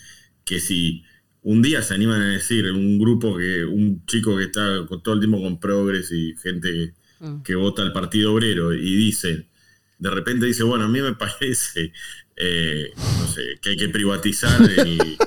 que 0.45 0.59
si 0.59 1.03
un 1.41 1.61
día 1.61 1.81
se 1.81 1.93
animan 1.95 2.21
a 2.21 2.27
decir 2.29 2.71
un 2.71 2.99
grupo 2.99 3.35
que, 3.37 3.65
un 3.65 4.05
chico 4.05 4.37
que 4.37 4.43
está 4.45 4.85
con- 4.87 5.01
todo 5.01 5.15
el 5.15 5.19
tiempo 5.21 5.41
con 5.41 5.59
progres 5.59 6.11
y 6.11 6.35
gente 6.41 6.93
Mm. 7.19 7.41
que 7.41 7.55
vota 7.55 7.81
al 7.81 7.91
Partido 7.93 8.31
Obrero 8.33 8.73
y 8.75 8.95
dice, 8.95 9.47
de 9.97 10.09
repente 10.11 10.45
dice, 10.45 10.61
bueno, 10.63 10.85
a 10.85 10.87
mí 10.87 11.01
me 11.01 11.13
parece, 11.15 11.91
eh, 12.35 12.91
no 12.95 13.27
sé, 13.27 13.57
que 13.59 13.69
hay 13.71 13.75
que 13.77 13.89
privatizar 13.89 14.61
el- 14.61 15.17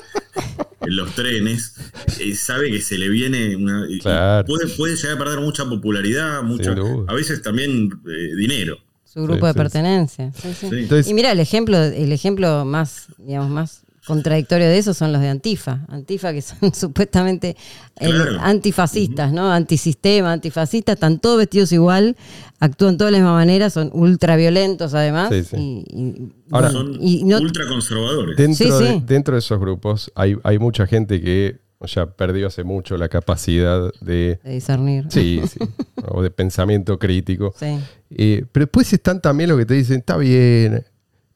los 0.86 1.14
trenes, 1.14 1.74
eh, 2.20 2.34
sabe 2.34 2.70
que 2.70 2.80
se 2.80 2.98
le 2.98 3.08
viene 3.08 3.56
una... 3.56 3.86
Claro. 4.00 4.46
puede, 4.46 4.66
puede 4.68 4.96
llegar 4.96 5.16
a 5.16 5.18
perder 5.18 5.40
mucha 5.40 5.64
popularidad, 5.68 6.42
mucha, 6.42 6.74
duda. 6.74 7.04
a 7.08 7.14
veces 7.14 7.42
también 7.42 7.90
eh, 8.08 8.34
dinero. 8.36 8.78
Su 9.04 9.22
grupo 9.24 9.40
Sí, 9.40 9.46
de 9.46 9.52
sí, 9.52 9.58
pertenencia. 9.58 10.32
Sí, 10.32 10.48
sí. 10.54 10.68
Sí. 10.70 10.76
Entonces, 10.76 11.08
Y 11.08 11.14
mira, 11.14 11.32
el 11.32 11.40
ejemplo, 11.40 11.76
el 11.82 12.12
ejemplo 12.12 12.64
más, 12.64 13.06
digamos, 13.18 13.50
más 13.50 13.82
contradictorio 14.14 14.66
de 14.68 14.78
eso 14.78 14.92
son 14.94 15.12
los 15.12 15.20
de 15.22 15.28
Antifa. 15.28 15.84
Antifa, 15.88 16.32
que 16.32 16.42
son 16.42 16.58
supuestamente 16.74 17.56
eh, 17.98 18.08
Claro. 18.10 18.38
antifascistas, 18.40 19.32
¿no? 19.32 19.50
Antisistema, 19.52 20.32
antifascistas, 20.32 20.94
están 20.94 21.18
todos 21.18 21.38
vestidos 21.38 21.72
igual, 21.72 22.16
actúan 22.58 22.96
todos 22.98 23.08
de 23.08 23.12
la 23.12 23.18
misma 23.18 23.34
manera, 23.34 23.70
son 23.70 23.90
ultraviolentos 23.92 24.94
además. 24.94 25.30
Sí, 25.32 25.44
sí. 25.44 25.56
Y, 25.56 25.96
y- 26.00 26.32
Ahora- 26.50 26.70
Son 26.70 26.96
y 27.00 27.24
no- 27.24 27.38
ultraconservadores. 27.38 28.36
dentro, 28.36 28.66
Sí, 28.78 28.84
de, 28.84 28.90
sí. 28.94 29.02
dentro 29.06 29.34
de 29.34 29.38
esos 29.38 29.58
grupos 29.60 30.10
hay, 30.14 30.36
hay 30.42 30.58
mucha 30.58 30.86
gente 30.86 31.20
que 31.20 31.60
ya 31.86 32.04
perdió 32.06 32.48
hace 32.48 32.62
mucho 32.62 32.96
la 32.98 33.08
capacidad 33.08 33.90
de, 34.02 34.38
de 34.42 34.50
discernir. 34.54 35.06
sí, 35.08 35.40
sí, 35.48 35.58
o 36.08 36.22
de 36.22 36.30
pensamiento 36.30 36.98
crítico. 36.98 37.54
Sí. 37.58 37.78
Eh, 38.10 38.44
pero 38.52 38.66
después 38.66 38.92
están 38.92 39.20
también 39.22 39.48
los 39.48 39.58
que 39.58 39.64
te 39.66 39.74
dicen, 39.74 39.98
está 40.00 40.16
bien, 40.18 40.84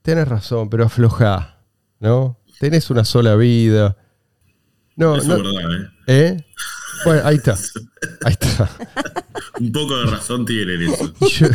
tenés 0.02 0.28
razón, 0.28 0.68
pero 0.68 0.84
aflojá, 0.84 1.60
¿no? 2.00 2.36
Tenés 2.60 2.90
una 2.90 3.04
sola 3.04 3.34
vida. 3.36 3.96
No, 4.96 5.16
Eso 5.16 5.28
no, 5.28 5.36
es 5.36 5.42
verdad, 5.42 5.72
¿eh? 5.74 5.88
¿eh? 6.06 6.46
Bueno, 7.04 7.22
ahí 7.24 7.36
está. 7.36 7.58
Ahí 8.24 8.32
está. 8.38 8.70
Un 9.60 9.72
poco 9.72 9.96
de 9.98 10.06
razón 10.06 10.44
tienen 10.46 10.82
eso. 10.82 11.12
Yo, 11.28 11.46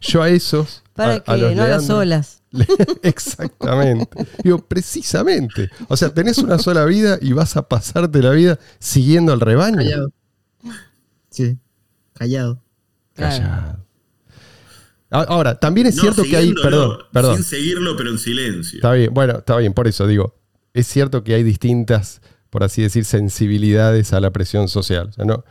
yo 0.00 0.22
a 0.22 0.28
esos. 0.28 0.82
Para 0.94 1.14
a- 1.14 1.16
a 1.16 1.22
que 1.22 1.36
los 1.38 1.54
no 1.56 1.62
hagas 1.62 1.88
olas. 1.90 2.42
Exactamente. 3.02 4.26
Digo, 4.42 4.58
precisamente. 4.66 5.70
O 5.88 5.96
sea, 5.96 6.12
tenés 6.12 6.38
una 6.38 6.58
sola 6.58 6.84
vida 6.84 7.18
y 7.20 7.32
vas 7.32 7.56
a 7.56 7.68
pasarte 7.68 8.22
la 8.22 8.30
vida 8.30 8.58
siguiendo 8.78 9.32
al 9.32 9.40
rebaño. 9.40 9.76
Callado. 9.78 10.12
Sí, 11.30 11.58
callado. 12.12 12.62
Callado. 13.14 13.84
A- 15.10 15.22
Ahora, 15.22 15.58
también 15.58 15.86
es 15.88 15.96
No, 15.96 16.02
cierto 16.02 16.22
que 16.22 16.36
hay. 16.36 16.52
Perdón, 16.54 16.98
perdón. 17.12 17.36
Sin 17.36 17.44
seguirlo, 17.44 17.96
pero 17.96 18.10
en 18.10 18.18
silencio. 18.18 18.76
Está 18.78 18.92
bien, 18.92 19.12
bueno, 19.12 19.38
está 19.38 19.56
bien, 19.56 19.72
por 19.72 19.86
eso 19.88 20.06
digo. 20.06 20.36
Es 20.74 20.86
cierto 20.86 21.24
que 21.24 21.34
hay 21.34 21.42
distintas, 21.42 22.20
por 22.50 22.62
así 22.64 22.82
decir, 22.82 23.04
sensibilidades 23.04 24.12
a 24.12 24.20
la 24.20 24.30
presión 24.30 24.68
social. 24.68 25.08
O 25.08 25.12
sea, 25.12 25.24
no, 25.24 25.44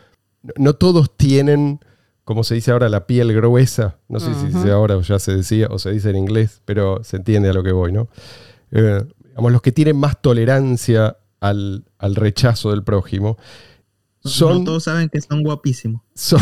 no 0.58 0.74
todos 0.76 1.16
tienen, 1.18 1.80
como 2.26 2.44
se 2.44 2.56
dice 2.56 2.72
ahora, 2.72 2.90
la 2.90 3.08
piel 3.08 3.34
gruesa. 3.34 3.98
No 4.10 4.20
sé 4.20 4.34
si 4.36 4.42
se 4.42 4.48
dice 4.58 4.72
ahora 4.72 4.98
o 4.98 5.02
ya 5.02 5.18
se 5.20 5.36
decía 5.36 5.68
o 5.72 5.80
se 5.80 5.92
dice 5.92 6.10
en 6.12 6.18
inglés, 6.18 6.62
pero 6.66 7.04
se 7.04 7.18
entiende 7.18 7.50
a 7.50 7.54
lo 7.54 7.64
que 7.64 7.72
voy, 7.72 7.92
¿no? 7.94 8.10
Eh, 8.72 9.04
digamos, 9.30 9.52
los 9.52 9.62
que 9.62 9.72
tienen 9.72 9.98
más 9.98 10.22
tolerancia 10.22 11.18
al, 11.40 11.86
al 11.98 12.16
rechazo 12.16 12.72
del 12.72 12.84
prójimo 12.84 13.38
son, 14.24 14.60
No 14.60 14.64
todos 14.66 14.84
saben 14.86 15.10
que 15.10 15.20
son 15.22 15.44
guapísimos. 15.44 16.02
son- 16.16 16.42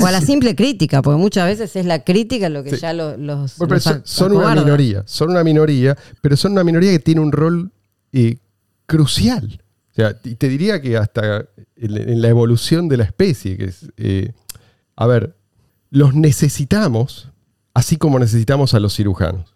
O 0.00 0.06
a 0.06 0.12
la 0.12 0.20
simple 0.20 0.54
crítica, 0.56 1.02
porque 1.02 1.18
muchas 1.20 1.46
veces 1.46 1.74
es 1.76 1.86
la 1.86 2.04
crítica 2.04 2.48
lo 2.48 2.62
que 2.64 2.70
Sí. 2.70 2.76
ya 2.82 2.92
lo- 2.92 3.16
los. 3.16 3.56
Bueno, 3.58 3.76
pero 3.84 3.96
los 3.98 4.08
son, 4.08 4.32
una 4.36 4.54
minoría, 4.54 5.02
son 5.06 5.30
una 5.30 5.42
minoría, 5.44 5.96
pero 6.20 6.36
son 6.36 6.52
una 6.52 6.64
minoría 6.64 6.90
que 6.92 6.98
tiene 6.98 7.20
un 7.20 7.32
rol 7.32 7.72
eh, 8.12 8.38
crucial. 8.86 9.62
O 9.90 9.94
sea, 9.94 10.16
y 10.24 10.34
te 10.36 10.48
diría 10.48 10.80
que 10.80 10.96
hasta 10.96 11.46
en, 11.76 12.22
la 12.22 12.28
evolución 12.28 12.88
de 12.88 12.96
la 12.96 13.04
especie, 13.04 13.56
que 13.56 13.64
es, 13.66 13.90
eh, 13.96 14.32
a 14.96 15.06
ver, 15.06 15.36
los 15.90 16.14
necesitamos, 16.14 17.28
así 17.74 17.96
como 17.96 18.18
necesitamos 18.18 18.74
a 18.74 18.80
los 18.80 18.94
cirujanos. 18.96 19.54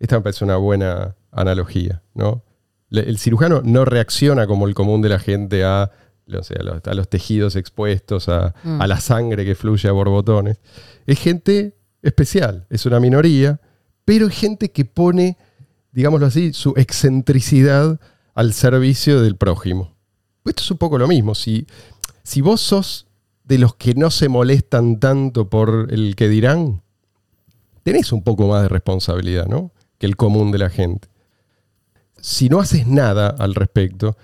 Esta 0.00 0.16
me 0.16 0.22
parece 0.22 0.44
una 0.44 0.56
buena 0.56 1.16
analogía, 1.32 2.02
¿no? 2.14 2.42
El 2.90 3.18
cirujano 3.18 3.62
no 3.64 3.84
reacciona 3.84 4.46
como 4.46 4.68
el 4.68 4.74
común 4.74 5.02
de 5.02 5.08
la 5.08 5.18
gente 5.18 5.64
a, 5.64 5.90
a, 6.26 6.62
los, 6.62 6.82
a 6.86 6.94
los 6.94 7.08
tejidos 7.08 7.56
expuestos, 7.56 8.28
a, 8.28 8.54
Mm. 8.64 8.80
a 8.80 8.86
la 8.86 9.00
sangre 9.00 9.44
que 9.44 9.54
fluye 9.54 9.88
a 9.88 9.92
borbotones. 9.92 10.58
Es 11.06 11.18
gente 11.18 11.76
especial, 12.02 12.66
es 12.70 12.86
una 12.86 13.00
minoría, 13.00 13.60
pero 14.04 14.26
es 14.26 14.34
gente 14.34 14.70
que 14.70 14.84
pone, 14.84 15.36
digámoslo 15.92 16.26
así, 16.26 16.52
su 16.52 16.74
excentricidad 16.76 17.98
al 18.34 18.52
servicio 18.52 19.22
del 19.22 19.36
prójimo. 19.36 19.94
Esto 20.44 20.62
es 20.62 20.70
un 20.70 20.78
poco 20.78 20.98
lo 20.98 21.08
mismo. 21.08 21.34
Si, 21.34 21.66
si 22.22 22.40
vos 22.42 22.60
sos 22.60 23.06
de 23.44 23.58
los 23.58 23.74
que 23.76 23.94
no 23.94 24.10
se 24.10 24.28
molestan 24.28 24.98
tanto 25.00 25.48
por 25.48 25.88
el 25.90 26.16
que 26.16 26.28
dirán, 26.28 26.82
tenés 27.82 28.12
un 28.12 28.22
poco 28.22 28.48
más 28.48 28.62
de 28.62 28.68
responsabilidad, 28.68 29.46
¿no? 29.46 29.72
Que 29.98 30.06
el 30.06 30.16
común 30.16 30.50
de 30.52 30.58
la 30.58 30.70
gente. 30.70 31.08
Si 32.20 32.48
no 32.48 32.60
haces 32.60 32.86
nada 32.86 33.28
al 33.28 33.54
respecto, 33.54 34.16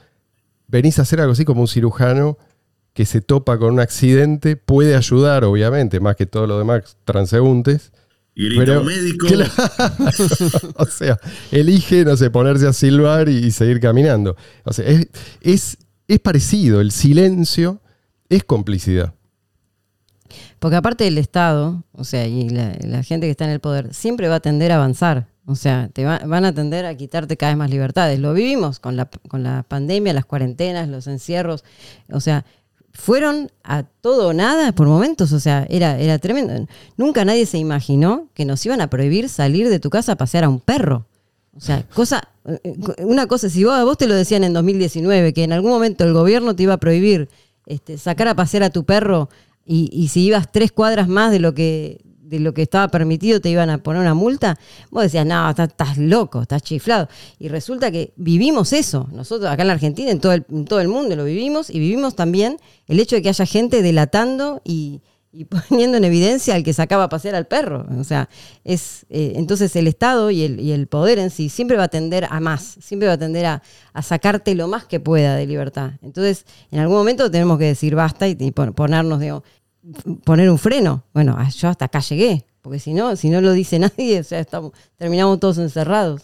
venís 0.71 0.99
a 0.99 1.03
hacer 1.03 1.21
algo 1.21 1.33
así 1.33 1.45
como 1.45 1.61
un 1.63 1.69
cirujano 1.69 2.39
que 2.93 3.07
se 3.07 3.21
topa 3.21 3.59
con 3.59 3.75
un 3.75 3.81
accidente, 3.81 4.57
puede 4.57 4.97
ayudar, 4.97 5.45
obviamente, 5.45 6.01
más 6.01 6.17
que 6.17 6.27
todo 6.27 6.47
lo 6.47 6.59
demás 6.59 6.97
transeúntes. 7.05 7.93
Y 8.35 8.47
grita 8.49 8.65
Pero- 8.65 8.81
un 8.81 8.87
médico. 8.87 9.27
Claro. 9.27 9.53
o 10.77 10.87
sea, 10.87 11.19
elige, 11.51 12.05
no 12.05 12.17
sé, 12.17 12.31
ponerse 12.31 12.67
a 12.67 12.73
silbar 12.73 13.29
y, 13.29 13.37
y 13.47 13.51
seguir 13.51 13.81
caminando. 13.81 14.37
O 14.65 14.73
sea, 14.73 14.87
es, 14.87 15.09
es, 15.41 15.79
es 16.09 16.19
parecido. 16.21 16.81
El 16.81 16.91
silencio 16.91 17.81
es 18.29 18.45
complicidad. 18.45 19.15
Porque 20.59 20.77
aparte 20.77 21.05
del 21.05 21.19
Estado, 21.19 21.85
o 21.93 22.05
sea, 22.05 22.27
y 22.27 22.49
la, 22.49 22.77
la 22.83 23.03
gente 23.03 23.27
que 23.27 23.31
está 23.33 23.45
en 23.45 23.51
el 23.51 23.61
poder, 23.61 23.93
siempre 23.95 24.29
va 24.29 24.37
a 24.37 24.41
tender 24.41 24.73
a 24.73 24.77
avanzar. 24.77 25.29
O 25.51 25.57
sea, 25.57 25.89
te 25.93 26.05
va- 26.05 26.21
van 26.25 26.45
a 26.45 26.55
tender 26.55 26.87
a 26.87 26.95
quitarte 26.97 27.37
cada 27.37 27.53
vez 27.53 27.59
más 27.59 27.71
libertades. 27.71 28.19
Lo 28.21 28.33
vivimos 28.33 28.79
con 28.79 28.97
la, 28.97 29.07
con 29.29 29.43
la 29.43 29.65
pandemia, 29.67 30.13
las 30.13 30.25
cuarentenas, 30.25 30.89
los 30.89 31.07
encierros. 31.09 31.65
O 32.13 32.21
sea, 32.21 32.45
fueron 32.93 33.51
a 33.65 33.83
todo 33.83 34.29
o 34.29 34.33
nada 34.33 34.73
por 34.73 34.87
momentos. 34.87 35.33
O 35.33 35.41
sea, 35.41 35.67
era, 35.69 35.99
era 35.99 36.19
tremendo. 36.19 36.67
Nunca 36.97 37.25
nadie 37.25 37.47
se 37.47 37.59
imaginó 37.59 38.29
que 38.35 38.45
nos 38.45 38.65
iban 38.65 38.81
a 38.81 38.89
prohibir 38.91 39.29
salir 39.29 39.69
de 39.69 39.81
tu 39.81 39.91
casa 39.91 40.13
a 40.13 40.17
pasear 40.17 40.45
a 40.45 40.49
un 40.49 40.61
perro. 40.61 41.07
O 41.57 41.61
sea, 41.61 41.83
cosa, 41.95 42.23
eh, 42.47 42.77
una 43.03 43.27
cosa, 43.27 43.49
si 43.49 43.65
vos, 43.65 43.83
vos 43.85 43.99
te 43.99 44.07
lo 44.07 44.15
decían 44.15 44.45
en 44.45 44.53
2019, 44.53 45.33
que 45.33 45.43
en 45.43 45.53
algún 45.53 45.73
momento 45.73 46.05
el 46.05 46.13
gobierno 46.13 46.55
te 46.55 46.63
iba 46.63 46.75
a 46.75 46.79
prohibir 46.79 47.29
este, 47.67 47.99
sacar 47.99 48.29
a 48.29 48.37
pasear 48.37 48.63
a 48.63 48.71
tu 48.71 48.85
perro 48.85 49.29
y, 49.67 49.91
y 49.93 50.09
si 50.09 50.23
ibas 50.25 50.51
tres 50.53 50.71
cuadras 50.71 51.09
más 51.09 51.33
de 51.33 51.41
lo 51.41 51.53
que 51.55 52.03
de 52.31 52.41
lo 52.41 52.55
que 52.55 52.63
estaba 52.63 52.89
permitido 52.89 53.41
te 53.41 53.51
iban 53.51 53.69
a 53.71 53.79
poner 53.83 54.01
una 54.01 54.15
multa, 54.15 54.57
vos 54.91 55.03
decías, 55.03 55.27
no, 55.27 55.51
estás, 55.51 55.99
loco, 55.99 56.43
estás 56.43 56.63
chiflado. 56.63 57.09
Y 57.39 57.49
resulta 57.49 57.91
que 57.91 58.13
vivimos 58.17 58.73
eso. 58.73 59.09
Nosotros 59.13 59.51
acá 59.51 59.63
en 59.63 59.69
la 59.69 59.75
Argentina, 59.75 60.11
en 60.11 60.21
todo 60.21 60.33
el, 60.33 60.45
todo 60.67 60.81
el 60.81 60.89
mundo 60.89 61.17
lo 61.17 61.25
vivimos 61.25 61.71
y 61.71 61.79
vivimos 61.81 62.15
también 62.15 62.57
el 62.87 63.01
hecho 63.01 63.17
de 63.17 63.23
que 63.23 63.29
haya 63.31 63.45
gente 63.47 63.83
delatando 63.83 64.63
y, 64.65 65.01
y 65.33 65.45
poniendo 65.69 65.97
en 65.97 66.05
evidencia 66.05 66.55
al 66.55 66.63
que 66.63 66.73
sacaba 66.73 67.05
a 67.05 67.09
pasear 67.09 67.35
al 67.35 67.47
perro. 67.47 67.87
O 67.99 68.05
sea, 68.05 68.29
es 68.65 69.07
eh, 69.11 69.33
entonces 69.37 69.75
el 69.77 69.87
Estado 69.89 70.31
y 70.31 70.43
el, 70.45 70.61
y 70.61 70.73
el 70.73 70.87
poder 70.87 71.19
en 71.19 71.31
sí 71.31 71.49
siempre 71.49 71.77
va 71.77 71.85
a 71.85 71.89
tender 71.89 72.27
a 72.31 72.39
más, 72.41 72.77
siempre 72.81 73.09
va 73.09 73.15
a 73.15 73.19
tender 73.19 73.47
a, 73.47 73.63
a 73.93 74.03
sacarte 74.03 74.55
lo 74.55 74.69
más 74.69 74.85
que 74.87 75.01
pueda 75.01 75.35
de 75.37 75.47
libertad. 75.47 75.93
Entonces, 76.03 76.47
en 76.71 76.79
algún 76.79 76.97
momento 76.97 77.31
tenemos 77.31 77.59
que 77.59 77.65
decir 77.67 77.95
basta 77.95 78.29
y, 78.29 78.37
y 78.39 78.51
pon- 78.53 78.73
ponernos, 78.73 79.19
digo, 79.21 79.43
poner 80.25 80.51
un 80.51 80.59
freno. 80.59 81.05
Bueno, 81.13 81.35
ah, 81.39 81.49
yo 81.49 81.69
hasta 81.69 81.87
acá 81.87 82.01
llegué. 82.01 82.45
porque 82.63 82.79
si 82.79 82.93
no, 82.93 83.17
si 83.17 83.31
no 83.31 83.41
lo 83.41 83.53
dice 83.53 83.79
nadie, 83.79 84.21
o 84.21 84.25
sea, 84.25 84.41
estamos, 84.41 84.73
terminamos 84.97 85.41
todos 85.41 85.59
encerrados. 85.59 86.23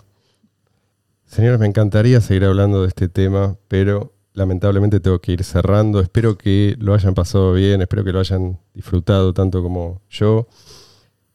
Señores, 1.27 1.59
me 1.59 1.67
encantaría 1.67 2.21
seguir 2.21 2.45
hablando 2.45 2.83
de 2.83 2.89
este 2.89 3.09
tema, 3.09 3.57
pero 3.69 4.13
lamentablemente 4.33 5.01
tengo 5.01 5.19
que 5.19 5.33
ir 5.33 5.43
cerrando. 5.43 6.01
Espero 6.01 6.39
que 6.39 6.77
lo 6.79 6.95
hayan 6.95 7.15
pasado 7.15 7.53
bien, 7.53 7.83
espero 7.83 8.05
que 8.05 8.13
lo 8.13 8.21
hayan 8.21 8.61
disfrutado 8.75 9.33
tanto 9.33 9.63
como 9.63 10.01
yo. 10.09 10.47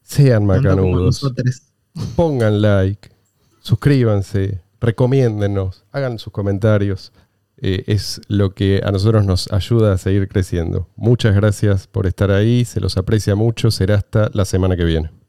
Sean 0.01 0.45
macanudos. 0.45 1.29
Pongan 2.15 2.61
like, 2.61 3.09
suscríbanse, 3.61 4.61
recomiéndennos, 4.79 5.83
hagan 5.91 6.19
sus 6.19 6.31
comentarios. 6.31 7.11
Eh, 7.61 7.83
es 7.87 8.19
lo 8.27 8.55
que 8.55 8.81
a 8.83 8.91
nosotros 8.91 9.25
nos 9.25 9.51
ayuda 9.51 9.93
a 9.93 9.97
seguir 9.97 10.27
creciendo. 10.27 10.89
Muchas 10.95 11.35
gracias 11.35 11.87
por 11.87 12.07
estar 12.07 12.31
ahí, 12.31 12.65
se 12.65 12.81
los 12.81 12.97
aprecia 12.97 13.35
mucho, 13.35 13.69
será 13.69 13.95
hasta 13.95 14.31
la 14.33 14.45
semana 14.45 14.75
que 14.75 14.83
viene. 14.83 15.20